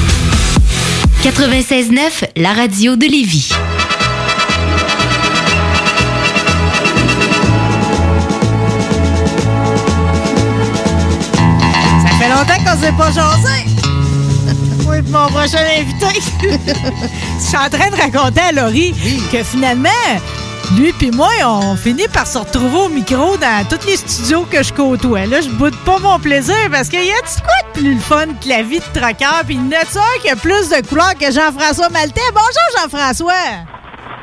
[1.23, 3.49] 96.9, la radio de Lévis.
[12.01, 13.65] Ça fait longtemps qu'on s'est pas jasé.
[14.87, 16.19] Oui, mon prochain invité.
[17.39, 18.93] Je suis en train de raconter à Laurie
[19.31, 19.89] que finalement,
[20.77, 24.63] lui puis moi, on finit par se retrouver au micro dans tous les studios que
[24.63, 25.25] je côtoie.
[25.25, 27.99] Là, je boude pas mon plaisir parce qu'il y a du quoi de plus le
[27.99, 29.41] fun que la vie de troqueur?
[29.45, 32.21] Puis il y en a un qui a plus de couleurs que Jean-François Maltais?
[32.33, 33.67] Bonjour, Jean-François!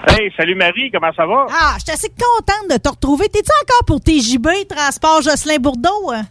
[0.08, 1.46] Hey, salut Marie, comment ça va?
[1.50, 3.28] Ah, je suis assez contente de te retrouver.
[3.28, 6.12] T'es-tu encore pour TJB, Transport Jocelyn-Bourdeau?
[6.12, 6.22] hein?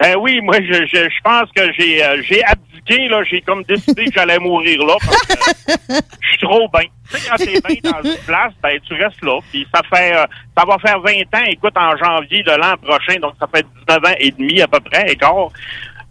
[0.00, 3.22] Ben oui, moi, je, je, je pense que j'ai euh, j'ai abdiqué, là.
[3.24, 5.34] J'ai comme décidé que j'allais mourir là parce que
[6.20, 6.88] je suis trop bien.
[7.10, 9.38] Tu sais, quand t'es bien dans une place, ben tu restes là.
[9.50, 10.26] Puis ça fait, euh,
[10.56, 14.04] ça va faire 20 ans, écoute, en janvier de l'an prochain, donc ça fait 19
[14.04, 15.48] ans et demi à peu près, écart.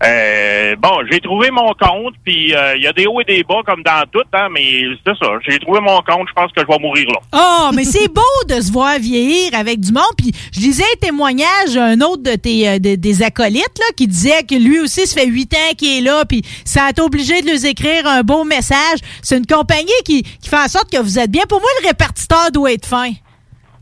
[0.04, 3.44] Euh, bon, j'ai trouvé mon compte, puis euh, il y a des hauts et des
[3.44, 5.28] bas comme dans tout, hein, mais c'est ça.
[5.48, 7.20] J'ai trouvé mon compte, je pense que je vais mourir là.
[7.34, 10.04] Oh, mais c'est beau de se voir vieillir avec du monde.
[10.18, 14.08] Puis je lisais un témoignage d'un autre de tes euh, de- des acolytes là, qui
[14.08, 17.02] disait que lui aussi, ça fait huit ans qu'il est là, puis ça a été
[17.02, 19.00] obligé de lui écrire un beau message.
[19.22, 21.44] C'est une compagnie qui, qui fait en sorte que vous êtes bien.
[21.48, 23.12] Pour moi, le répartiteur doit être fin.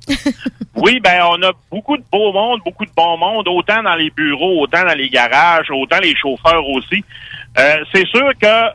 [0.76, 4.10] Oui, ben on a beaucoup de beau monde, beaucoup de bon monde, autant dans les
[4.12, 7.03] bureaux, autant dans les garages, autant les chauffeurs aussi.
[7.57, 8.72] Euh, c'est sûr que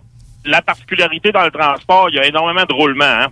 [0.47, 3.05] la particularité dans le transport, il y a énormément de roulement.
[3.05, 3.29] hein.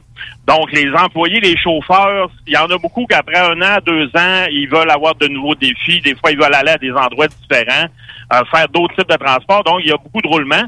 [0.47, 4.47] Donc, les employés, les chauffeurs, il y en a beaucoup qu'après un an, deux ans,
[4.51, 6.01] ils veulent avoir de nouveaux défis.
[6.01, 7.87] Des fois, ils veulent aller à des endroits différents,
[8.33, 9.63] euh, faire d'autres types de transport.
[9.65, 10.65] Donc, il y a beaucoup de roulement.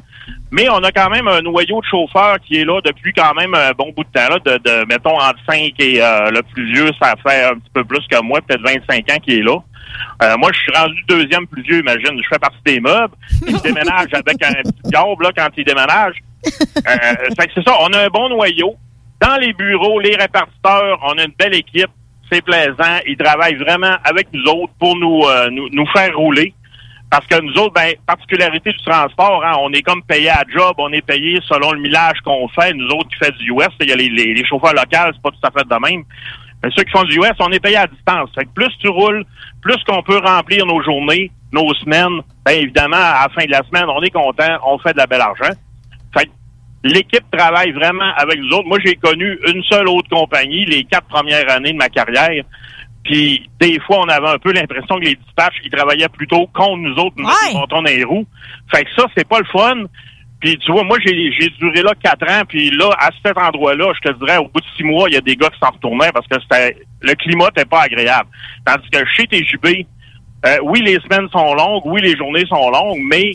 [0.51, 3.55] Mais on a quand même un noyau de chauffeurs qui est là depuis quand même
[3.55, 6.72] un bon bout de temps, là, de, de mettons entre 5 et euh, le plus
[6.72, 9.57] vieux, ça fait un petit peu plus que moi, peut-être 25 ans qui est là.
[10.22, 12.21] Euh, moi, je suis rendu deuxième plus vieux, imagine.
[12.22, 13.14] Je fais partie des meubles.
[13.46, 16.17] Il déménage avec un petit diable là, quand il déménage.
[16.46, 16.91] Euh,
[17.38, 18.76] fait que c'est ça, on a un bon noyau.
[19.21, 21.91] Dans les bureaux, les répartiteurs, on a une belle équipe.
[22.30, 22.99] C'est plaisant.
[23.07, 26.55] Ils travaillent vraiment avec nous autres pour nous, euh, nous, nous faire rouler.
[27.14, 30.74] Parce que nous autres, ben, particularité du transport, hein, on est comme payé à job,
[30.78, 32.74] on est payé selon le millage qu'on fait.
[32.74, 35.30] Nous autres qui fait du US, il y a les, les, chauffeurs locaux, c'est pas
[35.30, 36.03] tout à fait de même.
[36.61, 38.30] Mais ceux qui font du US, on est payé à distance.
[38.34, 39.24] Fait que plus tu roules,
[39.62, 43.62] plus qu'on peut remplir nos journées, nos semaines, ben évidemment, à la fin de la
[43.62, 45.54] semaine, on est content, on fait de la belle argent.
[46.18, 46.30] Fait que
[46.82, 48.66] l'équipe travaille vraiment avec nous autres.
[48.66, 52.42] Moi, j'ai connu une seule autre compagnie les quatre premières années de ma carrière.
[53.05, 56.79] Puis des fois, on avait un peu l'impression que les dispatchs, ils travaillaient plutôt contre
[56.79, 57.55] nous autres, nous Ouais.
[57.55, 58.26] on dans les roues.
[58.75, 59.85] Fait que ça, c'est pas le fun.
[60.41, 63.93] Puis tu vois, moi, j'ai j'ai duré là quatre ans, puis là, à cet endroit-là,
[64.03, 65.71] je te dirais, au bout de six mois, il y a des gars qui s'en
[65.71, 68.29] retournaient parce que c'était le climat n'était pas agréable.
[68.67, 69.87] Tandis que chez TJB,
[70.47, 73.33] euh, oui, les semaines sont longues, oui, les journées sont longues, mais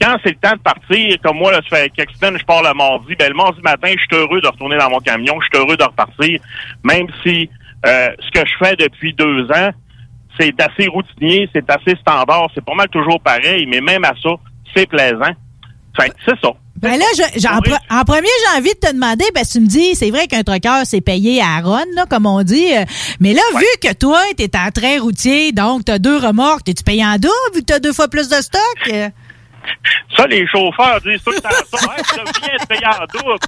[0.00, 2.62] quand c'est le temps de partir, comme moi, là, ça fait quelques semaines, je pars
[2.62, 5.46] le mardi, ben le mardi matin, je suis heureux de retourner dans mon camion, je
[5.56, 6.40] suis heureux de repartir,
[6.84, 7.48] même si
[7.86, 9.70] euh, ce que je fais depuis deux ans,
[10.38, 14.30] c'est assez routinier, c'est assez standard, c'est pas mal toujours pareil, mais même à ça,
[14.74, 15.32] c'est plaisant.
[15.98, 16.50] Fait que c'est ça.
[16.76, 19.66] Ben là, je- en, pre- en premier, j'ai envie de te demander, ben tu me
[19.66, 22.74] dis, c'est vrai qu'un trucker, c'est payé à là, comme on dit.
[22.76, 22.84] euh,
[23.20, 27.04] mais là, vu que toi, t'es en train routier, donc t'as deux remorques, t'es-tu payé
[27.06, 28.90] en double vu que t'as deux fois plus de stock?
[28.92, 29.08] Euh,
[30.16, 31.78] Ça, les chauffeurs disent tout le temps ça.
[31.96, 33.38] Hey, tu deviens être payant en double.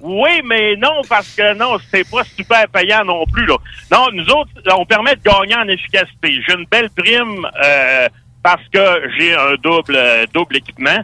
[0.00, 3.46] Oui, mais non, parce que non, c'est pas super payant non plus.
[3.46, 3.56] Là.
[3.92, 6.40] Non, nous autres, on permet de gagner en efficacité.
[6.46, 8.08] J'ai une belle prime euh,
[8.42, 11.00] parce que j'ai un double euh, double équipement.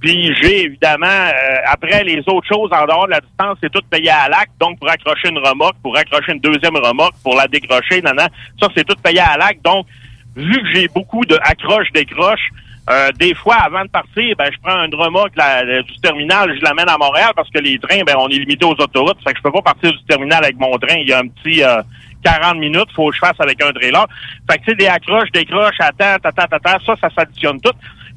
[0.00, 3.82] Puis j'ai évidemment, euh, après les autres choses en dehors de la distance, c'est tout
[3.90, 4.52] payé à l'acte.
[4.60, 8.68] Donc pour accrocher une remorque, pour accrocher une deuxième remorque, pour la décrocher, nan, ça
[8.74, 9.62] c'est tout payé à l'acte.
[9.62, 9.86] Donc
[10.34, 12.50] vu que j'ai beaucoup de accroche-décroche,
[12.88, 16.62] euh, des fois, avant de partir, ben, je prends une remorque la- du terminal, je
[16.64, 19.18] l'amène à Montréal parce que les trains, ben, on est limité aux autoroutes.
[19.24, 20.96] Fait que je peux pas partir du terminal avec mon train.
[20.98, 21.82] Il y a un petit euh,
[22.22, 24.06] 40 minutes, faut que je fasse avec un trailer.
[24.50, 27.72] Fait que tu sais, des accroches, décroches, attends, attends, attends, ça, ça s'additionne tout.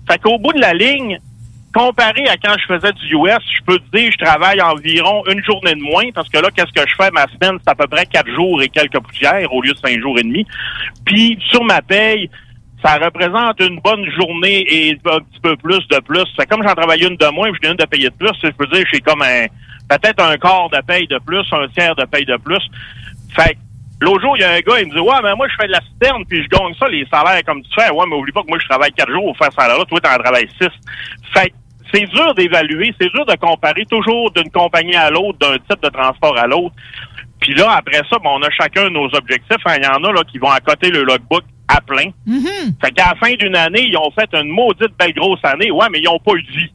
[0.10, 1.20] Fait qu'au bout de la ligne,
[1.74, 5.44] comparé à quand je faisais du US, je peux te dire, je travaille environ une
[5.44, 7.12] journée de moins parce que là, qu'est-ce que je fais?
[7.12, 10.00] Ma semaine, c'est à peu près quatre jours et quelques poussières au lieu de cinq
[10.00, 10.46] jours et demi.
[11.06, 12.30] Puis, sur ma paye,
[12.84, 16.26] ça représente une bonne journée et un petit peu plus de plus.
[16.38, 18.68] Que comme j'en travaille une de moins, je viens de payer de plus, je peux
[18.68, 19.48] dire, j'ai comme un,
[19.90, 22.64] peut-être un quart de paye de plus, un tiers de paye de plus.
[23.36, 23.58] Fait
[24.02, 25.68] L'autre jour, il y a un gars, il me dit, ouais, mais moi, je fais
[25.68, 27.92] de la citerne, puis je gagne ça, les salaires comme tu fais.
[27.92, 29.84] Ouais, mais oublie pas que moi, je travaille quatre jours pour faire ça là.
[29.84, 30.70] Toi, t'en travailles six.
[31.34, 31.54] Fait
[31.94, 35.90] c'est dur d'évaluer, c'est dur de comparer toujours d'une compagnie à l'autre, d'un type de
[35.90, 36.76] transport à l'autre.
[37.42, 39.58] Puis là, après ça, ben, on a chacun nos objectifs.
[39.66, 42.10] Hein, Il y en a là qui vont à côté le logbook à plein.
[42.84, 45.72] Fait qu'à la fin d'une année, ils ont fait une maudite belle grosse année.
[45.72, 46.72] Ouais, mais ils ont pas eu de vie.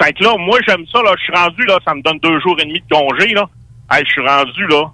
[0.00, 1.12] Fait que là, moi, j'aime ça, là.
[1.18, 3.48] Je suis rendu, là, ça me donne deux jours et demi de congé, là.
[3.90, 4.84] Hey, je suis rendu, là.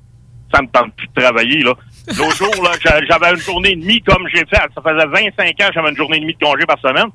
[0.55, 1.75] Ça me tente plus de travailler, là.
[2.19, 4.57] L'autre jour, là, j'a- j'avais une journée et demie comme j'ai fait.
[4.75, 7.09] Ça faisait 25 ans que j'avais une journée et demie de congé par semaine.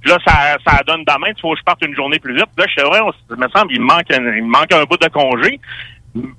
[0.00, 1.28] Puis là, ça, ça donne demain.
[1.36, 2.46] Il faut que je parte une journée plus vite.
[2.56, 4.72] Là, je sais, ouais, on, il me semble, il me manque un, il me manque
[4.72, 5.60] un bout de congé.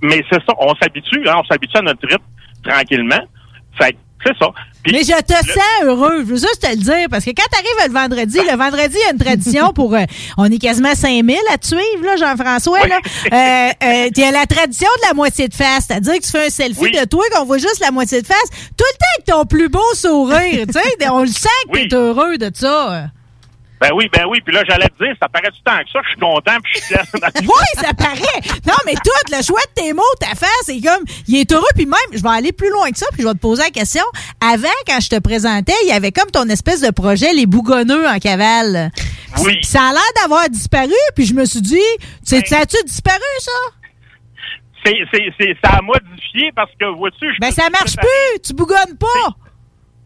[0.01, 2.23] Mais c'est ça, on s'habitue, hein, on s'habitue à notre rythme
[2.63, 3.21] tranquillement.
[3.79, 4.47] Fait que c'est ça.
[4.87, 6.19] Mais je te le- sens heureux.
[6.19, 7.07] Je veux juste te le dire.
[7.11, 9.93] Parce que quand t'arrives le vendredi, le vendredi, il y a une tradition pour.
[9.93, 10.03] euh,
[10.37, 12.87] on est quasiment 5000 à te suivre, là, Jean-François.
[12.87, 12.97] là.
[13.31, 15.85] Euh, euh, Il y a la tradition de la moitié de face.
[15.87, 18.49] C'est-à-dire que tu fais un selfie de toi, qu'on voit juste la moitié de face.
[18.77, 20.65] Tout le temps avec ton plus beau sourire.
[20.67, 23.07] tu sais, on le sent que t'es heureux de ça.
[23.81, 24.41] Ben oui, ben oui.
[24.43, 25.99] Puis là, j'allais te dire, ça paraît du temps que ça.
[26.03, 27.03] Je suis content, puis je suis fier.
[27.41, 28.59] Oui, ça paraît.
[28.67, 31.63] Non, mais tout, le choix de tes mots, ta face, c'est comme, il est heureux.
[31.75, 33.69] Puis même, je vais aller plus loin que ça, puis je vais te poser la
[33.69, 34.03] question.
[34.41, 38.05] Avant, quand je te présentais, il y avait comme ton espèce de projet, les bougonneux
[38.07, 38.91] en cavale.
[39.39, 39.53] Oui.
[39.55, 39.63] Ben.
[39.63, 41.79] Ça a l'air d'avoir disparu, puis je me suis dit,
[42.23, 43.51] c'est- ça a-tu disparu, ça?
[44.85, 48.39] C'est, c'est, c'est, ça a modifié parce que, vois-tu, je Ben, ça marche plus.
[48.45, 49.29] Tu bougonnes pas.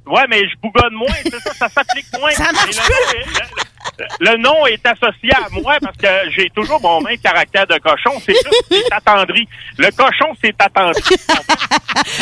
[0.06, 2.32] Ouais, mais je bougonne moins, c'est ça, ça s'applique moins.
[2.32, 6.50] Ça marche le, nom est- le- le nom est associé à moi parce que j'ai
[6.50, 8.20] toujours mon même caractère de cochon.
[8.26, 9.48] C'est juste c'est attendri.
[9.78, 11.02] Le cochon, c'est attendri.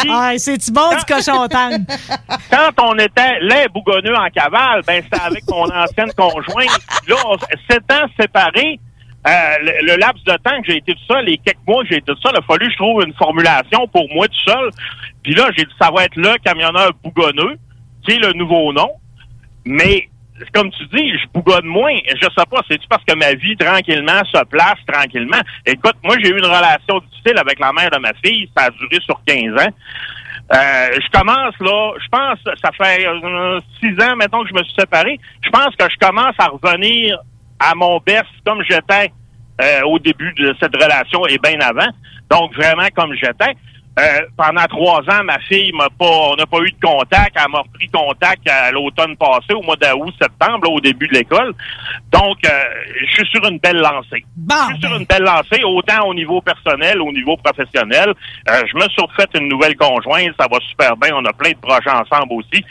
[0.09, 1.77] Ah, c'est-tu bon du cochon tendre?
[2.51, 6.79] Quand on était les bougonneux en cavale, ben c'était avec mon ancienne conjointe.
[7.07, 7.37] Là, on,
[7.69, 8.79] sept ans séparés,
[9.27, 9.31] euh,
[9.61, 11.97] le, le laps de temps que j'ai été tout seul, les quelques mois que j'ai
[11.97, 14.69] été tout seul, il a fallu que je trouve une formulation pour moi tout seul.
[15.23, 17.55] Puis là, j'ai dit ça va être le camionneur bougonneux,
[18.03, 18.89] qui est le nouveau nom.
[19.65, 20.09] Mais
[20.53, 21.95] comme tu dis, je bougonne moins.
[22.07, 25.41] Je sais pas, c'est-tu parce que ma vie tranquillement se place tranquillement?
[25.65, 28.69] Écoute, moi j'ai eu une relation difficile avec la mère de ma fille, ça a
[28.71, 29.73] duré sur 15 ans.
[30.53, 34.63] Euh, je commence là, je pense, ça fait euh, six ans maintenant que je me
[34.63, 35.19] suis séparé.
[35.43, 37.17] Je pense que je commence à revenir
[37.59, 39.11] à mon best comme j'étais
[39.61, 41.87] euh, au début de cette relation et bien avant.
[42.29, 43.55] Donc vraiment comme j'étais.
[43.99, 47.35] Euh, pendant trois ans, ma fille m'a pas, on n'a pas eu de contact.
[47.35, 51.13] Elle m'a repris contact à l'automne passé, au mois d'août, septembre, là, au début de
[51.13, 51.53] l'école.
[52.11, 52.49] Donc, euh,
[53.01, 54.23] je suis sur une belle lancée.
[54.69, 58.13] je suis sur une belle lancée, autant au niveau personnel, au niveau professionnel.
[58.49, 61.11] Euh, je me suis refait une nouvelle conjointe, ça va super bien.
[61.13, 62.63] On a plein de projets ensemble aussi.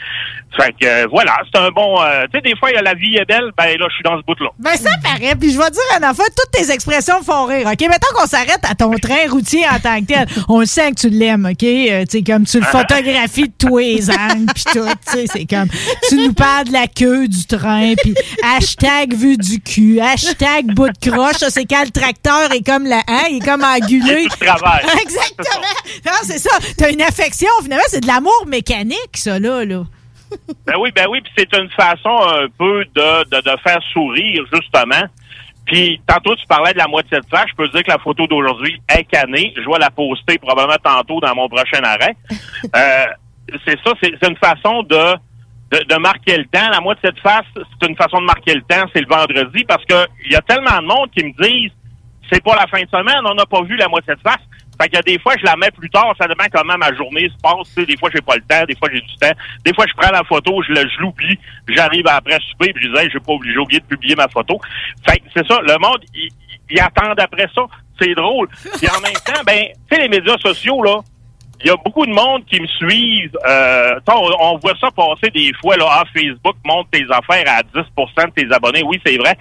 [0.55, 2.01] Fait que euh, voilà, c'est un bon.
[2.01, 3.51] euh, tu sais, des fois, il y a la vie est belle.
[3.57, 4.49] Ben là, je suis dans ce bout-là.
[4.59, 5.35] Ben, ça paraît.
[5.35, 7.67] Puis je vais dire un affaire, toutes tes expressions me font rire.
[7.67, 10.27] OK, mettons qu'on s'arrête à ton train routier en tant que tel.
[10.49, 11.63] On le sent que tu l'aimes, OK?
[11.63, 15.25] Euh, tu sais, comme tu le photographies de tous les angles, puis tout, tu sais,
[15.31, 15.67] c'est comme,
[16.09, 18.13] tu nous parles de la queue du train, puis
[18.43, 22.85] hashtag vue du cul, hashtag bout de croche, ça, c'est quand le tracteur est comme
[22.85, 24.27] la, hein, il est comme angulé.
[24.39, 24.83] Tout travail.
[25.01, 25.67] Exactement.
[26.05, 26.51] Non, c'est ça.
[26.77, 29.83] T'as une affection, finalement, c'est de l'amour mécanique, ça, là, là.
[30.65, 34.45] Ben oui, ben oui, puis c'est une façon un peu de, de, de faire sourire,
[34.53, 35.05] justement.
[35.65, 37.45] Puis tantôt, tu parlais de la moitié de ça.
[37.47, 39.53] Je peux te dire que la photo d'aujourd'hui est canée.
[39.55, 42.15] Je vais la poster probablement tantôt dans mon prochain arrêt.
[42.75, 43.05] Euh,
[43.65, 45.15] c'est ça, c'est c'est une façon de,
[45.71, 46.69] de, de marquer le temps.
[46.71, 49.83] La moitié de face, c'est une façon de marquer le temps, c'est le vendredi, parce
[49.83, 51.71] que il y a tellement de monde qui me disent
[52.31, 54.39] c'est pas la fin de semaine, on n'a pas vu la moitié de face.
[54.81, 57.41] Fait a des fois, je la mets plus tard, ça dépend comment ma journée se
[57.41, 57.73] passe.
[57.75, 59.31] Des fois, j'ai pas le temps, des fois, j'ai du temps.
[59.63, 61.37] Des fois, je prends la photo, je l'oublie,
[61.67, 64.59] j'arrive après souper, puis je dis, hey, j'ai pas j'ai oublié de publier ma photo.
[65.07, 67.61] Fait que c'est ça, le monde, il, attend après ça.
[68.01, 68.47] C'est drôle.
[68.47, 71.01] Puis en même temps, ben, tu sais, les médias sociaux, là,
[71.63, 73.37] il y a beaucoup de monde qui me suivent.
[73.47, 75.77] Euh, on, on voit ça passer des fois.
[75.77, 78.83] Là, ah, Facebook monte tes affaires à 10% de tes abonnés.
[78.83, 79.37] Oui, c'est vrai.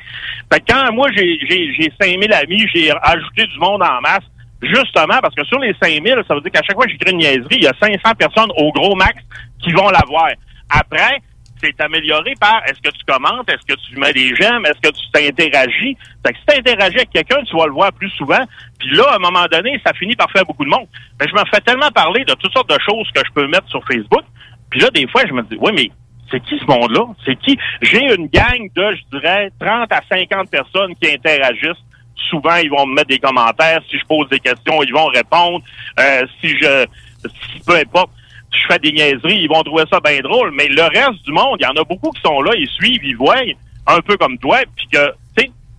[0.53, 4.25] Fait que quand moi, j'ai 5000 amis, j'ai ajouté du monde en masse,
[4.63, 7.19] justement, parce que sur les 5000, ça veut dire qu'à chaque fois que j'écris une
[7.19, 9.23] niaiserie, il y a 500 personnes au gros max
[9.63, 10.31] qui vont la voir.
[10.69, 11.21] Après,
[11.63, 14.95] c'est amélioré par est-ce que tu commentes, est-ce que tu mets des j'aime, est-ce que
[14.95, 15.97] tu t'interagis?
[16.25, 18.43] Fait que si tu interagis avec quelqu'un, tu vas le voir plus souvent.
[18.79, 20.87] Puis là, à un moment donné, ça finit par faire beaucoup de monde.
[21.21, 23.69] Mais je me fais tellement parler de toutes sortes de choses que je peux mettre
[23.69, 24.25] sur Facebook.
[24.71, 25.91] Puis là, des fois, je me dis, oui, mais
[26.31, 27.07] c'est qui ce monde-là?
[27.25, 27.59] C'est qui?
[27.83, 31.85] J'ai une gang de, je dirais, 30 à 50 personnes qui interagissent.
[32.29, 33.81] Souvent, ils vont me mettre des commentaires.
[33.89, 35.65] Si je pose des questions, ils vont répondre.
[35.99, 36.87] Euh, si je,
[37.25, 38.11] si, peu importe,
[38.53, 40.53] je fais des niaiseries, ils vont trouver ça bien drôle.
[40.53, 43.05] Mais le reste du monde, il y en a beaucoup qui sont là, ils suivent,
[43.05, 43.43] ils voient,
[43.87, 45.13] un peu comme toi, puis que,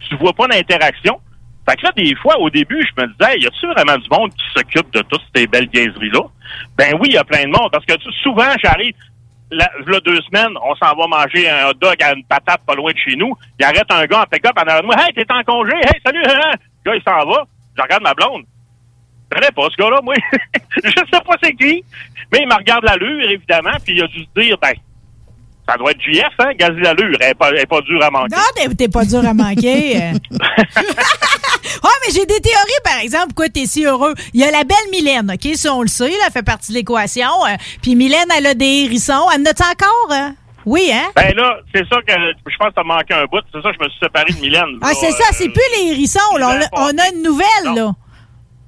[0.10, 1.20] tu vois pas d'interaction.
[1.70, 4.32] Fait que là, des fois, au début, je me disais, y a-tu vraiment du monde
[4.32, 6.22] qui s'occupe de toutes ces belles niaiseries-là?
[6.78, 7.94] Ben oui, il y a plein de monde, parce que
[8.24, 8.94] souvent, j'arrive,
[9.52, 12.74] là, là, deux semaines, on s'en va manger un hot dog à une patate pas
[12.76, 13.34] loin de chez nous.
[13.60, 14.96] Il arrête un gars en pick-up en arrière de moi.
[15.00, 15.76] Hey, t'es en congé?
[15.76, 16.24] Hey, salut!
[16.26, 16.52] hein?
[16.86, 17.44] Le gars, il s'en va.
[17.78, 18.44] Je regarde ma blonde.
[19.32, 20.14] Je connais pas ce gars-là, moi.
[20.84, 21.84] je sais pas c'est qui.
[22.32, 24.74] Mais il me regarde l'allure, évidemment, puis il a dû se dire, ben,
[25.70, 26.52] ça doit être JF, hein?
[26.58, 27.18] Gazi l'allure.
[27.22, 28.36] Elle est pas, elle est pas dure à manquer.
[28.36, 30.12] Non, t'es- pas dur à manquer.
[31.84, 31.88] euh.
[31.88, 34.14] Ouais, mais j'ai des théories, par exemple, pourquoi t'es si heureux?
[34.34, 35.56] Il y a la belle Mylène, OK?
[35.56, 37.28] Si on le sait, là, elle fait partie de l'équation.
[37.46, 39.26] euh, Puis Mylène, elle a des hérissons.
[39.34, 40.12] Elle en a-tu encore?
[40.12, 40.30] euh?
[40.64, 41.10] Oui, hein?
[41.16, 43.40] Ben là, c'est ça que je pense que t'as manqué un bout.
[43.52, 44.78] C'est ça je me suis séparé de Mylène.
[44.84, 46.20] Ah, c'est ça, euh, c'est plus les hérissons.
[46.38, 46.60] là.
[46.72, 47.92] On, a- on a une nouvelle, là.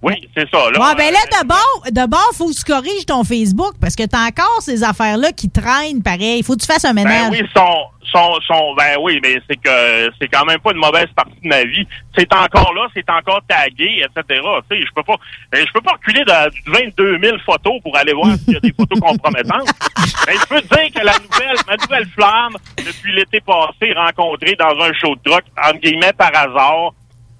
[0.03, 0.69] Oui, c'est ça.
[0.69, 4.27] Là, Ouais, ben là, d'abord, d'abord, faut que tu corriges ton Facebook parce que t'as
[4.27, 6.43] encore ces affaires-là qui traînent pareil.
[6.43, 7.31] Faut que tu fasses un ménage.
[7.31, 10.80] Ben oui, son, son, son, ben oui, mais c'est que c'est quand même pas une
[10.80, 11.88] mauvaise partie de ma vie.
[12.17, 14.41] C'est encore là, c'est encore tagué, etc.
[14.69, 15.15] Tu sais, je peux pas,
[15.51, 18.59] ben, je peux pas reculer de 22 000 photos pour aller voir s'il y a
[18.59, 19.69] des photos compromettantes.
[20.27, 24.55] Mais je peux te dire que la nouvelle, ma nouvelle flamme, depuis l'été passé, rencontrée
[24.55, 26.91] dans un show de truck, entre guillemets, par hasard,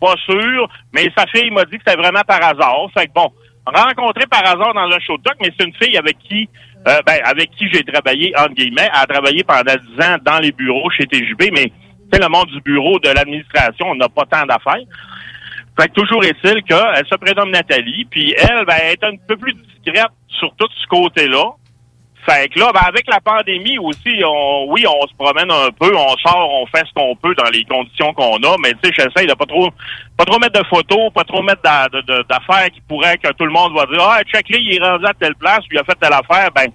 [0.04, 2.88] pas sûr, mais sa fille m'a dit que c'était vraiment par hasard.
[2.94, 3.32] Fait que bon,
[3.66, 6.50] rencontré par hasard dans un show de mais c'est une fille avec qui
[6.86, 10.52] euh, ben, avec qui j'ai travaillé, entre guillemets, a travaillé pendant 10 ans dans les
[10.52, 11.72] bureaux chez TJB, mais
[12.12, 14.84] c'est le monde du bureau de l'administration, on n'a pas tant d'affaires.
[15.80, 19.38] Fait que toujours est-il qu'elle se prénomme Nathalie, puis elle, ben, elle est un peu
[19.38, 21.52] plus discrète sur tout ce côté-là.
[22.26, 25.94] Fait que là, ben, avec la pandémie aussi, on, oui, on se promène un peu,
[25.96, 28.94] on sort, on fait ce qu'on peut dans les conditions qu'on a, mais tu sais,
[28.98, 29.70] j'essaie de pas trop,
[30.18, 33.74] pas trop mettre de photos, pas trop mettre d'affaires qui pourraient que tout le monde
[33.76, 36.14] va dire, ah, check là, il est rendu à telle place, il a fait telle
[36.14, 36.68] affaire, ben,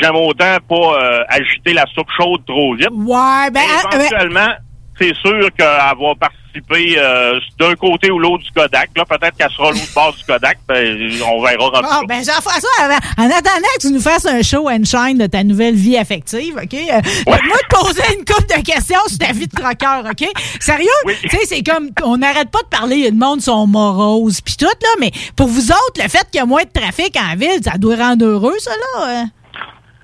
[0.00, 2.88] j'aime autant pas euh, agiter la soupe chaude trop vite.
[2.90, 4.54] Ouais, ben, Mais éventuellement,
[5.00, 9.70] c'est sûr qu'avoir participé euh, d'un côté ou l'autre du Kodak, là, peut-être qu'elle sera
[9.70, 12.06] l'autre bord du Kodak, ben, on verra rendu Ah, là.
[12.08, 15.74] ben, Jean-François, en attendant que tu nous fasses un show and shine de ta nouvelle
[15.76, 16.74] vie affective, OK?
[16.74, 20.28] Euh, Moi, te poser une couple de questions sur ta vie de troqueur, OK?
[20.60, 20.88] Sérieux?
[21.22, 24.66] Tu sais, c'est comme, on n'arrête pas de parler, le monde sont moroses, puis tout,
[24.66, 27.60] là, mais pour vous autres, le fait qu'il y a moins de trafic en ville,
[27.64, 29.06] ça doit rendre heureux, ça, là?
[29.06, 29.26] hein?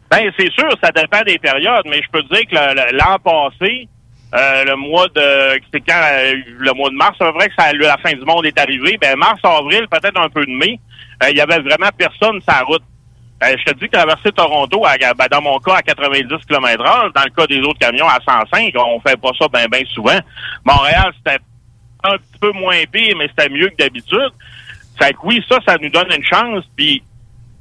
[0.09, 3.89] Ben, c'est sûr, ça dépend des périodes, mais je peux te dire que l'an passé,
[4.37, 7.73] euh, le mois de, c'est quand euh, le mois de mars, c'est vrai que ça,
[7.73, 8.99] la fin du monde est arrivé.
[9.01, 10.79] Ben, mars, avril, peut-être un peu de mai,
[11.23, 12.83] euh, il y avait vraiment personne sur la route.
[13.45, 16.83] Euh, je te dis que traverser Toronto, à- ben, dans mon cas, à 90 km
[16.85, 19.85] heure, dans le cas des autres camions, à 105, on fait pas ça ben, ben
[19.87, 20.19] souvent.
[20.65, 21.39] Montréal, c'était
[22.05, 24.31] un petit peu moins pire, mais c'était mieux que d'habitude.
[24.99, 26.65] Fait que oui, ça, ça nous donne une chance.
[26.77, 27.03] Puis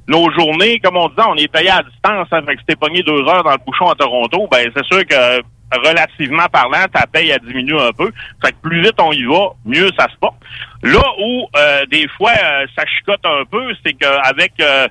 [0.08, 2.28] nos journées, comme on disait, on est payé à distance.
[2.30, 4.84] Hein, fait que si t'es pogné deux heures dans le bouchon à Toronto, ben c'est
[4.84, 5.42] sûr que
[5.72, 8.10] relativement parlant, ta paye a diminué un peu.
[8.44, 10.36] Fait que plus vite on y va, mieux ça se porte.
[10.82, 14.86] Là où euh, des fois euh, ça chicote un peu, c'est qu'avec euh,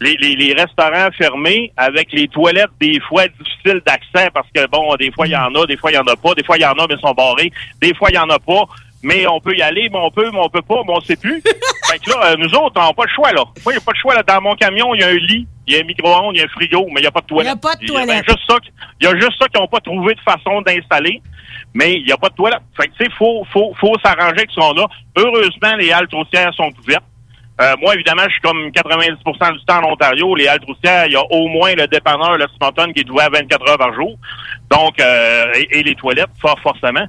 [0.00, 4.94] les, les, les restaurants fermés, avec les toilettes des fois difficiles d'accès parce que bon,
[4.96, 6.56] des fois il y en a, des fois il y en a pas, des fois
[6.56, 8.64] il y en a mais ils sont barrés, des fois il y en a pas.
[9.02, 11.16] Mais on peut y aller, mais on peut, mais on peut pas, mais on sait
[11.16, 11.40] plus.
[11.42, 13.42] fait que là, euh, nous autres, on n'a pas le choix, là.
[13.64, 14.22] Moi, il n'y a pas le choix, là.
[14.22, 16.42] Dans mon camion, il y a un lit, il y a un micro-ondes, il y
[16.42, 17.46] a un frigo, mais il n'y a pas de toilette.
[17.46, 18.24] Il y a pas de Il y a toilette.
[18.28, 18.70] juste ça, qu-
[19.00, 21.20] il y a juste ça qu'ils n'ont pas trouvé de façon d'installer.
[21.74, 22.60] Mais il n'y a pas de toilette.
[22.76, 24.86] Fait que, tu sais, faut, faut, faut s'arranger avec ce qu'on a.
[25.16, 27.02] Heureusement, les halles troussières sont ouvertes.
[27.60, 30.34] Euh, moi, évidemment, je suis comme 90% du temps en Ontario.
[30.34, 33.30] Les halles troussières, il y a au moins le dépanneur, le Sponton, qui est ouvert
[33.30, 34.16] 24 heures par jour.
[34.70, 37.06] Donc, euh, et, et les toilettes, fort forcément.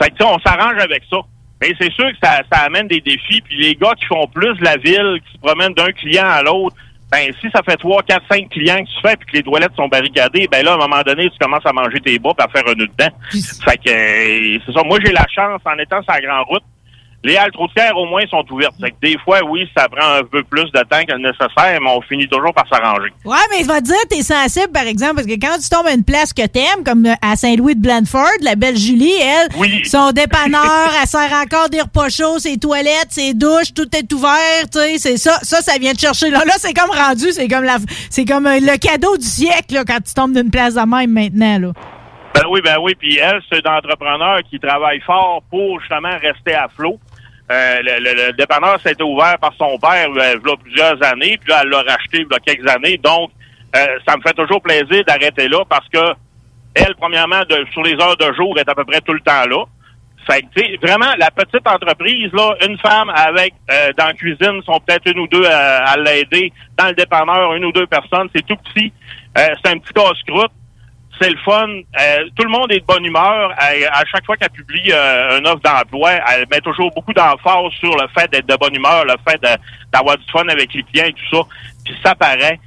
[0.00, 1.18] Fait que, tu sais, on s'arrange avec ça.
[1.60, 3.40] Mais c'est sûr que ça, ça amène des défis.
[3.40, 6.76] Puis les gars qui font plus la ville, qui se promènent d'un client à l'autre,
[7.10, 9.74] ben si ça fait trois, quatre, cinq clients que tu fais puis que les toilettes
[9.76, 12.46] sont barricadées, ben là, à un moment donné, tu commences à manger tes bas puis
[12.46, 13.14] à faire un nœud dedans.
[13.30, 14.82] Fait que euh, c'est ça.
[14.84, 16.64] Moi, j'ai la chance, en étant sur la grande route,
[17.24, 18.74] les halles routières, au moins, sont ouvertes.
[19.02, 22.02] Des fois, oui, ça prend un peu plus de temps que le nécessaire, mais on
[22.02, 23.10] finit toujours par s'arranger.
[23.24, 25.86] Ouais, mais je vais te dire, t'es sensible, par exemple, parce que quand tu tombes
[25.86, 29.48] à une place que t'aimes, comme à Saint-Louis de Blandford, la belle Julie, elle,
[29.86, 34.68] son dépanneur, elle sert encore des repas chauds, ses toilettes, ses douches, tout est ouvert,
[34.70, 36.28] tu sais, c'est ça, ça, ça vient te chercher.
[36.28, 37.78] Là, là c'est comme rendu, c'est comme la,
[38.10, 41.10] c'est comme euh, le cadeau du siècle, là, quand tu tombes d'une place de même
[41.10, 41.72] maintenant, là.
[42.34, 42.94] Ben oui, ben oui.
[42.98, 46.98] Puis elle, c'est un entrepreneur qui travaille fort pour justement rester à flot.
[47.50, 51.50] Euh, le, dépanneur s'était ouvert par son père euh, il y a plusieurs années, puis
[51.50, 52.96] là, elle l'a racheté il y a quelques années.
[52.96, 53.32] Donc,
[53.76, 56.14] euh, ça me fait toujours plaisir d'arrêter là parce que
[56.74, 57.42] elle, premièrement,
[57.72, 59.64] sur les heures de jour, est à peu près tout le temps là.
[60.26, 63.52] Sais, vraiment, la petite entreprise, là, une femme avec,
[63.98, 66.50] dans la cuisine, sont peut-être une ou deux à, à l'aider.
[66.78, 68.90] Dans le dépanneur, une ou deux personnes, c'est tout petit.
[69.36, 70.50] C'est un petit casse-croûte
[71.20, 71.66] c'est le fun.
[71.68, 73.52] Euh, tout le monde est de bonne humeur.
[73.60, 77.70] Elle- à chaque fois qu'elle publie euh, une offre d'emploi, elle met toujours beaucoup d'emphase
[77.78, 79.40] sur le fait d'être de bonne humeur, le fait
[79.92, 81.42] d'avoir du fun avec les clients et tout ça.
[81.84, 82.58] Puis ça paraît.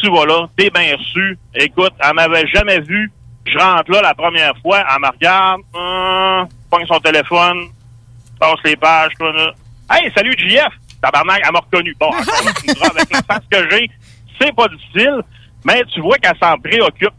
[0.00, 1.36] Tu vas là, t'es bien reçu.
[1.54, 3.10] Écoute, elle m'avait jamais vu.
[3.46, 7.68] Je rentre là la première fois, elle me regarde, hum, pogne son téléphone,
[8.38, 9.52] passe les pages, là.
[9.90, 10.68] Hey, salut JF!
[11.02, 11.96] Tabarnak, elle m'a reconnu.
[11.98, 13.90] Bon, elle avec la face que j'ai,
[14.40, 15.20] c'est pas difficile,
[15.64, 17.14] mais tu vois qu'elle s'en préoccupe.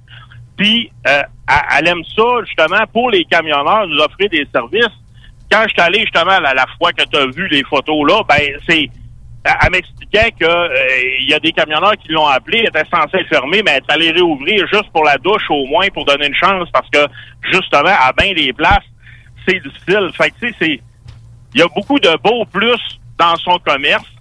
[0.59, 4.93] Puis, euh, elle, elle aime ça, justement, pour les camionneurs, nous offrir des services.
[5.49, 8.21] Quand je suis allé, justement, la, la fois que tu as vu les photos là,
[8.27, 8.89] ben, c'est...
[9.45, 10.67] Elle, elle m'expliquait que euh,
[11.21, 13.93] il y a des camionneurs qui l'ont appelé, étaient censés le fermer, mais elle est
[13.93, 17.07] allée réouvrir juste pour la douche, au moins, pour donner une chance, parce que,
[17.53, 18.83] justement, à bien des places,
[19.47, 20.09] c'est difficile.
[20.17, 20.81] Fait que, tu sais, c'est...
[21.53, 22.81] Il y a beaucoup de beaux plus
[23.17, 24.11] dans son commerce.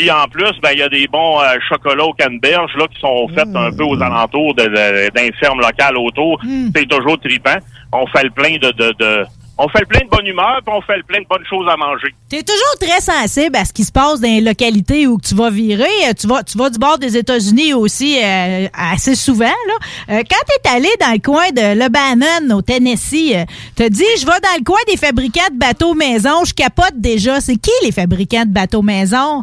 [0.00, 2.98] Puis en plus, ben il y a des bons euh, chocolats au canneberge là qui
[3.00, 6.40] sont faits un peu aux alentours de, de- d'un ferme locale autour.
[6.74, 7.56] C'est toujours tripant.
[7.92, 9.24] On fait le plein de, de, de-
[9.58, 11.66] on fait le plein de bonne humeur, puis on fait le plein de bonnes choses
[11.70, 12.14] à manger.
[12.30, 15.50] T'es toujours très sensible à ce qui se passe dans les localités où tu vas
[15.50, 15.84] virer.
[16.08, 19.44] Euh, Tu vas, tu vas du bord des États-Unis aussi euh, assez souvent.
[19.44, 20.14] Là.
[20.14, 23.44] Euh, quand t'es allé dans le coin de Lebanon, au Tennessee, euh,
[23.76, 27.42] t'as dit, je vais dans le coin des fabricants de bateaux maison, je capote déjà.
[27.42, 29.42] C'est qui les fabricants de bateaux maison?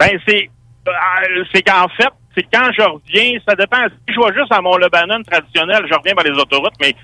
[0.00, 0.48] Ben c'est
[0.88, 3.84] euh, c'est qu'en fait, c'est quand je reviens, ça dépend.
[4.08, 6.94] Si je vais juste à mon Lebanon traditionnel, je reviens par les autoroutes, mais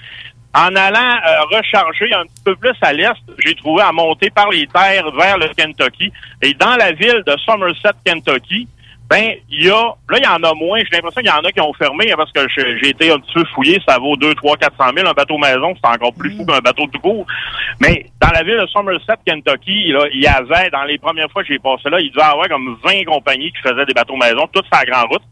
[0.55, 3.13] en allant euh, recharger un petit peu plus à l'est,
[3.45, 6.11] j'ai trouvé à monter par les terres vers le Kentucky.
[6.41, 8.67] Et dans la ville de Somerset, Kentucky,
[9.09, 10.81] ben, il y a, là, il y en a moins.
[10.81, 13.35] J'ai l'impression qu'il y en a qui ont fermé parce que j'ai été un petit
[13.35, 13.81] peu fouillé.
[13.87, 15.07] Ça vaut 2, 3, 400 000.
[15.07, 17.25] Un bateau maison, c'est encore plus fou qu'un bateau tout court.
[17.81, 21.43] Mais dans la ville de Somerset, Kentucky, là, il y avait, dans les premières fois
[21.43, 24.17] que j'ai passé là, il devait y avoir comme 20 compagnies qui faisaient des bateaux
[24.17, 25.23] maison, toutes sur la grande route.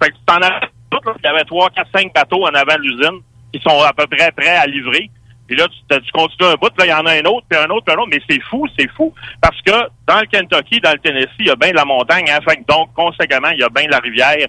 [0.00, 2.54] Fait que tu t'en avais toutes, là, il y avait 3, 4, 5 bateaux en
[2.54, 3.20] avant de l'usine
[3.52, 5.10] qui sont à peu près prêts à livrer.
[5.46, 7.58] Puis là, tu, tu continues un bout, là, il y en a un autre, puis
[7.58, 8.08] un autre, puis un autre.
[8.10, 9.12] Mais c'est fou, c'est fou.
[9.42, 9.72] Parce que
[10.06, 12.24] dans le Kentucky, dans le Tennessee, il y a bien de la montagne.
[12.30, 14.46] Hein, fait que donc, conséquemment, il y a bien de la rivière,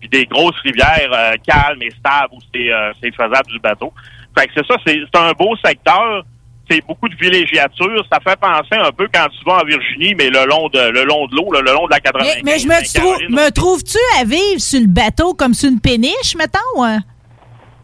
[0.00, 3.92] puis des grosses rivières euh, calmes et stables où c'est euh, c'est faisable du bateau.
[4.38, 6.24] Fait que c'est ça, c'est un beau secteur.
[6.70, 8.04] C'est beaucoup de villégiature.
[8.10, 11.04] Ça fait penser un peu quand tu vas en Virginie, mais le long de le
[11.04, 12.36] long de l'eau, le long de la 95.
[12.42, 15.80] Mais, mais je me, trou- me trouves-tu à vivre sur le bateau comme sur une
[15.80, 16.82] péniche, mettons?
[16.82, 17.00] hein?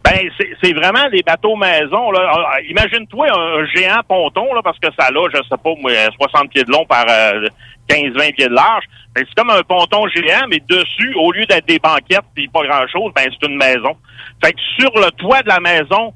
[0.03, 0.29] Ben,
[0.63, 2.11] c'est vraiment des bateaux maison.
[2.11, 2.31] Là.
[2.33, 5.91] Ah, ah, Imagine-toi un, géant ponton, là, parce que ça a, je sais pas, moi,
[6.19, 7.47] 60 pieds de long par euh,
[7.89, 8.85] 15-20 pieds de large.
[9.13, 12.63] Ben, c'est comme un ponton géant, mais dessus, au lieu d'être des banquettes puis pas
[12.63, 13.95] grand-chose, ben c'est une maison.
[14.43, 16.13] Fait que sur le toit de la maison,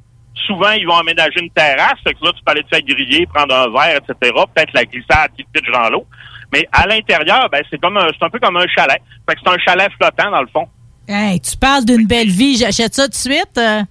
[0.48, 2.00] souvent, ils vont aménager une terrasse.
[2.04, 4.32] Fait que là, tu peux aller te faire griller, prendre un verre, etc.
[4.54, 6.06] Peut-être la glissade qui te pitche dans l'eau.
[6.54, 9.02] Mais à l'intérieur, ben, c'est comme un, c'est un peu comme un chalet.
[9.28, 10.68] Fait que c'est un chalet flottant, dans le fond.
[11.08, 12.58] Hey, tu parles d'une belle vie.
[12.58, 13.58] J'achète ça tout de suite.
[13.58, 13.84] euh.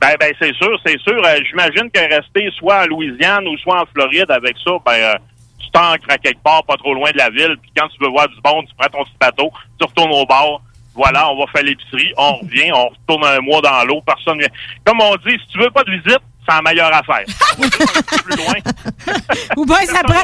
[0.00, 1.22] Ben, ben c'est sûr, c'est sûr.
[1.24, 5.14] Euh, J'imagine que rester soit en Louisiane ou soit en Floride avec ça, ben, euh,
[5.58, 7.56] tu t'ancres à quelque part, pas trop loin de la ville.
[7.62, 10.26] Puis quand tu veux voir du bon, tu prends ton petit bateau, tu retournes au
[10.26, 10.60] bar.
[10.94, 14.48] Voilà, on va faire l'épicerie, on revient, on retourne un mois dans l'eau, personne vient.
[14.84, 17.24] Comme on dit, si tu veux pas de visite, c'est la meilleure affaire.
[19.56, 20.22] Ou bien ça prend.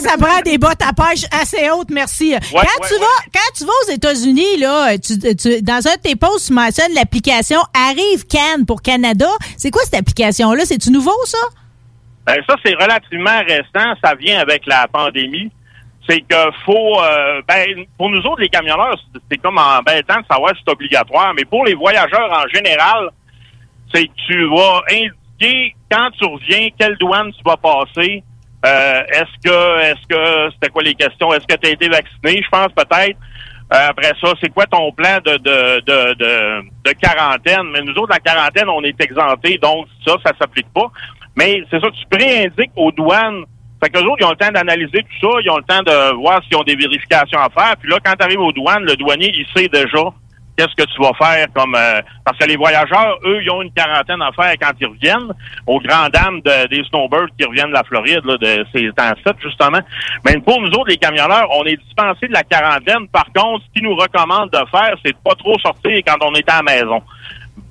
[0.00, 2.34] Ça prend des bottes à pêche assez hautes, merci.
[2.52, 6.00] quand, ouais, tu vas, quand tu vas aux États-Unis, là, tu, tu- dans un de
[6.02, 9.28] tes posts, tu mentionnes l'application Arrive Can pour Canada.
[9.56, 10.64] C'est quoi cette application-là?
[10.64, 11.38] C'est-tu nouveau, ça?
[12.26, 13.94] Ben, ça, c'est relativement récent.
[14.02, 15.50] Ça vient avec la pandémie.
[16.08, 16.36] C'est que
[16.66, 20.62] faut, euh, ben, pour nous autres, les camionneurs, c'est- c'est comme embêtant de savoir si
[20.66, 23.08] c'est obligatoire, mais pour les voyageurs en général,
[23.94, 28.22] c'est que tu vas indiquer quand tu reviens, quelle douane tu vas passer.
[28.66, 31.32] Euh, est-ce que, est-ce que, c'était quoi les questions?
[31.32, 32.42] Est-ce que tu as été vacciné?
[32.42, 33.18] Je pense peut-être.
[33.72, 36.14] Euh, après ça, c'est quoi ton plan de, de, de,
[36.84, 37.70] de, quarantaine?
[37.72, 40.90] Mais nous autres, la quarantaine, on est exemptés, donc ça, ça s'applique pas.
[41.36, 43.44] Mais c'est ça, tu préindiques aux douanes.
[43.82, 46.14] Fait que autres, ils ont le temps d'analyser tout ça, ils ont le temps de
[46.14, 47.76] voir s'ils ont des vérifications à faire.
[47.78, 50.04] Puis là, quand tu arrives aux douanes, le douanier, il sait déjà
[50.56, 53.72] qu'est-ce que tu vas faire comme euh, parce que les voyageurs, eux, ils ont une
[53.72, 55.32] quarantaine à faire quand ils reviennent,
[55.66, 59.12] aux grandes dames de- des snowbirds qui reviennent de la Floride, de ces temps
[59.42, 59.80] justement.
[60.24, 63.08] Mais pour nous autres, les camionneurs, on est dispensés de la quarantaine.
[63.08, 66.32] Par contre, ce qu'ils nous recommandent de faire, c'est de pas trop sortir quand on
[66.34, 67.02] est à la maison.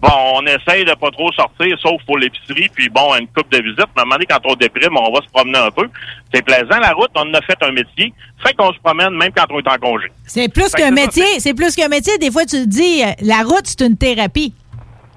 [0.03, 3.59] Bon, on essaye de pas trop sortir, sauf pour l'épicerie, puis bon, une coupe de
[3.59, 3.87] visite.
[3.95, 5.87] Mais à un moment donné, quand on déprime, on va se promener un peu.
[6.33, 8.13] C'est plaisant, la route, on en a fait un métier.
[8.45, 10.07] Fait qu'on se promène même quand on est en congé.
[10.25, 11.39] C'est plus qu'un métier.
[11.39, 12.17] C'est plus qu'un métier.
[12.17, 14.53] Des fois, tu te dis, euh, la route, c'est une thérapie.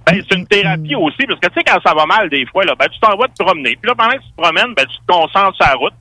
[0.06, 2.64] Ben, c'est une thérapie aussi, parce que tu sais, quand ça va mal, des fois,
[2.64, 3.74] là, ben, tu t'en vas te promener.
[3.74, 5.94] Puis là, pendant que tu te promènes, ben, tu te concentres sur la route.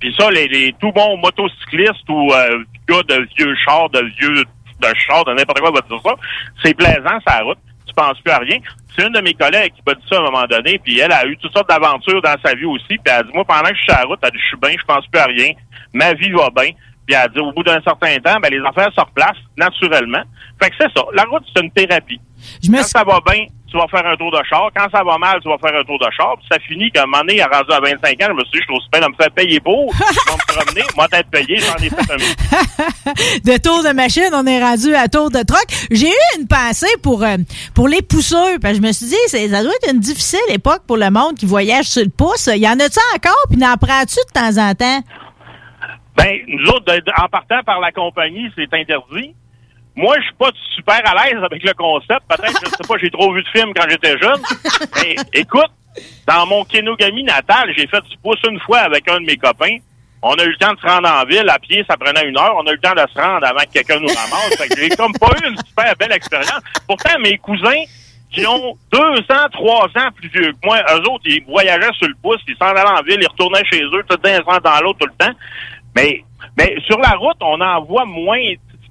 [0.00, 4.34] Puis ça, les, les tout bons motocyclistes ou euh, gars de vieux chars, de vieux
[4.34, 6.14] de chars, de n'importe quoi va dire ça,
[6.64, 7.58] c'est plaisant, la route.
[7.92, 8.56] Tu penses plus à rien.
[8.96, 11.12] C'est une de mes collègues qui m'a dit ça à un moment donné, puis elle
[11.12, 12.86] a eu toutes sortes d'aventures dans sa vie aussi.
[12.88, 14.38] Puis elle a dit, moi, pendant que je suis sur la route, elle a dit,
[14.38, 15.52] je suis bien, je pense plus à rien.
[15.92, 16.70] Ma vie va bien.
[17.06, 20.22] Puis elle a dit, au bout d'un certain temps, ben, les affaires se replacent naturellement.
[20.62, 21.04] Fait que c'est ça.
[21.14, 22.20] La route, c'est une thérapie.
[22.66, 24.68] Quand ça va bien, tu vas faire un tour de char.
[24.76, 26.34] Quand ça va mal, tu vas faire un tour de char.
[26.36, 28.58] Puis ça finit qu'à un moment donné, rendu à 25 ans, je me suis dit,
[28.58, 29.92] je suis aussi bien de me faire payer pour.
[29.92, 30.82] Je vais me promener.
[30.96, 32.16] Moi, t'être payé, j'en ai fait un
[33.52, 35.64] de tour de machine, on est rendu à tour de truck.
[35.90, 37.36] J'ai eu une pensée pour, euh,
[37.74, 38.58] pour les pousseurs.
[38.60, 41.36] Parce que je me suis dit, ça doit être une difficile époque pour le monde
[41.36, 42.48] qui voyage sur le pouce.
[42.54, 43.42] Il y en a-tu encore?
[43.48, 45.00] Puis n'en prends-tu de temps en temps?
[46.16, 49.34] Ben, nous autres, de- de- en partant par la compagnie, c'est interdit.
[49.94, 52.20] Moi, je suis pas super à l'aise avec le concept.
[52.28, 54.40] Peut-être, je sais pas, j'ai trop vu de films quand j'étais jeune.
[54.96, 55.70] Mais écoute,
[56.26, 59.76] dans mon Kenogami natal, j'ai fait du pouce une fois avec un de mes copains.
[60.22, 61.48] On a eu le temps de se rendre en ville.
[61.48, 62.54] À pied, ça prenait une heure.
[62.56, 64.56] On a eu le temps de se rendre avant que quelqu'un nous ramasse.
[64.56, 66.62] Fait que j'ai comme pas eu une super belle expérience.
[66.86, 67.82] Pourtant, mes cousins
[68.30, 72.08] qui ont deux ans, trois ans plus vieux que moi, eux autres, ils voyageaient sur
[72.08, 74.80] le pouce, ils s'en allaient en ville, ils retournaient chez eux, tout d'un sens dans
[74.80, 75.34] l'autre tout le temps.
[75.94, 76.24] Mais,
[76.56, 78.38] mais sur la route, on en voit moins.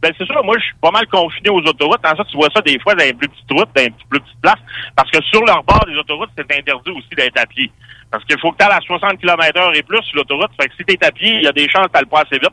[0.01, 2.03] Ben, c'est sûr, moi, je suis pas mal confiné aux autoroutes.
[2.05, 4.19] En ça, tu vois ça des fois dans les plus petites routes, dans les plus
[4.19, 4.61] petites places.
[4.95, 7.71] Parce que sur leur bord des autoroutes, c'est interdit aussi d'être à pied.
[8.09, 10.51] Parce qu'il faut que tu à 60 km heure et plus sur l'autoroute.
[10.59, 12.21] Fait que si t'es à pied, il y a des chances que tu le pas
[12.21, 12.51] assez vite.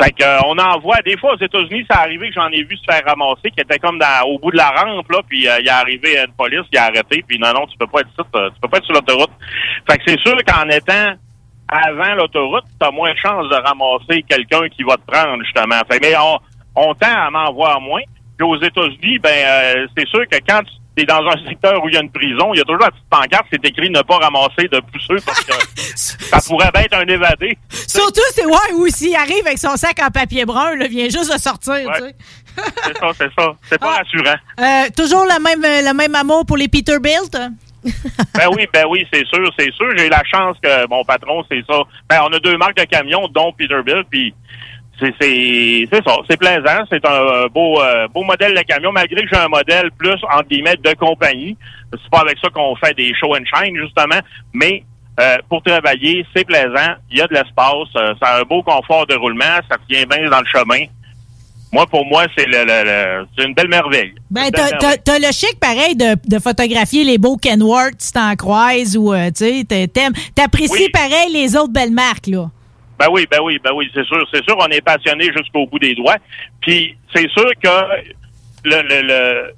[0.00, 2.62] Fait que, euh, on en voit, des fois, aux États-Unis, ça arrivé que j'en ai
[2.62, 5.58] vu se faire ramasser, qui était comme au bout de la rampe, là, puis euh,
[5.60, 8.08] il est arrivé une police, il a arrêté, puis non, non, tu peux pas être
[8.08, 9.30] ici, euh, tu peux pas être sur l'autoroute.
[9.90, 11.14] Fait que c'est sûr qu'en étant
[11.68, 15.80] avant l'autoroute, tu as moins de chances de ramasser quelqu'un qui va te prendre, justement.
[15.90, 16.38] Fait, mais on,
[16.74, 18.02] on tend à en voir moins.
[18.36, 20.62] Puis aux États-Unis, ben euh, c'est sûr que quand
[20.96, 22.82] tu es dans un secteur où il y a une prison, il y a toujours
[22.82, 25.52] la petite pancarte, c'est écrit ne pas ramasser de pousseux parce que
[25.94, 27.56] ça pourrait bien être un évadé.
[27.70, 31.32] Surtout, c'est ouais, ou s'il arrive avec son sac en papier brun, là, vient juste
[31.32, 31.74] de sortir.
[31.74, 31.98] Ouais.
[31.98, 32.14] tu sais.
[32.56, 33.54] C'est ça, c'est ça.
[33.62, 34.36] C'est pas rassurant.
[34.60, 37.36] Euh, toujours le même, euh, le même amour pour les Peterbilt?
[38.34, 39.90] Ben oui, ben oui, c'est sûr, c'est sûr.
[39.96, 41.82] J'ai la chance que mon patron, c'est ça.
[42.08, 44.32] Ben, on a deux marques de camions, dont Peterbilt, puis
[45.20, 46.84] c'est ça, c'est plaisant.
[46.90, 50.48] C'est un beau euh, beau modèle de camion, malgré que j'ai un modèle plus entre
[50.48, 51.56] guillemets de compagnie.
[51.92, 54.20] C'est pas avec ça qu'on fait des show and shine justement,
[54.52, 54.84] mais
[55.20, 56.94] euh, pour travailler, c'est plaisant.
[57.10, 60.04] Il y a de l'espace, euh, ça a un beau confort de roulement, ça tient
[60.06, 60.84] bien dans le chemin.
[61.74, 64.12] Moi, pour moi, c'est le, le- une belle merveille.
[64.30, 69.12] Ben, t'as, le chic, pareil, de, de photographier les beaux Kenworth si t'en croises ou,
[69.14, 70.88] euh, tu sais, t'a- t'aimes- t'apprécies Oui.
[70.92, 72.50] pareil les autres belles marques, là.
[73.02, 75.80] Ben oui, ben oui, ben oui, c'est sûr, c'est sûr, on est passionné jusqu'au bout
[75.80, 76.18] des doigts.
[76.60, 77.68] Puis c'est sûr que
[78.64, 79.52] le, le, le-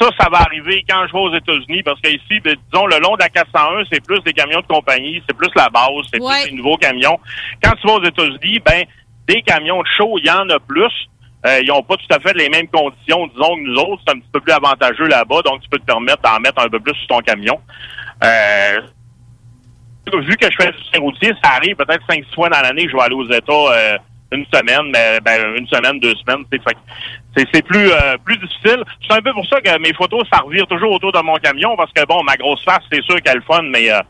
[0.00, 3.14] ça, ça va arriver quand je vais aux États-Unis, parce qu'ici, ben, disons, le long
[3.16, 6.42] de la 401, c'est plus des camions de compagnie, c'est plus la base, c'est Ouais.
[6.42, 7.18] plus des nouveaux camions.
[7.62, 8.84] Quand tu vas aux États-Unis, ben,
[9.26, 10.92] des camions de show, il y en a plus.
[11.46, 14.02] Euh, ils n'ont pas tout à fait les mêmes conditions, disons, que nous autres.
[14.06, 16.68] C'est un petit peu plus avantageux là-bas, donc tu peux te permettre d'en mettre un
[16.68, 17.60] peu plus sur ton camion.
[18.24, 18.80] Euh,
[20.16, 22.90] vu que je fais du routier, ça arrive peut-être cinq six fois dans l'année que
[22.90, 23.98] je vais aller aux États euh,
[24.32, 26.44] une semaine, mais ben, une semaine, deux semaines.
[27.36, 28.82] C'est plus euh, plus difficile.
[29.06, 31.76] C'est un peu pour ça que mes photos, ça revire toujours autour de mon camion,
[31.76, 34.00] parce que bon, ma grosse face, c'est sûr qu'elle est fun, mais euh,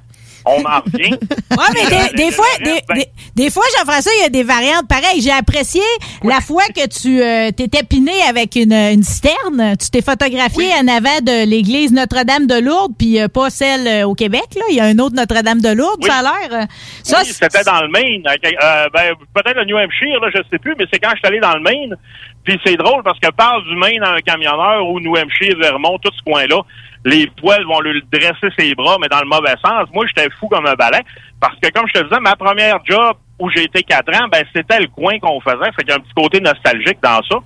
[0.49, 1.13] on en revient.
[1.51, 4.43] Ouais, mais des, des fois, des, ben, des, des fois, Jean-François, il y a des
[4.43, 5.21] variantes pareilles.
[5.21, 5.83] J'ai apprécié
[6.25, 9.77] la fois que tu euh, t'étais piné avec une, une citerne.
[9.81, 14.07] Tu t'es photographié en avant de l'église Notre-Dame de Lourdes, puis euh, pas celle euh,
[14.09, 14.45] au Québec.
[14.57, 14.63] Là.
[14.71, 16.09] Il y a un autre Notre-Dame de Lourdes, Oui.
[16.11, 16.63] ça a l'air.
[16.63, 16.67] euh,
[17.03, 18.23] Ça, oui, c'était dans le Maine.
[18.23, 21.41] ben, peut-être le New Hampshire, là, je sais plus, mais c'est quand je suis allé
[21.41, 21.97] dans le Maine.
[22.45, 25.99] Puis c'est drôle parce que parle du Maine à un camionneur ou New Hampshire, Vermont,
[25.99, 26.61] tout ce coin-là,
[27.05, 29.89] les poils vont lui dresser ses bras, mais dans le mauvais sens.
[29.93, 31.01] Moi, j'étais fou comme un balai.
[31.41, 34.45] Parce que, comme je te disais, ma première job où j'ai été quatre ans, ben,
[34.55, 35.73] c'était le coin qu'on faisait.
[35.77, 37.37] Fait qu'il y a un petit côté nostalgique dans ça.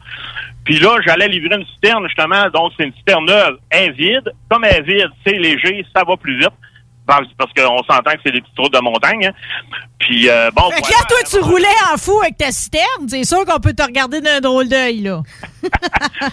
[0.64, 2.48] Puis là, j'allais livrer une citerne, justement.
[2.50, 3.58] Donc, c'est une citerne neuve.
[3.70, 3.94] Elle.
[4.48, 6.52] Comme elle est vide, c'est léger, ça va plus vite.
[7.12, 9.26] Parce parce qu'on s'entend que c'est des petites routes de montagne.
[9.26, 9.32] hein.
[9.98, 10.96] Puis, euh, bon, Fait voilà.
[10.96, 13.06] là, toi, tu roulais en fou avec ta citerne.
[13.06, 15.20] C'est sûr qu'on peut te regarder d'un drôle d'œil, là.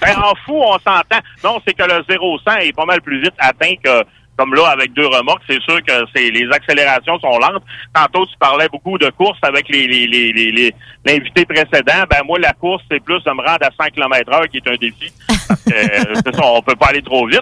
[0.02, 1.20] Ben, en fou, on s'entend.
[1.44, 4.04] Non, c'est que le 0-100 est pas mal plus vite atteint que,
[4.38, 5.44] comme là, avec deux remorques.
[5.50, 7.64] C'est sûr que c'est les accélérations sont lentes.
[7.94, 10.76] Tantôt, tu parlais beaucoup de courses avec les, les, les, les, les-
[11.06, 12.06] l'invité précédent.
[12.10, 14.68] Ben, moi, la course, c'est plus de me rendre à 100 km heure qui est
[14.68, 15.12] un défi.
[15.28, 17.42] Parce que, euh, ça, on peut pas aller trop vite.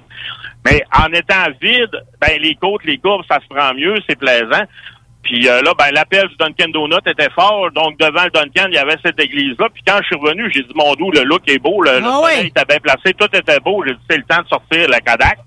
[0.65, 4.63] Mais en étant vide, ben, les côtes, les courbes, ça se prend mieux, c'est plaisant.
[5.23, 7.69] Puis euh, là, ben, l'appel du Dunkin' Donut était fort.
[7.71, 9.67] Donc, devant le Dunkin', il y avait cette église-là.
[9.73, 12.05] Puis quand je suis revenu, j'ai dit, mon doux, le look est beau, le, le
[12.05, 13.83] Ah soleil était bien placé, tout était beau.
[13.85, 15.37] J'ai dit, c'est le temps de sortir la Kodak.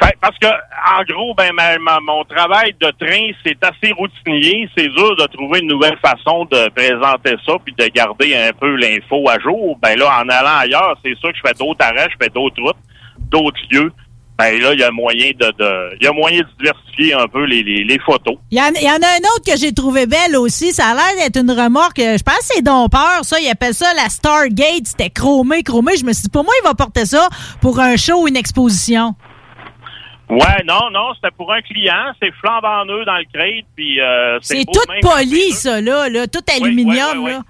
[0.00, 4.68] Fait- parce que, en gros, ben, ma- ma- mon travail de train, c'est assez routinier.
[4.76, 8.76] C'est dur de trouver une nouvelle façon de présenter ça puis de garder un peu
[8.76, 9.76] l'info à jour.
[9.82, 12.62] Ben là, en allant ailleurs, c'est sûr que je fais d'autres arrêts, je fais d'autres
[12.62, 12.76] routes,
[13.30, 13.92] d'autres lieux.
[14.38, 17.26] Ben là, il y a moyen de, de- il y a moyen de diversifier un
[17.26, 18.36] peu les, les, les photos.
[18.52, 20.70] Il y, en, il y en a un autre que j'ai trouvé belle aussi.
[20.72, 21.98] Ça a l'air d'être une remorque.
[21.98, 23.40] euh, Je pense que c'est Dompeur, ça.
[23.40, 24.84] Ils appellent ça la Stargate.
[24.86, 25.96] C'était chromé, chromé.
[25.98, 27.28] Je me suis dit, pour moi, il va porter ça
[27.60, 29.16] pour un show ou une exposition.
[30.30, 32.12] Ouais, non, non, c'était pour un client.
[32.22, 36.26] C'est flambant neuf dans le crate, puis euh, C'est tout poli, ça, là, là.
[36.28, 37.40] Tout aluminium, là.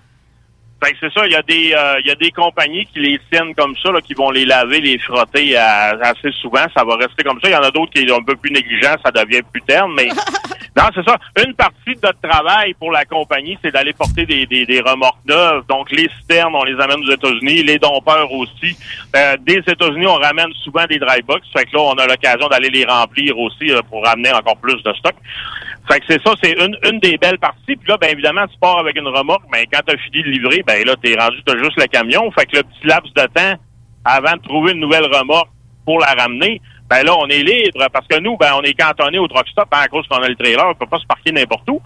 [0.82, 3.00] Fait que c'est ça, il y a des euh, il y a des compagnies qui
[3.00, 6.64] les tiennent comme ça, là, qui vont les laver, les frotter à- assez souvent.
[6.76, 7.48] Ça va rester comme ça.
[7.48, 9.92] Il y en a d'autres qui sont un peu plus négligents, ça devient plus terne,
[9.96, 10.06] mais
[10.76, 11.16] non, c'est ça.
[11.44, 15.18] Une partie de notre travail pour la compagnie, c'est d'aller porter des, des, des remorques
[15.26, 15.64] neuves.
[15.68, 18.76] Donc les citernes, on les amène aux États-Unis, les dompeurs aussi.
[19.16, 21.44] Euh, des États-Unis, on ramène souvent des dry box.
[21.56, 24.80] Fait que là, on a l'occasion d'aller les remplir aussi euh, pour ramener encore plus
[24.82, 25.14] de stock.
[25.90, 27.76] Fait que c'est ça, c'est une, une des belles parties.
[27.76, 30.28] Puis là, ben évidemment, tu pars avec une remorque, mais quand tu as fini de
[30.28, 32.30] livrer, ben là, t'es rendu, t'as juste le camion.
[32.32, 33.54] Fait que le petit laps de temps
[34.04, 35.48] avant de trouver une nouvelle remorque
[35.84, 39.18] pour la ramener, ben là, on est libre parce que nous, ben on est cantonné
[39.18, 41.32] au truck stop hein, à cause qu'on a le trailer, on peut pas se parquer
[41.32, 41.80] n'importe où.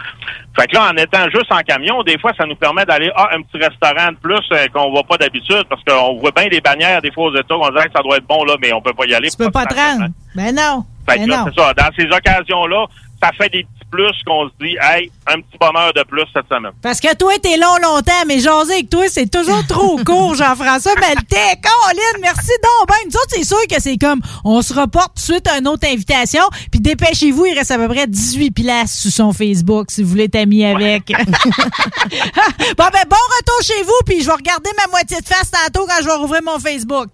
[0.59, 3.35] Fait que là, en étant juste en camion, des fois, ça nous permet d'aller à
[3.35, 6.61] un petit restaurant de plus euh, qu'on voit pas d'habitude parce qu'on voit bien des
[6.61, 8.81] bannières des fois aux États, on dirait que ça doit être bon là, mais on
[8.81, 9.29] peut pas y aller.
[9.29, 10.07] Tu peux pas te rendre.
[10.37, 10.85] Ben non.
[11.09, 11.75] Fait que Ben là, c'est ça.
[11.75, 12.87] Dans ces occasions-là,
[13.21, 16.49] ça fait des petits plus qu'on se dit, hey, un petit bonheur de plus cette
[16.49, 16.73] semaine.
[16.81, 20.95] Parce que toi, t'es long longtemps, mais jaser avec toi, c'est toujours trop court, Jean-François
[20.95, 21.61] Maltais.
[21.63, 22.95] Colin, merci donc ben.
[23.05, 25.69] Nous autres, c'est sûr que c'est comme, on se reporte tout de suite à une
[25.69, 30.03] autre invitation, puis dépêchez-vous, il reste à peu près 18 places sur son Facebook, si
[30.03, 31.09] vous voulez t'amis avec.
[31.09, 35.87] bon, ben, bon retour chez vous, puis je vais regarder ma moitié de face tantôt
[35.87, 37.11] quand je vais rouvrir mon Facebook.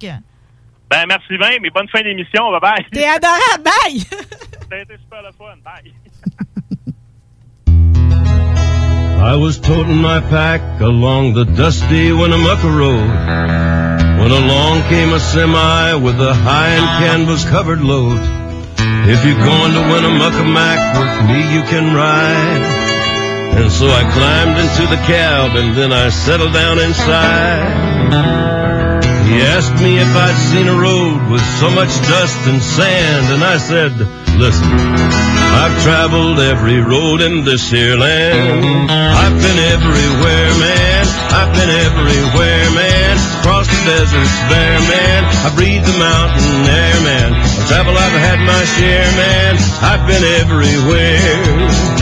[0.90, 2.50] Ben, merci bien, mais bonne fin d'émission.
[2.52, 2.86] Bye bye.
[2.92, 4.00] T'es adorable, bye!
[4.70, 5.56] Ça a été super le fun.
[5.64, 5.92] Bye.
[9.20, 13.10] I was toting my pack along the dusty Winnemucca Road
[14.18, 18.18] when along came a semi with a high and canvas covered load.
[19.06, 22.62] If you're going to Winnemucca Mac with me, you can ride.
[23.58, 27.88] And so I climbed into the cab and then I settled down inside.
[29.28, 33.44] He asked me if I'd seen a road with so much dust and sand, and
[33.44, 33.92] I said,
[34.38, 38.90] listen, I've traveled every road in this here land.
[38.90, 41.04] I've been everywhere, man.
[41.30, 43.16] I've been everywhere, man.
[43.40, 45.24] Across the deserts there, man.
[45.44, 47.30] I breathe the mountain air, man.
[47.32, 49.56] I travel, I've had my share, man.
[49.80, 51.97] I've been everywhere.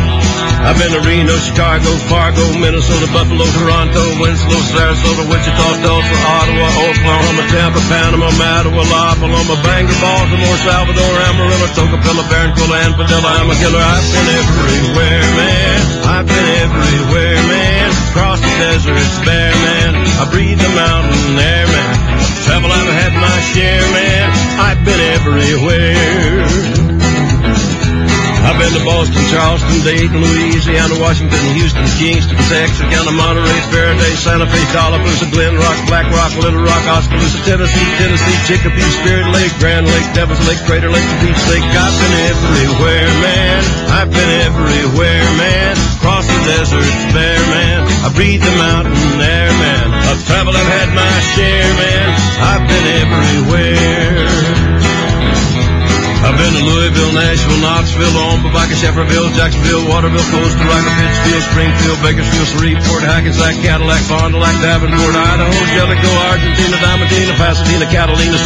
[0.67, 7.43] I've been to Reno, Chicago, Fargo, Minnesota, Buffalo, Toronto, Winslow, Sarasota, Wichita, Tulsa, Ottawa, Oklahoma,
[7.55, 13.31] Tampa, Panama, Mattawa, La Paloma, Bangor, Baltimore, Salvador, Amarillo, Tocopilla, Barranquilla, and Padilla.
[13.39, 13.79] I'm a killer.
[13.79, 15.79] I've been everywhere, man.
[16.03, 17.87] I've been everywhere, man.
[18.11, 19.95] Across the desert, it's bare, man.
[20.19, 21.95] I breathe the mountain air, man.
[22.43, 24.35] Travel, I've had my share, man.
[24.59, 26.76] I've been everywhere.
[28.47, 34.63] I've been to Boston, Charleston, Dayton, Louisiana, Washington, Houston, Kingston, Texarkana, Monterey, Faraday, Santa Fe,
[34.71, 40.07] Tallapoosa, Glen Rock, Black Rock, Little Rock, Oskaloosa, Tennessee, Tennessee, Chicopee, Spirit Lake, Grand Lake,
[40.15, 41.67] Devil's Lake, Crater Lake, the Beach Lake.
[41.75, 43.61] I've been everywhere, man.
[43.91, 45.75] I've been everywhere, man.
[45.99, 47.83] Across the desert, bare, man.
[48.07, 48.95] I breathe the mountain
[49.27, 49.91] air, man.
[50.07, 52.09] I've traveled, I've had my share, man.
[52.39, 54.26] I've been everywhere.
[56.25, 61.99] I've been to Louisville, Nashville, Knoxville, Omaha, Baca, Shefferville, Jacksonville, Waterville, Costa Rica, Pittsfield, Springfield,
[62.01, 68.39] Bakersfield, Shreveport, Hackensack, Cadillac, Fond du Lac, Davenport, Idaho, Jellicoe, Argentina, Diamantina, Pasadena, Catalina,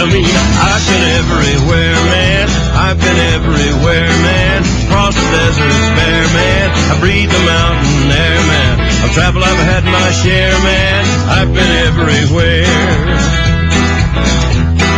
[0.00, 0.24] I mean?
[0.24, 2.46] I've been everywhere, man.
[2.78, 4.64] I've been everywhere, man.
[4.88, 6.66] Across the deserts, bare, man.
[6.90, 8.74] I breathe the mountain air, man.
[9.04, 11.04] I've traveled, I've had my share, man.
[11.28, 13.28] I've been everywhere.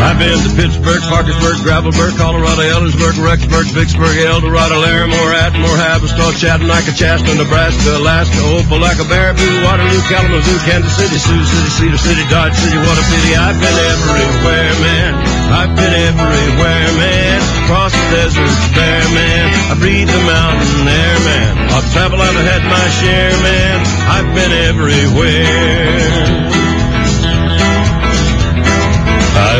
[0.01, 6.33] I've been to Pittsburgh, Parkersburg, Gravelburg, Colorado, Ellersburg, Rexburg, Vicksburg, El Dorado, Larimore, Atmore, Haverstraw,
[6.41, 12.57] Chattanooga, Chasta, Nebraska, Alaska, Opelika, Baraboo, Waterloo, Kalamazoo, Kansas City, Sioux City, Cedar City, Dodge
[12.57, 13.37] City, what a pity.
[13.37, 15.13] I've been everywhere, man.
[15.53, 17.39] I've been everywhere, man.
[17.69, 19.53] Across the desert, bare, man.
[19.69, 21.53] I breathe the mountain air, man.
[21.77, 23.85] I've traveled, I've had my share, man.
[24.09, 26.60] I've been everywhere.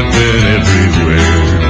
[0.03, 1.70] I've been everywhere.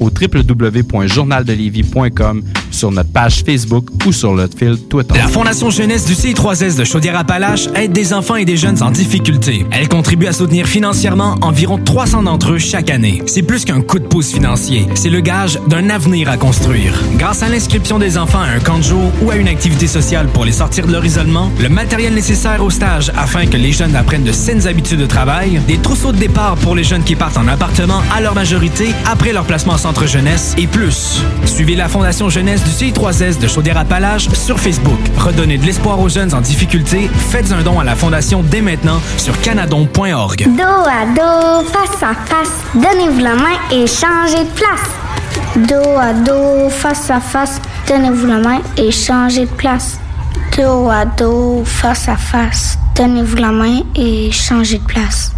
[0.00, 5.14] au www.journaldelévis.com, sur notre page Facebook ou sur notre fil Twitter.
[5.16, 9.64] La Fondation Jeunesse du CI3S de Chaudière-Appalaches aide des enfants et des jeunes en difficulté.
[9.70, 13.22] Elle contribue à soutenir financièrement environ 300 d'entre eux chaque année.
[13.26, 16.94] C'est plus qu'un coup de pouce financier, c'est le gage d'un avenir à construire.
[17.16, 20.26] Grâce à l'inscription des enfants à un camp de jour ou à une activité sociale
[20.28, 23.96] pour les sortir de leur isolement, le matériel nécessaire au stage afin que les jeunes
[23.96, 27.38] apprennent de saines habitudes de travail, des trousseaux de départ pour les jeunes qui partent
[27.38, 31.22] en appartement à leur majorité après leur placement en jeunesse et plus.
[31.46, 34.98] Suivez la Fondation Jeunesse du CI3S de Chaudière-Appalaches sur Facebook.
[35.16, 37.08] Redonnez de l'espoir aux jeunes en difficulté.
[37.30, 40.46] Faites un don à la Fondation dès maintenant sur canadon.org.
[40.56, 44.90] Dos à dos, face à face, donnez-vous la main et changez de place.
[45.56, 49.98] Dos à dos, face à face, donnez-vous la main et changez de place.
[50.56, 55.32] Dos à dos, face à face, donnez-vous la main et changez de place.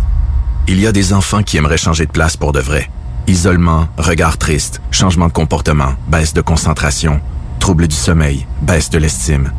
[0.68, 2.90] Il y a des enfants qui aimeraient changer de place pour de vrai.
[3.28, 7.20] Isolement, regard triste, changement de comportement, baisse de concentration,
[7.58, 9.52] trouble du sommeil, baisse de l'estime.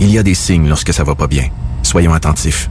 [0.00, 1.48] Il y a des signes lorsque ça va pas bien.
[1.82, 2.70] Soyons attentifs.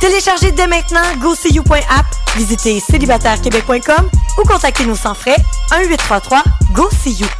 [0.00, 5.36] Téléchargez dès maintenant GoSeeYou.app, visitez célibatairequebec.com ou contactez-nous sans frais
[5.70, 7.39] 1-833-GO-SEE-YOU.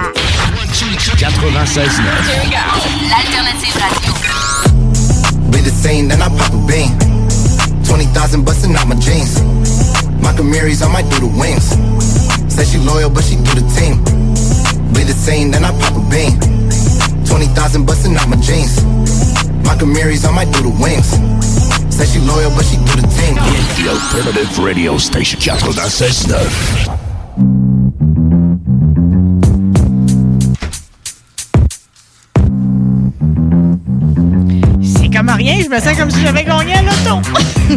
[1.01, 1.97] 96
[3.09, 4.13] L'alternative radio.
[5.51, 6.93] Be the same, then I pop a bean.
[7.85, 9.41] 20,000 busting out my jeans.
[10.21, 11.73] My Camaries, I might do the wings.
[12.53, 13.97] Said she loyal, but she do the team.
[14.93, 16.37] Be the same, then I pop a bean.
[17.25, 18.83] 20,000 busting out my jeans.
[19.65, 21.17] My Camaries, I might do the wings.
[21.89, 23.35] Said she loyal, but she do the team.
[23.81, 26.90] The Alternative Radio Station 96.9.
[35.71, 37.21] me sens comme si j'avais gagné à l'auto.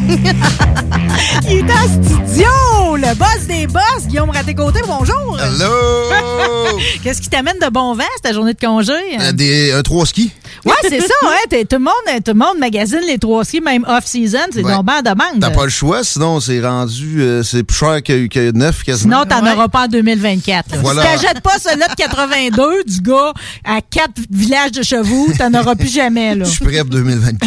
[1.49, 5.39] Il est en studio, le boss des boss, Guillaume Raté-Côté, bonjour.
[5.39, 6.79] Hello!
[7.05, 8.93] Qu'est-ce qui t'amène de bon vent, ta journée de congé?
[9.21, 10.33] Euh, des, un trois skis.
[10.65, 11.36] Ouais, c'est ça, ouais.
[11.51, 11.93] t'es- Tout le, monde,
[12.24, 14.73] tout le monde magasine les trois skis, même off-season, c'est Ouais.
[14.73, 15.41] donc bien en demande.
[15.41, 19.23] T'as pas le choix, sinon c'est rendu, euh, c'est plus cher que, que neuf quasiment.
[19.24, 20.73] Sinon, t'en auras pas en 2024.
[20.73, 20.78] là.
[20.81, 21.03] Voilà.
[21.03, 23.32] Si t'achètes pas celui-là de 82 du gars
[23.65, 26.35] à quatre villages de chevaux, t'en auras plus jamais.
[26.35, 26.45] Là.
[26.45, 27.39] Je suis prêt pour 2024.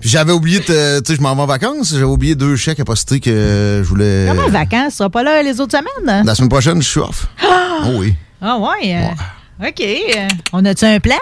[0.00, 2.78] Puis J'avais oublié, de- tu sais, je m'en vais en vacances, j'avais oublié deux chèques
[2.78, 4.26] à poster que je voulais.
[4.28, 4.92] Comment les vacances?
[4.92, 6.24] Tu seras pas là les autres semaines?
[6.24, 7.26] La semaine prochaine, je suis off.
[7.44, 8.14] Oh oui.
[8.40, 8.94] Ah ouais.
[8.94, 9.08] euh,
[9.60, 9.80] OK.
[9.80, 11.16] euh, on a-tu un plan?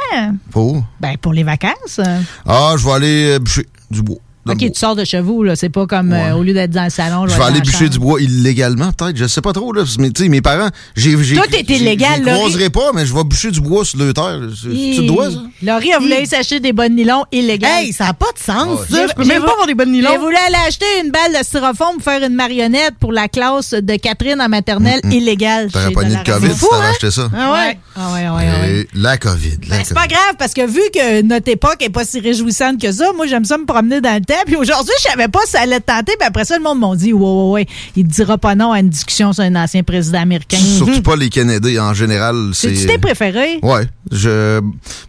[0.51, 0.85] Pour?
[1.01, 2.01] Ben, pour les vacances.
[2.47, 4.19] Ah, je vais aller euh, bûcher du bois.
[4.52, 4.68] OK, bois.
[4.70, 5.56] tu sors de chez vous, là.
[5.56, 7.27] C'est pas comme euh, au lieu d'être dans le salon.
[7.27, 7.90] Je vais aller bûcher chambre.
[7.90, 9.16] du bois illégalement, peut-être.
[9.16, 9.82] Je sais pas trop, là.
[9.98, 11.12] Mais tu sais, mes parents, j'ai.
[11.14, 12.39] Tout est illégal, Je Laurie.
[12.39, 14.40] croiserai pas, mais je vais bûcher du bois sur le terre.
[14.62, 15.39] Tu dois, ça?
[15.62, 17.85] Laurie a voulu aller s'acheter des bonnes nylons illégales.
[17.85, 18.86] Hey, ça n'a pas de sens, Ouais.
[18.90, 19.06] ça.
[19.09, 20.18] Je peux même pas avoir des bonnes nylons.
[20.18, 23.97] voulu aller acheter une balle de styrofoam pour faire une marionnette pour la classe de
[23.97, 25.70] Catherine en maternelle illégale.
[25.70, 26.24] T'aurais le Dollarama.
[26.24, 26.90] COVID si t'avais hein?
[26.90, 27.28] acheté ça.
[27.36, 27.78] Ah ouais?
[27.97, 29.56] Ah ouais, ouais, la COVID.
[29.68, 32.93] Ben, c'est pas grave, parce que vu que notre époque est pas si réjouissante que
[32.93, 34.35] ça, moi, j'aime ça me promener dans le temps.
[34.45, 36.15] Puis aujourd'hui, je savais pas si ça allait te tenter.
[36.19, 38.73] Puis après ça, le monde m'a dit, ouais, ouais, ouais, il te dira pas non
[38.73, 40.59] à une discussion sur un ancien président américain.
[40.59, 42.51] Surtout pas les Kennedy en général.
[42.53, 43.59] C'est C'est-tu tes préférés?
[43.63, 44.61] Ouais, je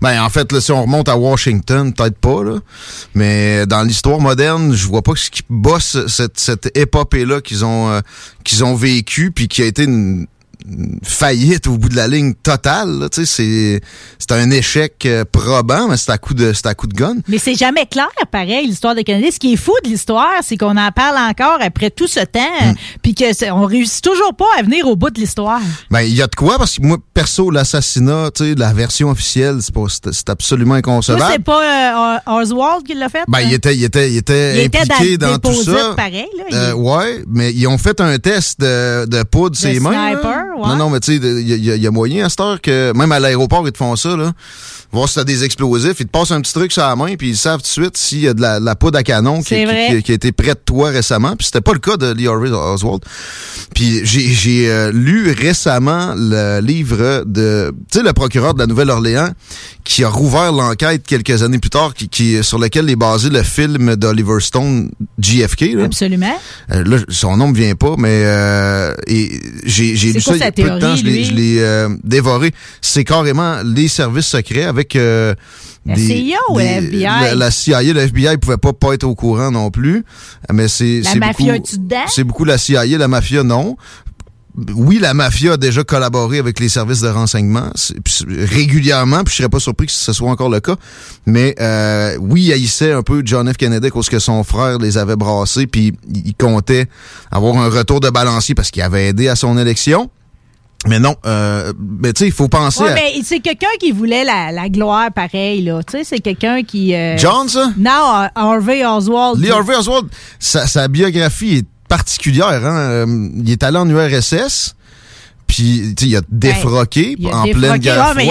[0.02, 2.60] ben en fait là, si on remonte à Washington, peut-être pas là,
[3.14, 7.66] mais dans l'histoire moderne, je vois pas ce qui bosse cette, cette épopée là qu'ils
[7.66, 8.02] ont euh,
[8.44, 10.28] qu'ils ont vécu puis qui a été une
[11.03, 13.81] faillite au bout de la ligne totale, là, tu sais, c'est
[14.19, 17.15] c'est un échec euh, probant, mais c'est à coup de c'est à coup de gun.
[17.27, 19.31] Mais c'est jamais clair, pareil, l'histoire des Canadiens.
[19.31, 22.39] Ce qui est fou de l'histoire, c'est qu'on en parle encore après tout ce temps,
[22.61, 22.73] Hmm.
[23.03, 25.60] puis que c'est- on réussit toujours pas à venir au bout de l'histoire.
[25.91, 29.10] Ben, il y a de quoi, parce que moi, perso, l'assassinat, tu sais, la version
[29.10, 31.23] officielle, c'est pas, c'est c'est absolument inconcevable.
[31.31, 33.23] c'est pas euh, Oswald qui l'a fait?
[33.27, 35.94] Ben, il était, il était, il était Il était impliqué dans tout ça.
[35.95, 36.44] pareil, là.
[36.49, 39.91] Il- Euh, ouais, mais ils ont fait un test de, de poudre De ses mains.
[40.14, 40.45] là.
[40.57, 40.67] Ouais.
[40.67, 43.11] Non, non, mais tu sais, il y, y a moyen à cette heure que, même
[43.11, 44.34] à l'aéroport, ils te font ça, là.
[44.91, 45.99] Voir si t'as des explosifs.
[45.99, 47.97] Ils te passent un petit truc sur la main, puis ils savent tout de suite
[47.97, 49.88] s'il y a de la, de la poudre à canon qui, C'est qui- vrai.
[49.97, 51.35] qui- qui a été près de toi récemment.
[51.35, 53.01] Puis c'était pas le cas de Lee Harvey Oswald.
[53.76, 59.31] Puis j'ai, euh, lu récemment le livre de, tu sais, le procureur de la Nouvelle-Orléans
[59.84, 63.43] qui a rouvert l'enquête quelques années plus tard, qui, qui sur lequel est basé le
[63.43, 65.73] film d'Oliver Stone, JFK.
[65.76, 65.84] Là.
[65.85, 66.35] Absolument.
[66.72, 70.39] Euh, là, son nom me vient pas, mais euh, et j'ai, lu quoi ça il
[70.39, 72.51] y a peu de temps, je l'ai, dévoré.
[72.81, 75.34] C'est carrément les services secrets avec euh,
[75.86, 77.04] La CIA ou des- la FBI?
[77.04, 80.04] La, la CIA, le FBI pouvait pas pas être au courant non plus,
[80.54, 81.54] mais c'est La c'est mafia,
[82.08, 83.76] c'est beaucoup la CIA, la mafia non.
[84.74, 87.70] Oui, la mafia a déjà collaboré avec les services de renseignement
[88.28, 90.76] régulièrement, puis je serais pas surpris que ce soit encore le cas.
[91.28, 93.58] Mais euh, oui, il haïssait un peu John F.
[93.58, 96.88] Kennedy parce que son frère les avait brassés, puis il comptait
[97.32, 100.10] avoir un retour de balancier parce qu'il avait aidé à son élection.
[100.86, 102.94] Mais non, euh, mais tu sais, il faut penser Ouais, à...
[102.94, 105.82] mais c'est quelqu'un qui voulait la, la gloire pareil, là.
[105.84, 106.94] Tu sais, c'est quelqu'un qui.
[106.94, 107.72] euh, John, ça?
[107.78, 107.91] Non,
[108.24, 109.40] euh, Harvey Oswald.
[109.41, 110.08] Lee Harvey Oswald,
[110.40, 112.64] sa, sa biographie est particulière.
[112.66, 112.78] Hein?
[112.78, 114.76] Euh, Il est allé en URSS,
[115.48, 117.68] puis tu sais, il a défroqué Ben, Il a en défroqué.
[117.68, 118.30] pleine guerre Ah, mais il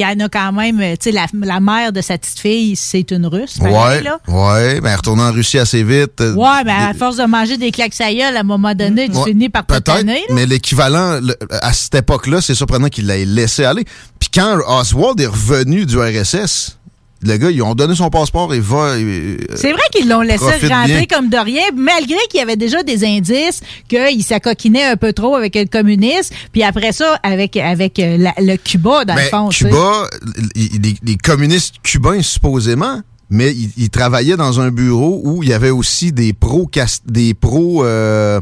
[0.00, 0.80] y, en y en a quand même.
[0.80, 3.58] euh, Tu sais, la, la mère de sa petite fille, c'est une russe.
[3.58, 6.20] pareil, Ouais, ben retourner en Russie assez vite.
[6.20, 9.08] euh, Ouais, mais à force de manger des claques à gueule, à un moment donné,
[9.08, 13.24] tu Ouais, finis par Peut-être, mais l'équivalent le- à cette époque-là, c'est surprenant qu'il l'ait
[13.24, 13.84] laissé aller.
[14.18, 16.78] Puis quand Oswald est revenu du RSS,
[17.24, 18.94] le gars, ils ont donné son passeport et va.
[18.96, 21.04] euh, C'est vrai qu'ils l'ont laissé rentrer bien.
[21.06, 25.34] comme de rien, malgré qu'il y avait déjà des indices qu'il s'acoquinait un peu trop
[25.34, 29.28] avec le communiste, puis après ça, avec, avec euh, la- le Cuba, dans Ben, le
[29.28, 29.48] fond.
[29.48, 29.70] tu sais.
[29.70, 30.08] Cuba,
[30.54, 35.70] les, communistes cubains, supposément, mais ils, ils travaillaient dans un bureau où il y avait
[35.70, 36.70] aussi des pros
[37.06, 38.40] des pros euh,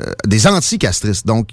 [0.00, 1.26] euh, des anti-castristes.
[1.26, 1.48] Donc,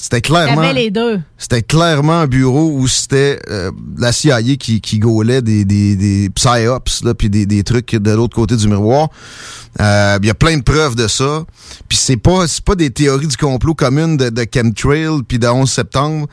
[0.00, 0.70] c'était clairement.
[0.72, 1.20] Les deux.
[1.38, 6.30] C'était clairement un bureau où c'était euh, la CIA qui, qui gaulait des, des, des
[6.30, 9.08] psyops, là, puis des, des trucs de l'autre côté du miroir.
[9.80, 11.44] Euh, Il y a plein de preuves de ça.
[11.88, 15.48] Puis c'est pas c'est pas des théories du complot communes de, de chemtrail puis de
[15.48, 16.28] 11 septembre.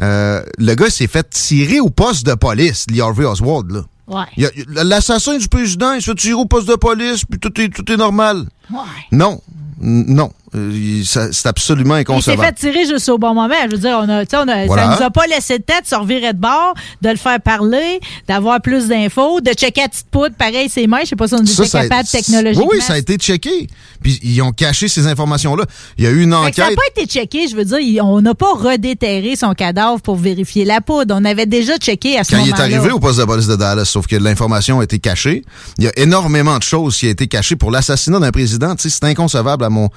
[0.00, 3.70] Euh, le gars s'est fait tirer au poste de police, Lee Harvey Oswald.
[3.72, 3.82] Là.
[4.06, 4.54] Ouais.
[4.68, 7.90] L'assassin du président, il se fait tirer au poste de police, puis tout est, tout
[7.92, 8.46] est normal.
[8.70, 8.78] Ouais.
[9.12, 9.40] Non.
[9.80, 10.30] Non.
[10.56, 12.42] Euh, C'est absolument Il s'est inconcevable.
[12.42, 13.54] fait tirer juste au bon moment.
[13.66, 14.82] Je veux dire, on a, on a, Voilà.
[14.90, 18.00] ça nous a pas laissé de tête se revirer de bord, de le faire parler,
[18.26, 21.00] d'avoir plus d'infos, de checker à petite poudre, pareil, ses mains.
[21.02, 22.66] Je sais pas si on était a- capable technologiquement.
[22.72, 23.68] Oui, oui, ça a été checké.
[24.02, 25.64] Puis ils ont caché ces informations-là.
[25.98, 26.76] Il y a eu une que ça n'a enquête.
[26.76, 30.80] pas été checké, je veux dire, on n'a pas redéterré son cadavre pour vérifier la
[30.80, 31.14] poudre.
[31.16, 32.64] On avait déjà checké à ce Quand il est moment-là.
[32.76, 35.44] arrivé au poste de police de Dallas, sauf que l'information a été cachée.
[35.78, 38.57] Il y a énormément de choses qui ont été cachées pour l'assassinat d'un président.
[38.78, 39.88] C'est inconcevable à mon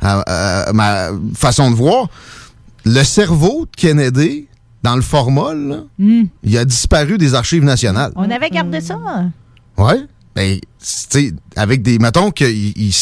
[0.00, 2.08] à- à ma façon de voir.
[2.84, 4.46] Le cerveau de Kennedy,
[4.82, 6.24] dans le formol, là, Hmm.
[6.44, 8.12] il a disparu des archives nationales.
[8.16, 8.96] On avait gardé ça.
[9.76, 10.00] Ouais.
[10.36, 10.58] Ben,
[11.10, 11.98] tu avec des.
[11.98, 12.48] Mettons qu'il
[12.78, 12.94] il,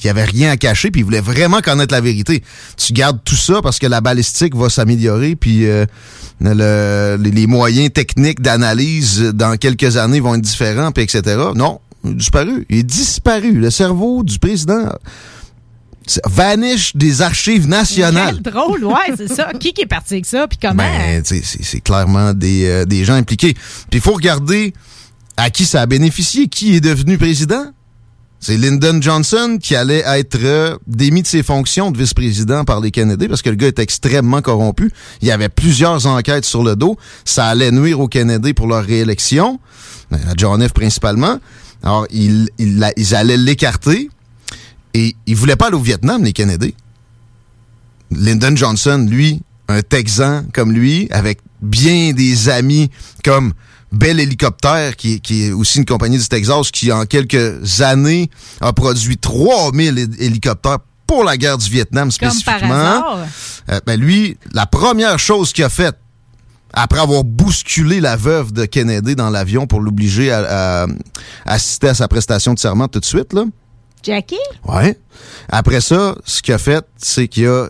[0.00, 2.42] il y avait rien à cacher, puis il voulait vraiment connaître la vérité.
[2.76, 5.86] Tu gardes tout ça parce que la balistique va s'améliorer, puis euh,
[6.40, 11.22] le- les, les moyens techniques d'analyse dans quelques années vont être différents, puis etc.
[11.54, 12.66] Non, disparu.
[12.68, 13.52] Il est disparu.
[13.52, 14.88] Le cerveau du président
[16.24, 18.40] vanish des archives nationales.
[18.42, 19.50] Quel drôle, ouais, c'est ça.
[19.58, 20.82] Qui qui est parti avec ça, puis comment?
[20.82, 23.54] Ben, c'est clairement des, euh, des gens impliqués.
[23.54, 24.72] Puis il faut regarder
[25.36, 27.66] à qui ça a bénéficié, qui est devenu président?
[28.40, 32.92] C'est Lyndon Johnson qui allait être euh, démis de ses fonctions de vice-président par les
[32.92, 34.92] Kennedy parce que le gars est extrêmement corrompu.
[35.20, 36.96] Il y avait plusieurs enquêtes sur le dos.
[37.24, 39.58] Ça allait nuire aux Kennedy pour leur réélection,
[40.12, 40.72] euh, à John F.
[40.72, 41.38] principalement.
[41.82, 44.10] Alors, ils, ils, la- ils allaient l'écarter
[44.94, 46.74] et ils voulaient pas aller au Vietnam, les Kennedy.
[48.10, 52.90] Lyndon Johnson, lui, un Texan comme lui, avec bien des amis
[53.24, 53.52] comme
[53.92, 58.30] Bell Hélicoptère, qui, est- qui est aussi une compagnie du Texas, qui en quelques années
[58.60, 62.74] a produit 3000 hé- hélicoptères pour la guerre du Vietnam Comme par spécifiquement.
[62.74, 63.18] hasard.
[63.70, 65.96] Euh, ben lui, la première chose qu'il a faite,
[66.72, 70.86] après avoir bousculé la veuve de Kennedy dans l'avion pour l'obliger à, à
[71.46, 73.44] assister à sa prestation de serment tout de suite, là,
[74.02, 74.36] Jackie?
[74.66, 74.96] Ouais.
[75.48, 77.68] Après ça, ce qu'il a fait, c'est qu'il a,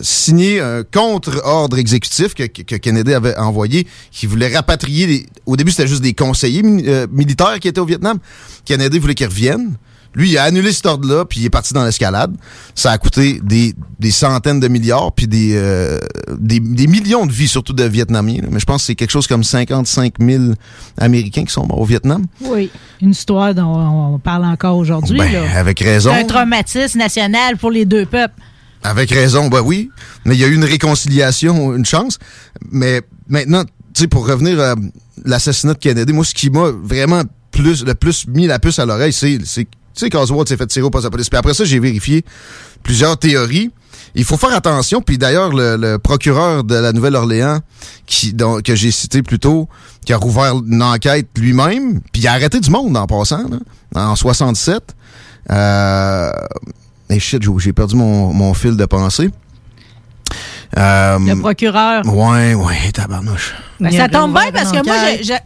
[0.00, 5.06] signé un contre-ordre exécutif que, que Kennedy avait envoyé, qui voulait rapatrier.
[5.06, 8.18] Les, au début, c'était juste des conseillers mi- euh, militaires qui étaient au Vietnam.
[8.64, 9.76] Kennedy voulait qu'ils reviennent.
[10.14, 12.34] Lui, il a annulé cet ordre-là, puis il est parti dans l'escalade.
[12.74, 15.98] Ça a coûté des, des centaines de milliards, puis des, euh,
[16.36, 18.42] des, des millions de vies, surtout de Vietnamiens.
[18.42, 18.48] là.
[18.50, 20.44] Mais je pense que c'est quelque chose comme 55 000
[20.98, 22.26] Américains qui sont morts au Vietnam.
[22.42, 22.70] Oui.
[23.00, 25.18] Une histoire dont on parle encore aujourd'hui.
[25.18, 26.12] Ben, avec raison.
[26.12, 28.34] Un traumatisme national pour les deux peuples.
[28.82, 29.90] Avec raison, ben oui.
[30.24, 32.18] Mais il y a eu une réconciliation, une chance.
[32.72, 34.74] Mais maintenant, tu sais, pour revenir à
[35.24, 38.86] l'assassinat de Kennedy, moi, ce qui m'a vraiment plus, le plus mis la puce à
[38.86, 39.66] l'oreille, c'est, c'est,
[40.00, 41.28] tu sais, qu'Oswald s'est fait tirer au poste de police.
[41.28, 42.24] Puis après ça, j'ai vérifié
[42.82, 43.70] plusieurs théories.
[44.14, 45.02] Il faut faire attention.
[45.02, 47.60] Puis d'ailleurs, le, le procureur de la Nouvelle-Orléans,
[48.06, 49.68] qui, que j'ai cité plus tôt,
[50.04, 54.08] qui a rouvert une enquête lui-même, puis il a arrêté du monde en passant, là,
[54.08, 54.96] en 67.
[55.50, 56.30] Euh,
[57.08, 59.30] et shit, j'ai perdu mon, mon fil de pensée.
[60.78, 62.02] Euh, Le procureur.
[62.06, 63.54] Ouais, ouais, tabarnouche.
[63.80, 64.94] Ben, ça tombe bien parce que moi,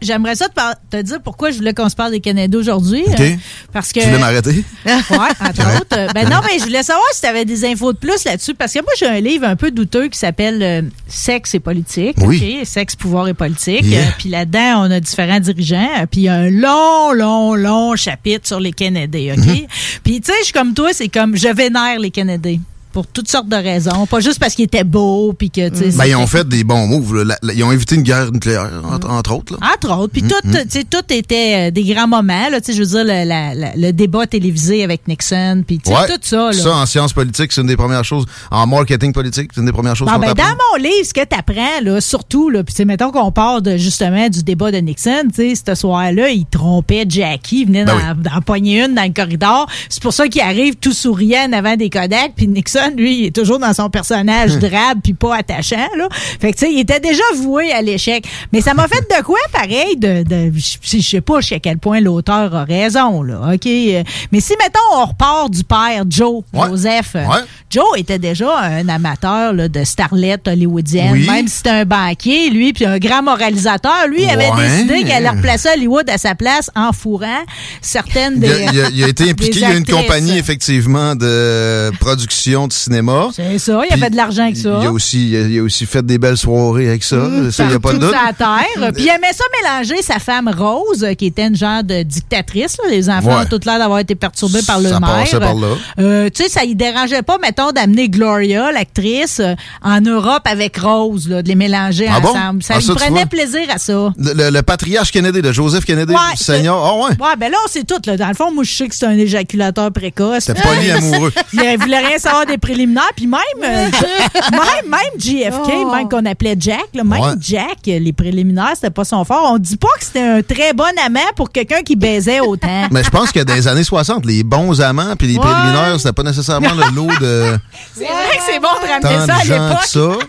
[0.01, 3.01] j'aimerais ça te, par- te dire pourquoi je voulais qu'on se parle des Canadiens aujourd'hui.
[3.07, 3.19] OK.
[3.19, 3.31] euh,
[3.71, 4.01] Parce que.
[4.01, 4.63] Tu voulais m'arrêter?
[4.85, 4.91] Ouais,
[5.39, 5.97] entre autres.
[5.97, 8.53] Euh, Ben non, mais je voulais savoir si tu avais des infos de plus là-dessus.
[8.53, 12.17] Parce que moi, j'ai un livre un peu douteux qui s'appelle euh, Sexe et politique.
[12.21, 12.57] Oui.
[12.61, 12.67] OK?
[12.67, 13.83] Sexe, pouvoir et politique.
[13.85, 14.01] Yeah.
[14.01, 16.05] Euh, puis là-dedans, on a différents dirigeants.
[16.11, 19.35] Puis il y a un long, long, long chapitre sur les Canadiens.
[19.37, 19.45] OK?
[19.45, 19.67] Mm-hmm.
[20.03, 22.59] Puis tu sais, je suis comme toi, c'est comme je vénère les Canadiens.
[22.95, 24.05] Pour toutes sortes de raisons.
[24.05, 25.33] Pas juste parce qu'ils étaient beaux.
[25.37, 25.97] Puis que, tu sais.
[25.97, 27.23] Ben, ils ont fait des bons moves.
[27.23, 27.35] là.
[27.53, 29.53] Ils ont évité une guerre nucléaire, entre, entre autres.
[29.59, 29.67] Là.
[29.75, 30.13] Entre autres.
[30.13, 30.83] Puis Mm, tout, mm.
[30.89, 32.49] tout était euh, des grands moments.
[32.49, 35.61] Là, je veux dire, le, la- la- le débat télévisé avec Nixon.
[35.67, 36.07] Puis Ouais.
[36.07, 36.47] tout ça.
[36.47, 36.53] Là.
[36.53, 38.25] Ça, en sciences politiques, c'est une des premières choses.
[38.49, 41.13] En marketing politique, c'est une des premières choses Bon, qu'on ben, dans mon livre, ce
[41.13, 44.77] que tu apprends, là, surtout, là, puis mettons qu'on part de, justement du débat de
[44.77, 48.15] Nixon, tu sais, ce soir-là, il trompait Jackie, il venait Ben
[48.45, 49.67] pogner une dans le corridor.
[49.89, 53.25] C'est pour ça qu'il arrive tout souriant en avant des Kodak, puis Nixon, Lui, il
[53.27, 54.59] est toujours dans son personnage Hum.
[54.59, 55.87] drabe puis pas attachant.
[55.97, 56.07] Là.
[56.11, 58.25] Fait que, tu sais, il était déjà voué à l'échec.
[58.51, 61.77] Mais ça m'a fait de quoi, pareil, de, de je je sais pas jusqu'à quel
[61.77, 63.21] point l'auteur a raison.
[63.23, 63.65] Là, OK?
[63.65, 67.11] Mais si, mettons, on repart du père, Joe, Joseph.
[67.15, 67.23] euh,
[67.69, 71.11] Joe était déjà un amateur là, de starlette hollywoodienne.
[71.13, 71.27] Oui.
[71.27, 75.29] Même si c'était un banquier, lui, puis un grand moralisateur, lui, avait décidé qu'il allait
[75.29, 77.43] replacer Hollywood à sa place en fourrant
[77.81, 78.51] certaines Il des.
[78.51, 82.67] a, il a- il a été impliqué, il y a une compagnie effectivement de production
[82.67, 83.29] de cinéma.
[83.35, 84.77] C'est ça, il a fait de l'argent avec ça.
[84.81, 87.17] Il a aussi, il a, il a aussi fait des belles soirées avec ça.
[87.51, 88.11] ça, il a pas de doute.
[88.37, 88.91] terre.
[88.93, 92.77] Puis il aimait ça mélanger sa femme Rose, qui était une genre de dictatrice.
[92.83, 92.89] là.
[92.89, 93.43] Les enfants Ouais.
[93.43, 95.09] ont tout l'air d'avoir été perturbés par le Ça maire.
[95.15, 95.67] passait par là.
[95.99, 99.53] Euh, tu sais, ça y dérangeait pas, mettons, d'amener Gloria, l'actrice, euh,
[99.83, 102.29] en Europe avec Rose, là, de les mélanger Ah bon?
[102.29, 102.63] ensemble.
[102.63, 104.13] Ça Ah, lui ça, tu prenait plaisir à ça.
[104.17, 106.77] Le, le- le patriarche Kennedy, de Joseph Kennedy, Ouais, Seigneur.
[106.83, 107.11] Ah ouais.
[107.19, 107.95] Ouais, ben là, on sait tout.
[108.05, 108.17] Là.
[108.17, 110.45] Dans le fond, moi, je sais que c'est un éjaculateur précoce.
[110.45, 111.31] C'était polyamoureux.
[111.53, 113.11] Il euh, voulait rien savoir des préliminaires.
[113.15, 113.89] Puis même, euh,
[114.51, 117.33] même, même JFK, même qu'on appelait Jack, là, même Ouais.
[117.39, 119.51] Jack, les préliminaires, c'était pas son fort.
[119.53, 122.87] On dit pas que c'était un très bon amant pour quelqu'un qui baisait autant.
[122.91, 125.41] Mais je pense que dans les années 60, les bons amants puis les Ouais.
[125.41, 127.57] préliminaires, c'était pas nécessairement le lot de
[127.95, 129.81] C'est vrai que c'est bon de ramener ça à l'époque.
[129.83, 130.25] que ça.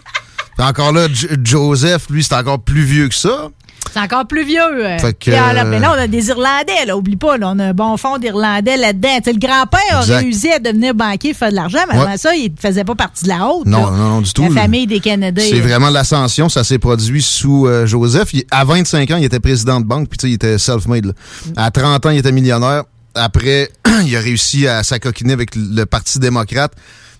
[0.59, 3.49] Puis encore là, J- Joseph, lui, c'est encore plus vieux que ça.
[3.93, 4.61] C'est encore plus vieux.
[4.61, 4.99] euh.
[4.99, 6.97] Fait que- ah, là, mais là, on a des Irlandais, là.
[6.97, 9.09] Oublie pas, là, on a un bon fond d'Irlandais là-dedans.
[9.27, 12.05] Le grand-père a réussi à devenir banquier, faire de l'argent, mais Ouais.
[12.05, 13.67] avant ça, il faisait pas partie de la haute.
[13.67, 14.43] Non, non, non, du tout.
[14.53, 15.45] La famille des Canadiens.
[15.49, 18.33] C'est vraiment l'ascension, ça s'est produit sous euh, Joseph.
[18.35, 21.07] Il- à 25 ans, il était président de banque, puis tu sais, il était self-made.
[21.07, 21.13] là.
[21.57, 22.85] À 30 ans, il était millionnaire.
[23.15, 23.71] Après,
[24.07, 26.73] il a réussi à s'acoquiner avec le Parti démocrate,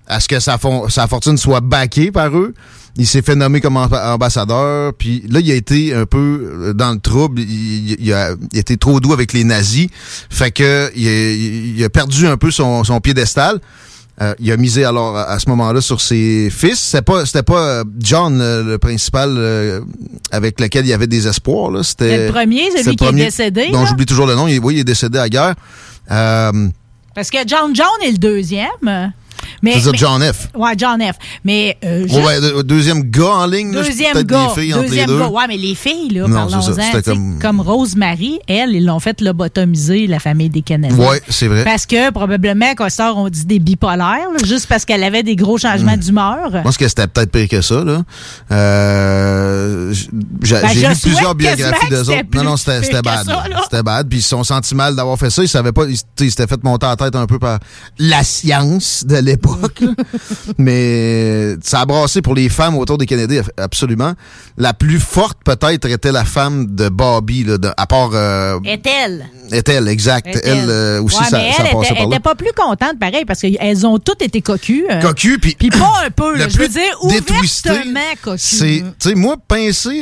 [0.09, 2.55] à ce que sa, fon- sa fortune soit backée par eux.
[2.99, 6.19] Il s'est fait nommer comme amb- ambassadeur, puis là, il a été un peu
[6.69, 7.41] euh, dans le trouble.
[7.41, 9.89] Il, a, il a été trop doux avec les nazis.
[10.31, 11.33] Fait que il a,
[11.79, 13.61] il a perdu un peu son, son piédestal.
[14.23, 16.79] Euh, il a misé alors à, ce moment-là sur ses fils.
[16.79, 19.83] C'était pas, c'était pas euh, John le principal euh,
[20.31, 21.71] avec lequel il y avait des espoirs.
[21.71, 21.83] Là.
[21.83, 24.49] C'était le premier, celui le qui est premier décédé, Dont j'oublie toujours le nom.
[24.49, 25.55] Il, oui, il est décédé à la guerre.
[26.11, 26.69] Euh,
[27.15, 29.13] Parce que John John est le deuxième.
[29.63, 30.49] Mais, C'est ça, mais- John F.
[30.55, 31.17] Ouais, John F.
[31.45, 33.73] Mais euh, juste- ouais, de- deuxième gars en ligne.
[33.73, 34.47] là, Deuxième peut-être gars.
[34.55, 35.19] des filles entre les deuxième deux.
[35.19, 35.29] gars.
[35.29, 37.03] Ouais, mais les filles, là, Non, parlons-en.
[37.03, 40.97] comme- Comme Rosemary, elle, ils l'ont fait lobotomiser, la famille des Canadiens.
[40.99, 41.65] Ouais, c'est vrai.
[41.65, 45.37] Parce que probablement, quand sort, on dit des bipolaires, là, juste parce qu'elle avait des
[45.37, 46.51] gros changements d'humeur.
[46.53, 47.83] Je pense que c'était peut-être pire que ça.
[47.85, 48.03] Là.
[48.53, 49.16] Euh,
[50.43, 52.23] j'ai Ben, lu plusieurs biographies d'eux autres.
[52.35, 53.27] Non, non, c'était bad.
[53.65, 54.09] C'était bad.
[54.09, 55.43] Puis ils se sont sentis mal d'avoir fait ça.
[55.43, 55.85] Ils savaient pas.
[55.87, 55.97] Ils,
[56.31, 57.59] s'étaient fait monter en tête un peu par
[57.99, 59.83] la science de l'époque.
[60.59, 64.13] Mais ça a brassé pour les femmes autour des Canadiens, absolument.
[64.57, 68.11] La plus forte, peut-être, était la femme de Bobby, là, de- à part.
[68.15, 69.27] Euh, Est-elle?
[69.53, 70.27] est-elle, exact.
[70.45, 72.07] Elle euh, aussi, Ouais, ça, ça elle passait était, par elle là.
[72.17, 74.87] était pas plus contente, pareil, parce qu'elles ont toutes été cocues.
[74.91, 78.39] euh, Cocu, puis Puis pas un peu, le je veux dire, ouvertement cocu.
[78.39, 79.37] C'est, tu sais, moi,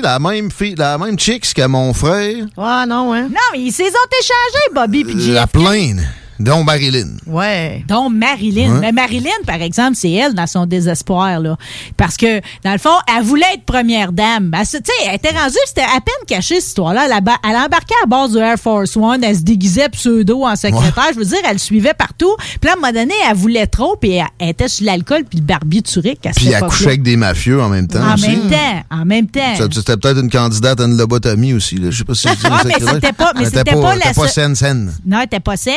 [0.01, 3.23] la même fille, la même chicks que mon frère, Ouais, non, ouais.
[3.23, 6.07] Non, mais ils s'est ont échangés, Bobby puis la plaine,
[6.41, 7.17] dont Marilyn.
[7.27, 7.85] Ouais.
[7.89, 8.75] Donc, Marilyn.
[8.75, 8.81] Ouais.
[8.81, 11.57] Mais Marilyn, par exemple, c'est elle dans son désespoir, là.
[11.97, 14.53] Parce que, dans le fond, elle voulait être première dame.
[14.59, 17.07] Elle, se- sais, elle était rendue, c'était à peine caché, cette histoire-là.
[17.07, 17.13] Elle,
[17.49, 21.11] elle embarquait à bord du Air Force One, elle se déguisait pseudo en secrétaire.
[21.15, 22.35] Je veux dire, elle le suivait partout.
[22.39, 25.25] Puis là, à un moment donné, elle voulait trop, puis elle, elle était sur l'alcool
[25.29, 26.29] puis le barbiturique.
[26.37, 28.03] Puis elle couchait avec des mafieux en même temps.
[28.05, 28.29] En aussi.
[28.29, 29.55] même temps, en même temps.
[29.57, 31.77] Ça, C'était peut-être une candidate à une lobotomie aussi.
[31.77, 31.91] Là.
[31.91, 32.35] Je sais pas si Ah,
[32.65, 34.93] mais c'était pas- mais c'était pas la elle était pas saine, saine.
[35.07, 35.75] Non, elle était pas saine,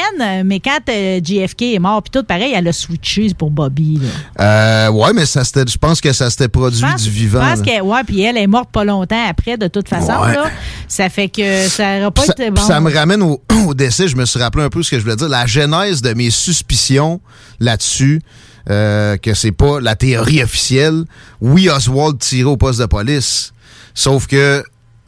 [0.47, 3.99] mais quand euh, JFK est mort, puis tout pareil, elle a switché pour Bobby.
[4.01, 4.87] Là.
[4.87, 7.41] Euh, ouais, mais ça je pense que ça s'était produit pense- du vivant.
[7.43, 10.13] Je pense que, ouais, puis elle est morte pas longtemps après, de toute façon.
[10.21, 10.33] Ouais.
[10.33, 10.49] Là.
[10.87, 12.61] Ça fait que ça n'aurait pas été bon.
[12.61, 14.07] ça me ramène au, au décès.
[14.07, 15.29] Je me suis rappelé un peu ce que je voulais dire.
[15.29, 17.19] La genèse de mes suspicions
[17.59, 18.21] là-dessus,
[18.69, 21.03] euh, que c'est pas la théorie officielle.
[21.41, 23.53] Oui, Oswald tirait au poste de police.
[23.93, 24.63] Sauf que,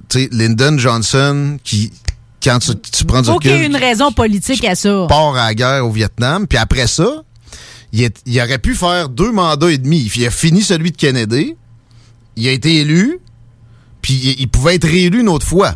[0.10, 1.92] tu sais, Lyndon Johnson, qui,
[2.44, 5.06] quand tu, tu prends du faut qu'il y ait une raison politique à ça.
[5.10, 7.24] part à la guerre au Vietnam, puis après ça,
[7.92, 10.10] il, est- il aurait pu faire deux mandats et demi.
[10.16, 11.56] Il a fini celui de Kennedy,
[12.36, 13.20] il a été élu,
[14.02, 15.76] puis il, il pouvait être réélu une autre fois.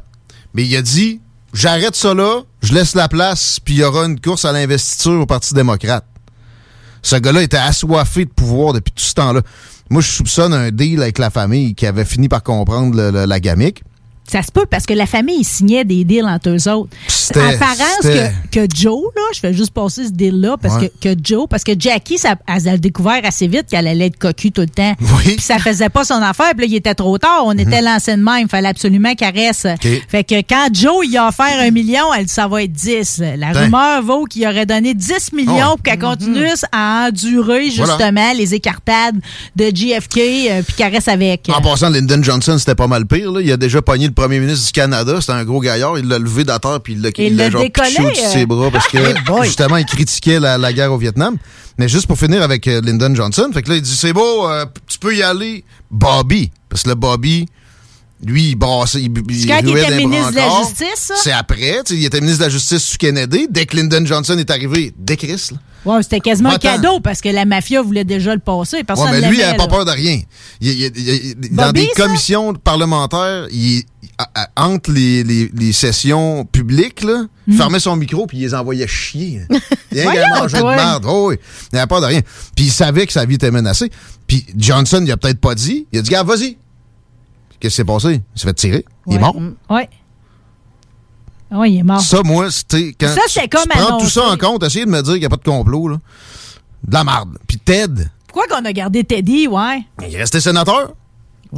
[0.53, 1.19] Mais il a dit,
[1.53, 5.19] j'arrête ça là, je laisse la place, puis il y aura une course à l'investiture
[5.22, 6.06] au Parti démocrate.
[7.02, 9.41] Ce gars-là était assoiffé de pouvoir depuis tout ce temps-là.
[9.90, 13.26] Moi, je soupçonne un deal avec la famille qui avait fini par comprendre le- le-
[13.26, 13.84] la gamique.
[14.25, 16.89] Ça se peut parce que la famille ils signaient des deals entre eux autres.
[17.07, 20.91] C'était- Apparence c'était- que, que Joe, là, je fais juste passer ce deal-là, parce Ouais.
[21.01, 24.17] que, que Joe, parce que Jackie, ça, elle a découvert assez vite qu'elle allait être
[24.17, 24.93] cocu tout le temps.
[25.01, 25.33] Oui.
[25.35, 27.43] Puis ça faisait pas son affaire, puis là, il était trop tard.
[27.45, 28.43] On était lancé de même.
[28.43, 29.67] Il fallait absolument qu'elle reste.
[30.07, 33.21] Fait que quand Joe, il a offert un million, elle dit ça va être 10.
[33.37, 35.61] La rumeur vaut qu'il aurait donné 10 millions ouais.
[35.75, 37.97] pour qu'elle continue à endurer, Voilà.
[37.97, 39.19] justement, les écartades
[39.55, 40.17] de JFK,
[40.49, 41.49] euh, puis qu'elle reste avec.
[41.53, 43.31] En passant, Lyndon Johnson, c'était pas mal pire.
[43.31, 43.41] Là.
[43.41, 45.18] Il a déjà pogné le premier ministre du Canada.
[45.19, 45.98] C'était un gros gaillard.
[45.98, 48.27] Il l'a levé de la terre puis il l'a il l'a genre pitché au-dessus de
[48.27, 48.45] ses euh.
[48.45, 48.98] bras parce que
[49.44, 51.38] justement, il critiquait la, la guerre au Vietnam.
[51.77, 54.48] Mais juste pour finir avec euh, Lyndon Johnson, fait que là, il dit c'est beau,
[54.48, 56.52] euh, tu peux y aller, Bobby.
[56.69, 57.48] Parce que le Bobby,
[58.23, 59.02] lui, il brassait.
[59.02, 60.49] Il, il quand il était ministre de la.
[60.64, 61.11] Justice?
[61.15, 61.81] C'est après.
[61.90, 63.48] Il était ministre de la Justice sous Kennedy.
[63.49, 65.57] Dès que Lyndon Johnson est arrivé, dès Chris, là.
[65.85, 68.85] Ouais, c'était quasiment un cadeau parce que la mafia voulait déjà le passer.
[68.85, 70.22] Personne Ouais, mais lui, il l'aimait, n'a pas peur de rien.
[70.61, 72.03] Il- il- il- il- dans des ça?
[72.06, 73.84] commissions parlementaires, il,
[74.18, 78.41] à- à- entre les, les- les sessions publiques, là, il fermait son micro puis il
[78.41, 79.41] les envoyait chier.
[79.91, 80.40] Il y a un Hmm.
[80.41, 81.06] Manger de merde.
[81.07, 81.35] Oh, oui.
[81.72, 82.22] Il n'avait pas de rien.
[82.56, 83.91] Puis il savait que sa vie était menacée.
[84.27, 85.85] Puis Johnson, il a peut-être pas dit.
[85.91, 86.57] Il a dit, gars, vas-y.
[87.60, 88.22] Qu'est-ce qui s'est passé?
[88.35, 88.85] Il s'est fait tirer.
[89.07, 89.35] Il est mort.
[89.69, 89.90] Ouais.
[91.52, 92.02] Oui, il est mort.
[92.02, 93.14] Ça, moi, c'était quand.
[93.14, 95.26] Ça, c'est comme tu prends tout ça en compte, essayer de me dire qu'il n'y
[95.26, 95.98] a pas de complot, là.
[96.88, 97.38] De la marde.
[97.48, 99.84] Puis Ted, Pourquoi qu'on a gardé Teddy, ouais?
[100.07, 100.94] il est resté sénateur.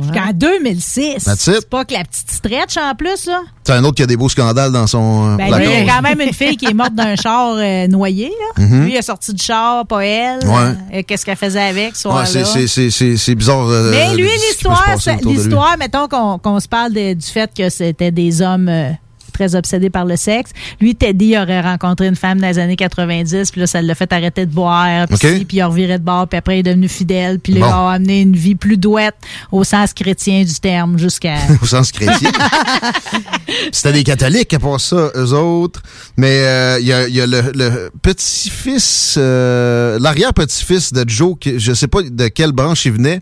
[0.02, 1.24] Jusqu'en 2006.
[1.24, 1.54] That's it.
[1.56, 3.42] C'est pas que la petite stretch en plus, là.
[3.64, 5.60] C'est un autre qui a des beaux scandales dans son euh, Ben, placard.
[5.60, 8.32] lui, il y a quand même une fille qui est morte d'un char euh, noyé,
[8.58, 8.64] là.
[8.64, 8.84] Mhm.
[8.84, 10.46] Lui, il est sorti du char, pas elle.
[10.46, 10.54] Ouais.
[11.00, 13.68] Euh, Qu'est-ce qu'elle faisait avec, ce Ouais, c'est- c'est- c'est c'est- c'est bizarre.
[13.70, 14.86] euh, Mais lui, l'histoire,
[15.24, 18.92] l'histoire, mettons qu'on qu'on se parle de- du fait que c'était des hommes euh,
[19.36, 20.52] très obsédés par le sexe.
[20.80, 24.12] Lui, Teddy aurait rencontré une femme dans les années 90, puis là, ça l'a fait
[24.14, 25.38] arrêter de boire, puis OK.
[25.40, 27.60] ci, puis il a reviré de bord, puis après, il est devenu fidèle, puis là,
[27.60, 27.68] Bon.
[27.68, 29.16] il a amené une vie plus douette
[29.52, 31.36] au sens chrétien du terme, jusqu'à...
[31.62, 32.32] Au sens chrétien.
[33.72, 35.82] C'était des catholiques à part ça, eux autres.
[36.18, 41.36] Mais euh, il y a, il y a le, le petit-fils, euh, l'arrière-petit-fils de Joe,
[41.40, 43.20] qui, je sais pas de quelle branche il venait,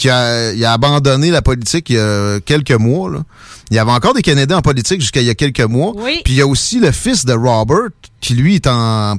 [0.00, 3.10] qui a, il a abandonné la politique il y a quelques mois.
[3.10, 3.18] Là.
[3.70, 5.92] Il y avait encore des Canadiens en politique jusqu'à il y a quelques mois.
[5.96, 6.22] Oui.
[6.24, 7.90] Puis il y a aussi le fils de Robert,
[8.20, 9.16] qui lui est en...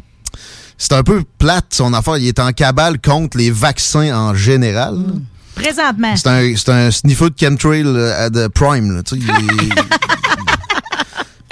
[0.77, 2.17] C'est un peu plate son affaire.
[2.17, 4.95] Il est en cabale contre les vaccins en général.
[4.95, 5.13] là.
[5.53, 6.15] Présentement.
[6.15, 8.91] C'est un, c'est un sniffer de chemtrail euh, à de Prime.
[8.95, 9.73] Là, il est-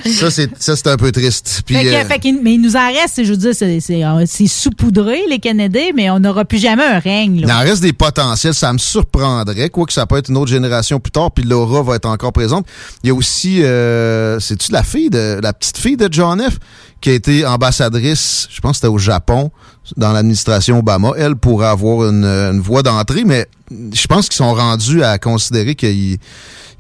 [0.06, 1.62] ça, c'est, ça, c'est un peu triste.
[1.66, 3.80] Puis, Fait que- euh, fait qu'il- mais il nous en reste, je veux dire, c'est-
[3.80, 7.38] c'est c'est saupoudré, les Canadiens, mais on n'aura plus jamais un règne.
[7.38, 7.58] il Là.
[7.58, 8.54] en reste des potentiels.
[8.54, 11.96] Ça me surprendrait, quoique ça peut être une autre génération plus tard, puis Laura va
[11.96, 12.66] être encore présente.
[13.04, 16.58] Il y a aussi, euh, c'est-tu la fille de, la petite fille de John F.,
[17.02, 19.52] qui a été ambassadrice, je pense que c'était au Japon,
[19.98, 21.12] dans l'administration Obama.
[21.18, 25.76] Elle pourrait avoir une, une voie d'entrée, mais je pense qu'ils sont rendus à considérer
[25.76, 26.18] qu'ils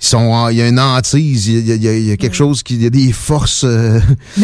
[0.01, 2.05] ils sont, en- il y a une hantise, il y a, il y a- il
[2.05, 3.99] y a quelque chose qui, il y a des forces euh,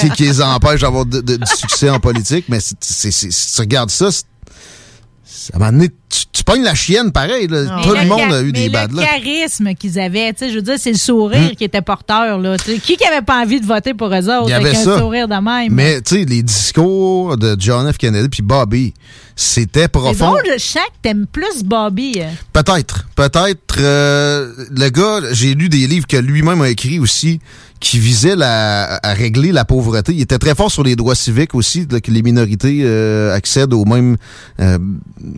[0.00, 1.20] qui, qui les empêchent d'avoir du
[1.56, 2.46] succès en politique.
[2.48, 6.62] Mais c'est, c'est- c'est- si tu regardes ça, à un moment donné, tu, tu pognes
[6.62, 7.46] la chienne pareil.
[7.48, 7.80] là.
[7.82, 9.04] Tout le monde a eu mais des le bad là.
[9.06, 11.56] charisme qu'ils avaient, tu sais, je veux dire, c'est le sourire Hmm.
[11.56, 12.38] qui était porteur.
[12.38, 14.76] Là, qui qui avait pas envie de voter pour eux autres Il y avait avec
[14.76, 14.94] ça.
[14.94, 15.72] un sourire de même?
[15.72, 17.96] Mais tu sais, les discours de John F.
[17.98, 18.94] Kennedy puis Bobby,
[19.36, 20.26] c'était profond.
[20.30, 22.14] drôle, je sens que t'aimes plus Bobby.
[22.18, 22.28] euh.
[22.52, 23.06] Peut-être.
[23.16, 23.76] Peut-être.
[23.80, 27.40] euh, le gars, j'ai lu des livres que lui-même a écrits aussi
[27.80, 30.12] qui visaient la- à régler la pauvreté.
[30.14, 33.74] Il était très fort sur les droits civiques aussi, là, que les minorités euh, accèdent
[33.74, 34.16] aux mêmes,
[34.60, 34.78] euh,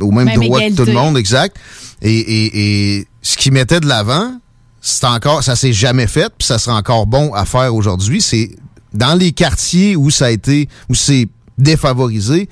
[0.01, 1.57] aux mêmes Même droits tout le monde, exact.
[2.03, 4.39] Et, et, et ce qu'il mettait de l'avant,
[4.81, 8.21] c'est encore, ça s'est jamais fait, puis ça sera encore bon à faire aujourd'hui.
[8.23, 8.57] C'est
[8.93, 11.29] dans les quartiers où ça a été, où c'est
[11.59, 12.49] défavorisé,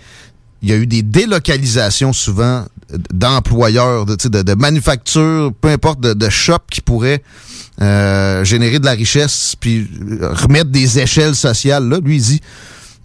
[0.63, 2.65] il y a eu des délocalisations souvent
[3.13, 7.23] d'employeurs, de, de, de manufactures, peu importe, de, de shops qui pourraient
[7.81, 9.89] euh, générer de la richesse, puis
[10.21, 11.89] euh, remettre des échelles sociales.
[11.89, 12.41] Là, lui, il dit,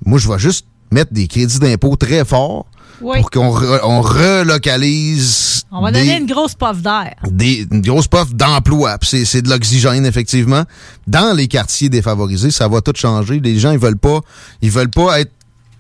[0.06, 2.66] moi, je vais juste mettre des crédits d'impôt très forts
[3.02, 3.20] Oui.
[3.22, 7.16] pour qu'on re- on relocalise On va des- donner une grosse puff d'air.
[7.30, 8.98] des, une grosse puff d'emploi.
[9.02, 10.64] C'est de l'oxygène, effectivement.
[11.08, 13.40] Dans les quartiers défavorisés, ça va tout changer.
[13.40, 14.20] Les gens, ils veulent pas,
[14.62, 15.32] ils veulent pas être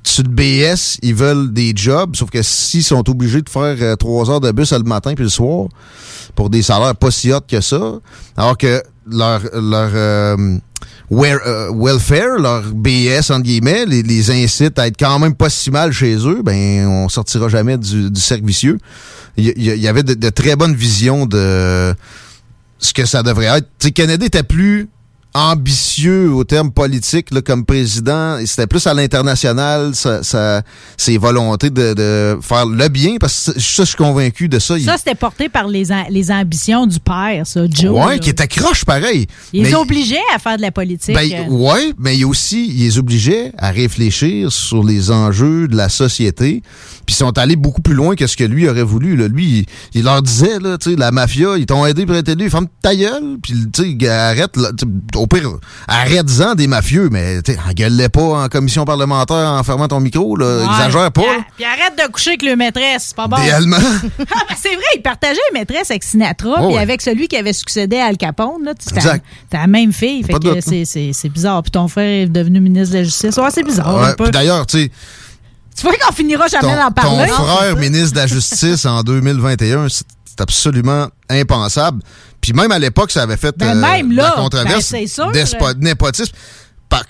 [0.10, 2.16] sur le BS, ils veulent des jobs.
[2.16, 5.24] Sauf que s'ils sont obligés de faire euh, trois heures de bus le matin puis
[5.24, 5.68] le soir
[6.36, 8.00] pour des salaires pas si hauts que ça,
[8.38, 10.58] alors que leur, leur euh,
[11.12, 15.92] euh, welfare, leur BS, entre guillemets, les, incite à être quand même pas si mal
[15.92, 18.80] chez eux, ben on sortira jamais du, du.
[19.38, 21.96] Il y, avait de, très bonnes visions de
[22.78, 23.68] ce que ça devrait être.
[23.80, 24.90] Tu sais, Kennedy était plus
[25.34, 28.38] ambitieux au terme politique là, comme président.
[28.46, 30.62] C'était plus à l'international, sa- sa-
[30.98, 34.80] ses volontés de, de faire le bien, parce que ça, je suis convaincu de ça.
[34.80, 37.92] Ça, c'était porté par les, les ambitions du père, ça, Joe.
[37.92, 38.20] ouais, là.
[38.20, 39.28] qui était croche pareil.
[39.54, 41.16] Il les Mais- obligeait à faire de la politique.
[41.16, 41.48] Ben, euh.
[41.50, 46.62] ouais, mais il aussi, il les obligeait à réfléchir sur les enjeux de la société.
[47.06, 49.16] Puis ils sont allés beaucoup plus loin que ce que lui aurait voulu.
[49.16, 49.28] Là.
[49.28, 49.66] Lui, il,
[50.00, 52.68] il leur disait, là, tu sais, la mafia, ils t'ont aidé pour être élu, ferme
[52.82, 53.38] ta gueule.
[53.42, 54.70] Puis, tu sais, arrête, là,
[55.20, 55.50] au pire,
[55.88, 57.40] arrête-en des mafieux, mais,
[57.70, 60.58] engueule-les pas en commission parlementaire en fermant ton micro, là.
[60.60, 60.64] Ouais.
[60.66, 61.22] Exagère pas.
[61.56, 63.38] Puis, arrête de coucher avec le maîtresse, c'est pas bon.
[63.38, 63.78] Idéalement.
[64.32, 66.82] Ah, ben, c'est vrai, il partageait les maîtresses avec Sinatra, Oh, puis ouais.
[66.82, 68.64] avec celui qui avait succédé à Al Capone.
[68.64, 69.24] là, Exact.
[69.44, 70.24] c'était la même fille.
[70.24, 71.62] Fait que c'est- c'est c'est bizarre.
[71.64, 73.36] Puis ton frère est devenu ministre de la Justice.
[73.38, 73.96] Ouais, c'est bizarre.
[74.20, 74.92] Ouais, d'ailleurs, tu sais,
[75.76, 77.28] Tu vois qu'on finira jamais d'en parler?
[77.30, 82.02] ton frère ministre de la Justice en 2021, c'est c'est absolument impensable.
[82.42, 86.34] Puis même à l'époque, ça avait fait Ben, euh, même la là, controverse ben, népotisme.
[86.88, 87.04] Par,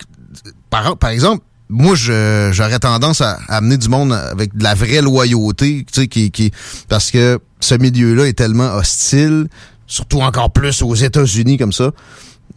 [0.69, 4.73] par, par exemple, moi, je- j'aurais tendance à, à amener du monde avec de la
[4.73, 6.51] vraie loyauté, tu sais, qui, qui,
[6.87, 9.47] parce que ce milieu-là est tellement hostile,
[9.85, 11.91] surtout encore plus aux États-Unis comme ça.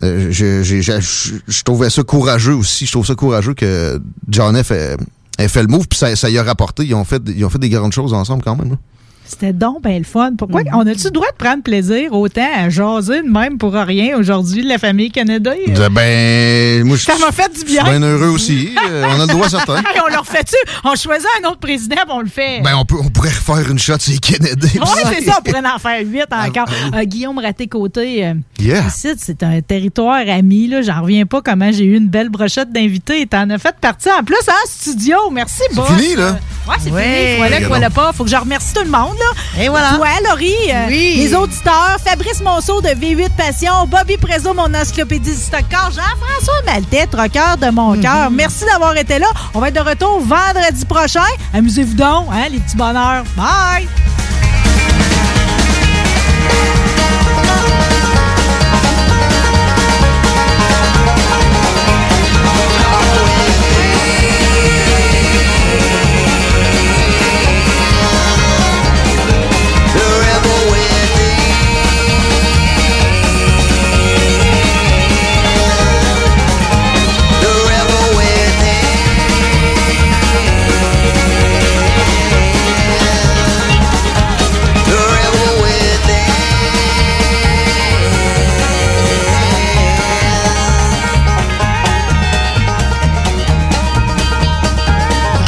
[0.02, 2.86] Euh, je, je, je, je- je trouvais ça courageux aussi.
[2.86, 4.70] Je trouve ça courageux que John F.
[4.70, 4.96] ait,
[5.38, 6.84] ait fait le move, puis ça, ça y a rapporté.
[6.84, 8.70] Ils ont fait, ils ont fait des grandes choses ensemble quand même.
[8.70, 8.76] là.
[9.24, 10.32] C'était donc ben le fun.
[10.36, 10.74] Pourquoi Mm-hmm.
[10.74, 14.62] on a-tu le droit de prendre plaisir autant à jaser de même pour rien aujourd'hui
[14.62, 15.52] de la famille Canada?
[15.90, 17.82] Ben, moi, je Ça m'a fait du je bien.
[17.84, 18.70] suis bien heureux aussi.
[18.92, 19.76] Euh, on a le droit certain.
[19.76, 20.56] Hey, on leur fait-tu?
[20.84, 22.60] On choisit un autre président on le fait.
[22.62, 24.78] Ben, on, peut, on pourrait refaire une shot sur les Kennedy.
[24.80, 26.66] Oui, c'est ça, on pourrait en faire huit encore.
[26.94, 28.84] Euh, Guillaume Raté-Côté, euh, Yeah.
[28.86, 30.68] ici, c'est un territoire ami.
[30.68, 30.82] là.
[30.82, 33.26] J'en reviens pas comment j'ai eu une belle brochette d'invités.
[33.26, 35.16] T'en as fait partie en plus en studio.
[35.32, 35.88] Merci, boss.
[35.88, 36.36] fini, là?
[36.68, 37.02] Ouais, c'est Ouais.
[37.02, 37.36] fini.
[37.38, 38.12] Voilà, voilà pas.
[38.12, 39.62] Faut que je remercie tout le monde, là.
[39.62, 39.92] Et voilà.
[39.96, 41.14] Toi, Laurie, euh, Oui.
[41.18, 47.06] les auditeurs, Fabrice Monceau de V8 Passion, Bobby Prezo, mon encyclopédie du stockard, Jean-François Maltais,
[47.06, 48.30] troqueur de mon cœur.
[48.30, 49.26] Merci d'avoir été là.
[49.54, 51.20] On va être de retour vendredi prochain.
[51.54, 53.24] Amusez-vous donc, hein, les petits bonheurs.
[53.36, 53.86] Bye!«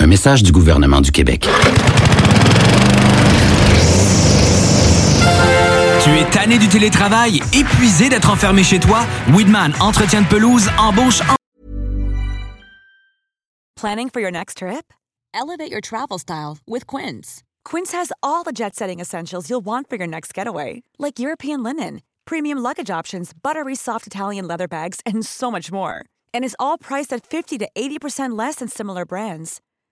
[0.00, 1.48] Un message du gouvernement du Québec.
[6.02, 9.00] Tu es tanné du télétravail, épuisé d'être enfermé chez toi?
[9.34, 11.34] Weedman Entretien de pelouse embauche en
[13.74, 14.92] Planning for your next trip?
[15.34, 17.42] Elevate your travel style with Quince.
[17.64, 21.62] Quince has all the jet setting essentials you'll want for your next getaway, like European
[21.62, 26.04] linen, premium luggage options, buttery soft Italian leather bags, and so much more.
[26.32, 29.60] And is all priced at 50 to 80% less than similar brands.